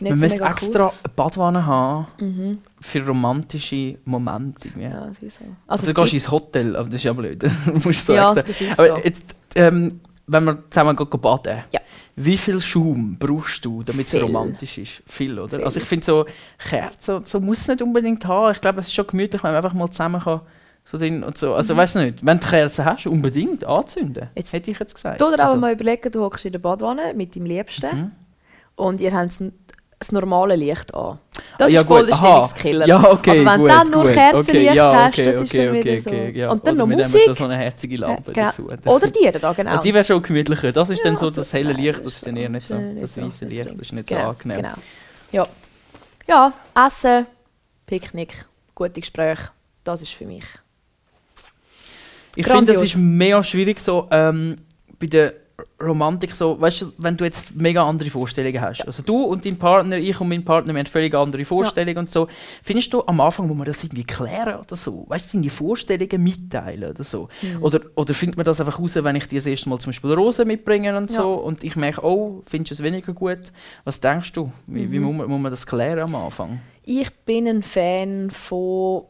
nicht 0.00 0.16
Man 0.16 0.16
so 0.18 0.24
muss 0.26 0.38
extra 0.38 0.84
eine 1.04 1.12
Badwanne 1.14 1.66
haben 1.66 2.06
Mhm. 2.20 2.58
für 2.80 3.06
romantische 3.06 3.98
Momente. 4.06 4.68
irgendwie. 4.68 4.84
Ja, 4.84 5.06
das 5.06 5.22
ist 5.22 5.38
so. 5.38 5.44
Also, 5.66 5.86
es 5.86 5.92
du 5.94 6.00
gehst 6.00 6.14
ins 6.14 6.30
Hotel, 6.30 6.74
aber 6.76 6.86
das 6.86 6.94
ist 6.94 7.04
ja 7.04 7.12
blöd. 7.12 7.42
musst 7.84 7.86
du 7.86 7.92
so 7.92 8.14
Ja, 8.14 8.32
sagen. 8.32 8.46
das 8.46 8.60
ist 8.60 8.78
aber 8.78 8.88
so. 8.88 8.96
jetzt, 9.04 9.24
ähm, 9.54 10.00
wenn 10.26 10.44
wir 10.44 10.62
zusammen 10.70 10.96
gehen 10.96 11.20
baden, 11.20 11.58
Ja. 11.72 11.80
wie 12.16 12.38
viel 12.38 12.58
Schaum 12.60 13.16
brauchst 13.18 13.62
du, 13.66 13.82
damit 13.82 14.06
es 14.12 14.20
romantisch 14.22 14.78
ist? 14.78 15.02
Viel, 15.06 15.38
oder? 15.38 15.56
Viel. 15.56 15.64
Also 15.64 15.78
ich 15.80 15.86
finde 15.86 16.06
so 16.06 16.24
Kerzen, 16.58 17.22
so 17.24 17.38
muss 17.40 17.58
es 17.58 17.68
nicht 17.68 17.82
unbedingt 17.82 18.24
haben. 18.26 18.52
Ich 18.52 18.60
glaube, 18.62 18.80
es 18.80 18.86
ist 18.86 18.94
schon 18.94 19.06
gemütlich, 19.06 19.42
wenn 19.44 19.50
man 19.52 19.56
einfach 19.56 19.74
mal 19.74 19.90
zusammen 19.90 20.20
kann. 20.22 20.40
So 20.88 20.98
drin 20.98 21.24
und 21.24 21.36
so. 21.36 21.54
Also 21.54 21.74
Mhm. 21.74 21.78
weiß 21.78 21.94
nicht, 21.96 22.24
wenn 22.24 22.38
du 22.38 22.46
Kerzen 22.46 22.84
hast, 22.84 23.06
unbedingt 23.08 23.64
anzünden. 23.64 24.28
Jetzt- 24.36 24.52
hätte 24.52 24.70
ich 24.70 24.78
jetzt 24.78 24.94
gesagt. 24.94 25.20
Du 25.20 25.26
dir 25.26 25.34
aber 25.34 25.42
also, 25.44 25.56
mal 25.56 25.72
überlegen, 25.72 26.12
du 26.12 26.22
hockst 26.22 26.44
in 26.44 26.52
der 26.52 26.60
Badwanne 26.60 27.12
mit 27.12 27.34
deinem 27.34 27.46
Liebsten 27.46 27.86
Mhm. 27.96 28.12
und 28.76 29.00
ihr 29.00 29.12
habt 29.12 29.32
das 29.98 30.12
normale 30.12 30.54
Licht 30.54 30.94
an. 30.94 31.18
Das 31.58 31.72
Ja, 31.72 31.80
ist 31.80 31.86
voll 31.88 32.02
gut, 32.02 32.10
der. 32.10 32.16
Stimmungskiller. 32.16 32.86
Ja, 32.86 33.10
okay, 33.10 33.40
aber 33.40 33.50
wenn 33.52 33.60
gut, 33.60 33.70
du 33.70 33.74
dann 33.74 33.90
nur 33.90 34.02
gut. 34.04 34.12
Kerzenlicht 34.12 34.68
okay, 34.68 34.76
ja, 34.76 34.94
hast, 34.94 35.14
okay, 35.14 35.22
das 35.24 35.34
ist 35.36 35.40
okay, 35.42 35.66
dann 35.66 35.74
wieder 35.74 36.00
so. 36.02 36.10
ja. 36.38 36.50
Und 36.52 36.66
dann 36.66 36.74
Oder 36.80 36.86
noch 36.86 36.96
Musik. 36.98 37.22
da 37.26 37.34
so 37.34 37.44
eine 37.44 37.56
herzige 37.56 37.96
Lampe 37.96 38.32
genau. 38.32 38.46
dazu. 38.46 38.68
Oder 38.86 39.08
die 39.08 39.32
da, 39.40 39.52
genau. 39.54 39.70
Ja, 39.72 39.78
die 39.78 39.94
wäre 39.94 40.04
schon 40.04 40.22
gemütlicher. 40.22 40.70
Das 40.70 40.90
ist 40.90 41.04
dann 41.04 41.16
so 41.16 41.30
das 41.30 41.52
helle 41.52 41.72
nein, 41.72 41.82
Licht, 41.82 41.96
das 41.96 42.04
das 42.04 42.14
ist 42.16 42.26
dann 42.26 42.36
eher 42.36 42.48
nicht 42.48 42.68
so. 42.68 42.74
Das 43.00 43.16
weiße 43.16 43.46
Licht 43.46 43.66
das 43.70 43.74
ist 43.76 43.92
nicht 43.92 44.08
so 44.08 44.16
angenehm. 44.16 44.56
Genau. 44.58 44.74
Ja. 45.32 45.46
ja, 46.28 46.52
Essen, 46.86 47.26
Picknick, 47.86 48.44
gute 48.74 49.00
Gespräche, 49.00 49.48
das 49.82 50.02
ist 50.02 50.12
für 50.12 50.26
mich. 50.26 50.44
Ich 52.36 52.46
finde, 52.46 52.72
es 52.72 52.82
ist 52.82 52.96
mega 52.96 53.42
schwierig 53.42 53.78
so 53.80 54.06
ähm, 54.10 54.56
bei 55.00 55.06
der 55.06 55.34
Romantik 55.82 56.34
so, 56.34 56.58
weißt 56.60 56.82
du, 56.82 56.92
wenn 56.98 57.16
du 57.16 57.24
jetzt 57.24 57.54
mega 57.54 57.86
andere 57.86 58.08
Vorstellungen 58.10 58.60
hast. 58.60 58.86
Also 58.86 59.02
du 59.02 59.22
und 59.24 59.44
dein 59.44 59.56
Partner, 59.58 59.96
ich 59.96 60.18
und 60.20 60.28
mein 60.28 60.44
Partner, 60.44 60.72
wir 60.74 60.78
haben 60.80 60.86
völlig 60.86 61.14
andere 61.14 61.44
Vorstellungen 61.46 61.96
und 61.98 62.10
so. 62.10 62.28
Findest 62.62 62.92
du 62.92 63.02
am 63.06 63.20
Anfang, 63.20 63.46
muss 63.46 63.56
man 63.56 63.66
das 63.66 63.82
irgendwie 63.84 64.04
klären 64.04 64.58
oder 64.60 64.76
so? 64.76 65.04
Weißt 65.08 65.32
du, 65.34 65.40
die 65.40 65.50
Vorstellungen 65.50 66.22
mitteilen 66.22 66.90
oder 66.90 67.04
so? 67.04 67.28
Mhm. 67.42 67.62
Oder, 67.62 67.80
oder 67.94 68.14
findet 68.14 68.36
man 68.36 68.44
das 68.44 68.60
einfach 68.60 68.78
raus, 68.78 68.94
wenn 68.96 69.16
ich 69.16 69.28
dir 69.28 69.38
das 69.38 69.46
erste 69.46 69.68
Mal 69.68 69.78
zum 69.78 69.90
Beispiel 69.90 70.12
Rosen 70.12 70.46
mitbringe 70.46 70.96
und 70.96 71.10
Ja. 71.10 71.22
so 71.22 71.34
und 71.34 71.62
ich 71.64 71.76
merke, 71.76 72.02
oh, 72.04 72.42
findest 72.46 72.72
du 72.72 72.74
es 72.74 72.82
weniger 72.82 73.12
gut? 73.14 73.52
Was 73.84 74.00
denkst 74.00 74.32
du? 74.32 74.50
Wie, 74.66 74.90
wie 74.92 74.98
Mhm. 74.98 75.04
muss, 75.04 75.16
man, 75.16 75.28
muss 75.28 75.40
man 75.40 75.50
das 75.52 75.66
klären 75.66 76.00
am 76.00 76.14
Anfang? 76.14 76.60
Ich 76.84 77.10
bin 77.24 77.48
ein 77.48 77.62
Fan 77.62 78.30
von, 78.30 79.04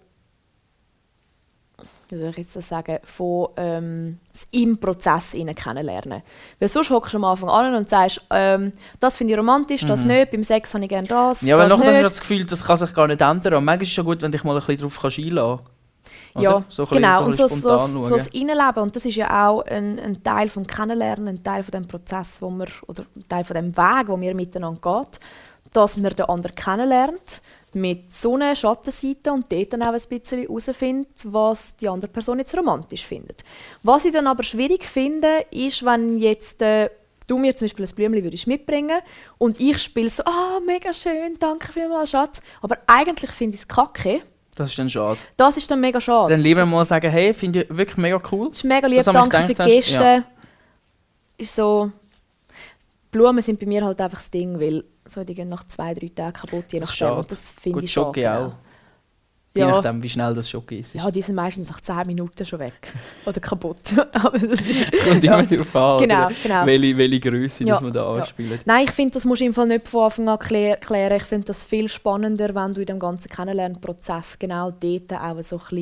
wie 2.09 2.17
soll 2.17 2.29
ich 2.31 2.37
jetzt 2.39 2.55
das 2.57 2.69
sagen, 2.69 2.99
von 3.03 3.49
ähm, 3.57 4.19
das 4.33 4.47
im 4.53 4.79
Prozess 4.79 5.33
kennenlernen. 5.33 6.23
Weil 6.59 6.69
sonst 6.69 6.91
hockst 6.91 7.13
du 7.15 7.17
am 7.19 7.25
Anfang 7.25 7.49
an 7.49 7.75
und 7.75 7.89
sagst, 7.89 8.21
ähm, 8.31 8.73
das 9.01 9.17
finde 9.17 9.35
ich 9.35 9.39
romantisch, 9.39 9.85
das 9.85 10.03
Mhm. 10.03 10.09
nicht, 10.09 10.31
beim 10.31 10.43
Sex 10.43 10.73
habe 10.75 10.85
ich 10.85 10.91
gerne 10.91 11.09
das, 11.09 11.43
Ja, 11.43 11.59
weil 11.59 11.69
nachher 11.69 11.79
hast 11.79 11.87
du 11.89 11.93
nicht. 11.93 12.05
das 12.05 12.21
Gefühl, 12.21 12.47
das 12.47 12.65
kann 12.65 12.77
sich 12.77 12.95
gar 12.95 13.07
nicht 13.09 13.21
ändern. 13.21 13.55
Und 13.55 13.65
manchmal 13.65 13.83
ist 13.83 13.89
es 13.89 13.95
schon 13.95 14.05
gut, 14.05 14.23
wenn 14.23 14.33
dich 14.33 14.45
mal 14.45 14.53
ein 14.55 14.59
bisschen 14.61 14.79
darauf 14.79 15.01
kannst 15.01 15.19
einlassen 15.19 15.57
kannst. 15.65 16.45
Ja, 16.45 16.65
so 16.69 16.83
ein 16.83 16.89
bisschen- 16.89 17.03
genau. 17.03 17.19
ein 17.21 17.25
und 17.27 17.37
so, 17.37 17.47
so, 17.49 17.77
so, 17.79 18.15
das 18.17 18.27
Innenleben. 18.29 18.83
Und 18.83 18.95
das 18.95 19.05
ist 19.07 19.17
ja 19.17 19.49
auch 19.49 19.63
ein, 19.65 19.99
ein 19.99 20.23
Teil 20.23 20.49
vom 20.49 20.67
Kennenlernen, 20.67 21.29
ein 21.29 21.43
Teil 21.43 21.63
von 21.63 21.73
dem 21.73 21.89
Prozess, 21.89 22.41
wo 22.43 22.51
wir, 22.51 22.67
oder 22.87 23.05
ein 23.17 23.25
Teil 23.29 23.43
von 23.45 23.55
dem 23.55 23.77
Weg, 23.77 24.09
wo 24.09 24.21
wir 24.21 24.35
miteinander 24.35 24.79
geht, 25.01 25.19
dass 25.73 25.97
man 25.97 26.15
den 26.15 26.27
anderen 26.27 26.55
kennenlernt 26.55 27.41
mit 27.75 28.13
Sonne, 28.13 28.57
Schattenseite 28.57 29.33
und 29.33 29.51
dort 29.51 29.73
dann 29.73 29.83
auch 29.83 29.93
ein 29.93 30.01
bisschen 30.09 30.41
herausfindet, 30.41 31.09
was 31.25 31.77
die 31.77 31.89
andere 31.89 32.11
Person 32.11 32.39
jetzt 32.39 32.57
romantisch 32.57 33.05
findet. 33.05 33.45
Was 33.83 34.05
ich 34.05 34.13
dann 34.13 34.27
aber 34.27 34.43
schwierig 34.43 34.85
finde, 34.85 35.45
ist, 35.51 35.85
wenn 35.85 36.19
jetzt 36.19 36.63
äh, 36.63 36.91
du 37.27 37.39
mir 37.39 37.55
zum 37.55 37.67
Beispiel 37.67 37.85
ein 37.85 37.95
Blümchen 37.95 38.25
würdest 38.25 38.47
mitbringen 38.47 39.01
und 39.39 39.61
ich 39.61 39.79
spiele 39.79 40.11
so, 40.11 40.23
ah, 40.25 40.61
mega 40.65 40.93
schön, 40.95 41.37
danke 41.39 41.73
vielmals, 41.73 42.11
Schatz. 42.11 42.41
Aber 42.63 42.79
eigentlich 42.87 43.31
finde 43.31 43.57
ich 43.57 43.63
es 43.63 43.69
kacke. 43.69 44.23
Das 44.55 44.71
ist 44.71 44.79
dann 44.79 44.89
schade. 44.89 45.19
Das 45.37 45.57
ist 45.57 45.71
dann 45.71 45.81
mega 45.81 46.01
schade. 46.01 46.33
Dann 46.33 46.41
lieber 46.41 46.65
mal 46.65 46.85
sagen, 46.85 47.11
hey, 47.11 47.35
finde 47.35 47.65
ich 47.65 47.77
wirklich 47.77 47.99
mega 47.99 48.21
cool. 48.33 48.49
Das 48.49 48.59
ist 48.59 48.65
mega 48.65 48.87
lieb, 48.87 49.05
danke 49.05 49.43
für 49.43 49.55
die. 49.55 49.63
Geste. 49.63 49.99
Ja. 49.99 50.25
Ist 51.37 51.55
so, 51.55 51.93
Blumen 53.17 53.41
sind 53.43 53.59
bei 53.61 53.67
mir 53.67 53.85
halt 53.85 54.01
einfach 54.01 54.19
das 54.19 54.31
Ding, 54.31 54.61
weil 54.61 54.85
so, 55.09 55.25
die 55.25 55.35
gehen 55.35 55.49
nach 55.49 55.65
zwei, 55.67 55.95
drei 55.95 56.09
Tagen 56.15 56.33
kaputt, 56.35 56.65
je 56.73 56.81
Das 56.81 56.89
nachdem. 56.91 56.97
schade. 57.09 57.19
Und 57.21 57.31
das 57.33 57.49
finde 57.49 57.85
ich 57.85 57.93
schade. 57.93 58.07
Schoki 58.07 58.21
genau. 58.21 58.47
auch. 58.47 58.53
Je 59.55 59.63
Ja. 59.63 59.71
nachdem, 59.71 60.03
wie 60.03 60.09
schnell 60.11 60.35
das 60.35 60.51
Schoki 60.51 60.81
ist. 60.81 60.93
Ja, 60.95 61.11
die 61.11 61.23
sind 61.23 61.35
meistens 61.35 61.71
nach 61.71 61.81
10 61.81 62.07
Minuten 62.07 62.45
schon 62.45 62.59
weg. 62.59 62.93
Oder 63.25 63.41
kaputt. 63.41 63.79
Aber 64.13 64.39
das 64.39 64.61
ist, 64.61 64.85
Kommt 65.09 65.25
ja. 65.25 65.39
immer 65.41 65.49
darauf 65.49 65.77
an, 65.77 65.99
Genau, 66.01 66.29
genau. 66.43 66.67
welche, 66.67 66.99
welche 66.99 67.21
Größe 67.21 67.65
Ja, 67.65 67.81
man 67.81 67.91
da 67.93 68.03
ja. 68.17 68.21
anspielt. 68.21 68.61
Nein, 68.67 68.85
ich 68.85 68.91
finde, 68.91 69.15
das 69.15 69.25
musst 69.25 69.41
du 69.41 69.47
im 69.47 69.55
Fall 69.55 69.67
nicht 69.69 69.89
von 69.89 70.05
Anfang 70.05 70.29
an 70.29 70.39
klär- 70.39 70.77
klären. 70.77 71.17
Ich 71.17 71.23
finde 71.25 71.47
das 71.47 71.63
viel 71.63 71.89
spannender, 71.89 72.55
wenn 72.55 72.75
du 72.75 72.81
in 72.81 72.87
dem 72.87 72.99
ganzen 72.99 73.31
Kennenlernprozess 73.31 74.39
genau 74.39 74.71
dort 74.73 75.13
auch 75.15 75.43
so 75.43 75.57
ein 75.57 75.61
bisschen 75.61 75.77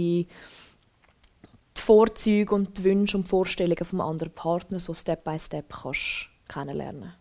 die 1.77 1.81
Vorzüge 1.81 2.55
und 2.55 2.79
die 2.79 2.85
Wünsche 2.85 3.17
und 3.17 3.27
Vorstellungen 3.27 3.85
vom 3.85 4.01
anderen 4.01 4.33
Partner 4.33 4.79
so 4.79 4.95
Step 4.95 5.25
by 5.25 5.37
Step 5.39 5.73
kannst 5.83 6.29
kennenlernen. 6.49 7.13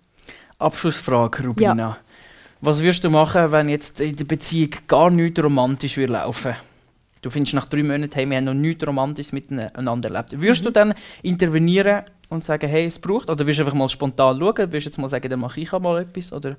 Abschlussfrage, 0.64 1.44
Rubina. 1.46 1.98
Was 2.62 2.80
würdest 2.80 3.04
du 3.04 3.10
machen, 3.10 3.52
wenn 3.52 3.70
jetzt 3.70 4.00
in 4.02 4.16
der 4.16 4.24
Beziehung 4.24 4.72
gar 4.88 5.10
nichts 5.10 5.44
romantisch 5.44 5.98
würde 5.98 6.14
laufen 6.14 6.56
Du 7.22 7.30
findest 7.30 7.54
nach 7.54 7.70
drei 7.70 7.84
Monaten, 7.84 8.12
hey, 8.14 8.30
wir 8.30 8.36
haben 8.36 8.44
noch 8.44 8.54
nichts 8.54 8.86
Romantisches 8.86 9.32
miteinander 9.32 10.10
erlebt. 10.10 10.42
Würdest 10.42 10.62
Mhm. 10.62 10.66
du 10.66 10.72
dann 10.72 10.94
intervenieren 11.22 12.04
und 12.28 12.44
sagen, 12.44 12.70
hey, 12.70 12.86
es 12.86 13.00
braucht? 13.00 13.30
Oder 13.30 13.40
würdest 13.40 13.60
du 13.60 13.64
einfach 13.64 13.78
mal 13.78 13.88
spontan 13.88 14.38
schauen? 14.40 14.58
Würdest 14.58 14.86
du 14.86 14.90
jetzt 14.90 14.98
mal 14.98 15.08
sagen, 15.08 15.30
dann 15.30 15.40
mache 15.40 15.62
ich 15.62 15.72
auch 15.72 15.80
mal 15.80 16.02
etwas? 16.02 16.34
Oder? 16.34 16.58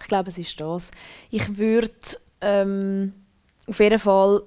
Ich 0.00 0.06
glaube, 0.06 0.28
es 0.30 0.38
ist 0.38 0.60
das. 0.60 0.92
Ich 1.30 1.58
würde 1.58 1.90
ähm, 2.40 3.12
auf 3.66 3.80
jeden 3.80 3.98
Fall 3.98 4.42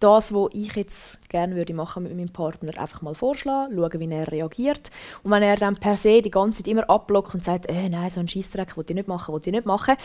das, 0.00 0.34
was 0.34 0.50
ich 0.52 0.74
jetzt 0.74 1.28
gerne 1.28 1.56
würde 1.56 1.74
machen 1.74 2.02
mit 2.02 2.14
meinem 2.14 2.28
Partner, 2.28 2.78
einfach 2.78 3.02
mal 3.02 3.14
vorschlagen, 3.14 3.74
schauen, 3.74 4.00
wie 4.00 4.10
er 4.10 4.30
reagiert. 4.30 4.90
Und 5.22 5.30
wenn 5.30 5.42
er 5.42 5.56
dann 5.56 5.76
per 5.76 5.96
se 5.96 6.22
die 6.22 6.30
ganze 6.30 6.58
Zeit 6.58 6.68
immer 6.68 6.88
abblockt 6.88 7.34
und 7.34 7.44
sagt, 7.44 7.66
äh, 7.66 7.88
nein, 7.88 8.10
so 8.10 8.20
einen 8.20 8.28
Scheissdreck 8.28 8.76
will 8.76 8.84
ich 8.88 8.94
nicht 8.94 9.08
machen, 9.08 9.34
will 9.34 9.40
ich 9.44 9.52
nicht 9.52 9.66
machen, 9.66 9.96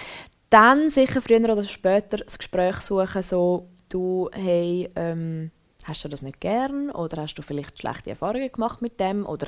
dann 0.50 0.90
sicher 0.90 1.22
früher 1.22 1.40
oder 1.40 1.64
später 1.64 2.18
das 2.18 2.38
Gespräch 2.38 2.78
suchen, 2.78 3.24
so, 3.24 3.68
du, 3.90 4.30
hey, 4.34 4.90
ähm, 4.96 5.52
hast 5.86 6.04
du 6.04 6.10
das 6.10 6.22
nicht 6.22 6.40
gern? 6.40 6.90
Oder 6.92 7.24
hast 7.24 7.36
du 7.36 7.42
vielleicht 7.42 7.80
schlechte 7.80 8.12
Erfahrungen 8.12 8.52
gemacht 8.52 8.82
mit 8.82 9.00
dem? 9.00 9.26
Oder 9.26 9.48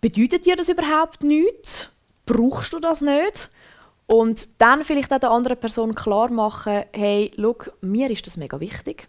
bedeutet 0.00 0.44
dir 0.46 0.56
das 0.56 0.68
überhaupt 0.68 1.22
nichts? 1.22 1.90
Brauchst 2.26 2.72
du 2.72 2.80
das 2.80 3.00
nicht? 3.00 3.50
Und 4.06 4.60
dann 4.60 4.84
vielleicht 4.84 5.12
auch 5.12 5.20
der 5.20 5.30
anderen 5.30 5.58
Person 5.58 5.94
klar 5.94 6.30
machen, 6.30 6.84
hey, 6.92 7.30
look, 7.36 7.72
mir 7.80 8.10
ist 8.10 8.26
das 8.26 8.36
mega 8.36 8.58
wichtig. 8.58 9.08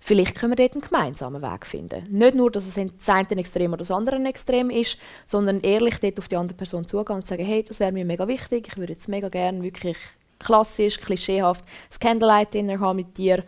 Vielleicht 0.00 0.36
können 0.36 0.52
wir 0.52 0.56
dort 0.56 0.72
einen 0.72 0.82
gemeinsamen 0.82 1.42
Weg 1.42 1.66
finden. 1.66 2.04
Nicht 2.10 2.36
nur, 2.36 2.50
dass 2.50 2.66
es 2.66 2.74
das 2.74 3.08
eine 3.08 3.40
Extrem 3.40 3.72
oder 3.72 3.78
das 3.78 3.90
andere 3.90 4.22
Extrem 4.24 4.70
ist, 4.70 4.98
sondern 5.24 5.60
ehrlich 5.60 5.98
dort 6.00 6.18
auf 6.18 6.28
die 6.28 6.36
andere 6.36 6.56
Person 6.56 6.86
zugehen 6.86 7.16
und 7.16 7.26
sagen, 7.26 7.44
hey, 7.44 7.62
das 7.62 7.80
wäre 7.80 7.92
mir 7.92 8.04
mega 8.04 8.28
wichtig, 8.28 8.68
ich 8.68 8.76
würde 8.76 8.92
jetzt 8.92 9.08
mega 9.08 9.28
gerne 9.28 9.62
wirklich 9.62 9.96
klassisch, 10.38 11.00
klischeehaft 11.00 11.64
das 11.88 12.00
Candlelight-Dinner 12.00 12.80
haben 12.80 12.96
mit 12.96 13.16
dir. 13.16 13.44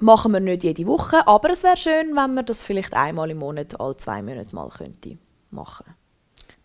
Machen 0.00 0.32
wir 0.32 0.40
nicht 0.40 0.62
jede 0.62 0.86
Woche, 0.86 1.26
aber 1.26 1.50
es 1.50 1.64
wäre 1.64 1.76
schön, 1.76 2.14
wenn 2.14 2.34
wir 2.34 2.42
das 2.44 2.62
vielleicht 2.62 2.94
einmal 2.94 3.30
im 3.30 3.38
Monat, 3.38 3.80
alle 3.80 3.96
zwei 3.96 4.22
Monate 4.22 4.54
mal 4.54 4.68
könnte 4.68 5.18
machen. 5.50 5.86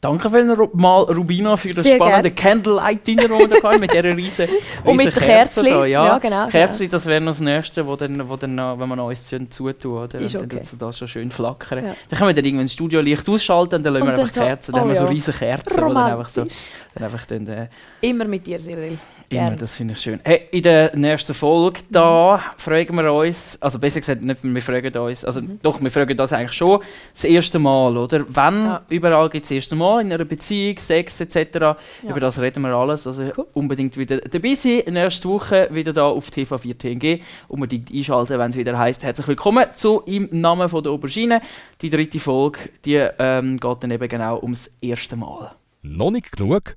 Danke 0.03 0.29
vielmals, 0.29 0.69
mal, 0.73 1.03
Rubina, 1.03 1.55
für 1.55 1.73
das 1.73 1.85
Sehr 1.85 1.95
spannende. 1.95 2.31
Candlelight-Dinner, 2.31 3.23
das 3.23 3.49
wir 3.49 3.63
hatten, 3.63 3.79
mit 3.79 3.93
dieser 3.93 4.03
riesen, 4.17 4.47
Und 4.83 4.97
mit 4.97 5.05
riesen 5.07 5.11
den 5.13 5.13
Kerze 5.13 5.61
Kerzchen. 5.61 5.65
da. 5.65 5.85
Ja, 5.85 6.05
Ja, 6.05 6.17
genau, 6.17 6.47
Kerzen, 6.47 6.89
das 6.89 7.05
wäre 7.05 7.21
noch 7.21 7.31
das 7.31 7.39
Nächste, 7.39 7.87
wo 7.87 7.95
dann, 7.95 8.27
wo 8.27 8.35
dann, 8.35 8.57
wenn 8.57 8.89
wir 8.89 8.95
noch 8.97 9.07
uns 9.07 9.25
zutun, 9.29 9.91
oder? 9.91 10.19
Ist 10.19 10.35
dann 10.35 10.43
okay. 10.43 10.61
das 10.77 10.97
schon 10.97 11.07
schön 11.07 11.31
flackern. 11.31 11.85
Ja. 11.85 11.95
Dann 12.09 12.19
können 12.19 12.29
wir 12.29 12.35
dann 12.35 12.43
irgendwann 12.43 12.65
das 12.65 12.73
Studiolicht 12.73 13.29
ausschalten 13.29 13.75
und 13.75 13.83
dann 13.83 13.93
lassen 13.93 14.07
Und 14.09 14.13
wir 14.17 14.21
einfach 14.23 14.33
so, 14.33 14.41
Kerzen. 14.41 14.71
Dann 14.73 14.81
oh 14.81 14.83
haben 14.83 14.89
wir 14.89 14.95
so 14.95 15.03
ja. 15.03 15.09
riesige 15.09 15.37
Kerzen, 15.37 15.75
die 15.75 15.81
dann 15.81 15.97
einfach 15.97 16.29
so... 16.29 16.47
Dann 16.95 17.03
einfach 17.05 17.25
dann, 17.25 17.47
äh, 17.47 17.67
Immer 18.01 18.25
mit 18.25 18.45
dir, 18.45 18.59
Cyril. 18.59 18.97
Immer, 19.33 19.45
Gerne. 19.45 19.57
das 19.57 19.75
finde 19.75 19.93
ich 19.93 20.01
schön. 20.01 20.19
Hey, 20.23 20.47
in 20.51 20.61
der 20.61 20.95
nächsten 20.95 21.33
Folge 21.33 21.81
da 21.89 22.39
fragen 22.57 22.95
wir 22.95 23.11
uns, 23.11 23.59
also 23.61 23.79
besser 23.79 23.99
gesagt, 23.99 24.21
nicht 24.21 24.43
wir 24.43 24.61
fragen 24.61 24.95
uns, 24.95 25.25
also 25.25 25.41
doch, 25.61 25.81
wir 25.81 25.89
fragen 25.89 26.15
das 26.15 26.33
eigentlich 26.33 26.53
schon 26.53 26.81
das 27.13 27.23
erste 27.23 27.57
Mal, 27.57 27.97
oder? 27.97 28.25
Wenn 28.27 28.77
überall 28.89 29.29
gibt 29.29 29.45
es 29.45 29.49
das 29.49 29.55
erste 29.55 29.75
Mal 29.75 30.01
in 30.01 30.13
einer 30.13 30.25
Beziehung, 30.25 30.77
Sex 30.77 31.19
etc. 31.19 31.77
Über 32.03 32.19
das 32.19 32.39
reden 32.39 32.61
wir 32.61 32.73
alles. 32.73 33.07
Also 33.07 33.23
unbedingt 33.53 33.97
wieder 33.97 34.17
dabei 34.17 34.53
sein. 34.55 34.83
Nächste 34.89 35.27
Woche 35.27 35.67
wieder 35.71 35.93
da 35.93 36.05
auf 36.05 36.29
TV4 36.29 36.77
TNG. 36.77 37.23
Unbedingt 37.47 37.91
einschalten, 37.91 38.37
wenn 38.37 38.51
es 38.51 38.57
wieder 38.57 38.77
heißt. 38.77 39.03
Herzlich 39.03 39.27
willkommen 39.27 39.65
zu 39.73 40.01
im 40.05 40.29
Namen 40.31 40.69
von 40.69 40.83
der 40.83 40.91
Aubergine. 40.91 41.41
Die 41.81 41.89
dritte 41.89 42.19
Folge, 42.19 42.69
die 42.85 43.07
ähm, 43.17 43.59
geht 43.59 43.83
dann 43.83 43.91
eben 43.91 44.07
genau 44.07 44.39
ums 44.41 44.75
erste 44.79 45.15
Mal. 45.15 45.51
Noch 45.81 46.11
nicht 46.11 46.31
genug? 46.31 46.75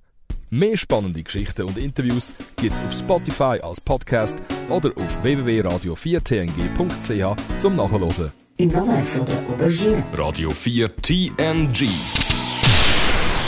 Mehr 0.56 0.76
spannende 0.78 1.22
Geschichten 1.22 1.64
und 1.64 1.76
Interviews 1.76 2.32
gibt's 2.56 2.78
auf 2.78 2.94
Spotify 2.94 3.60
als 3.62 3.78
Podcast 3.78 4.38
oder 4.70 4.90
auf 4.96 5.22
www.radio4tng.ch 5.22 7.60
zum 7.60 7.76
Nachhören. 7.76 8.32
Im 8.56 8.68
Namen 8.68 9.04
von 9.04 9.26
der 9.26 9.36
Aubergine. 9.36 10.02
Radio 10.14 10.48
4 10.48 10.96
TNG. 10.96 11.90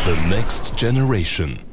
The 0.05 0.29
Next 0.29 0.77
Generation. 0.77 1.68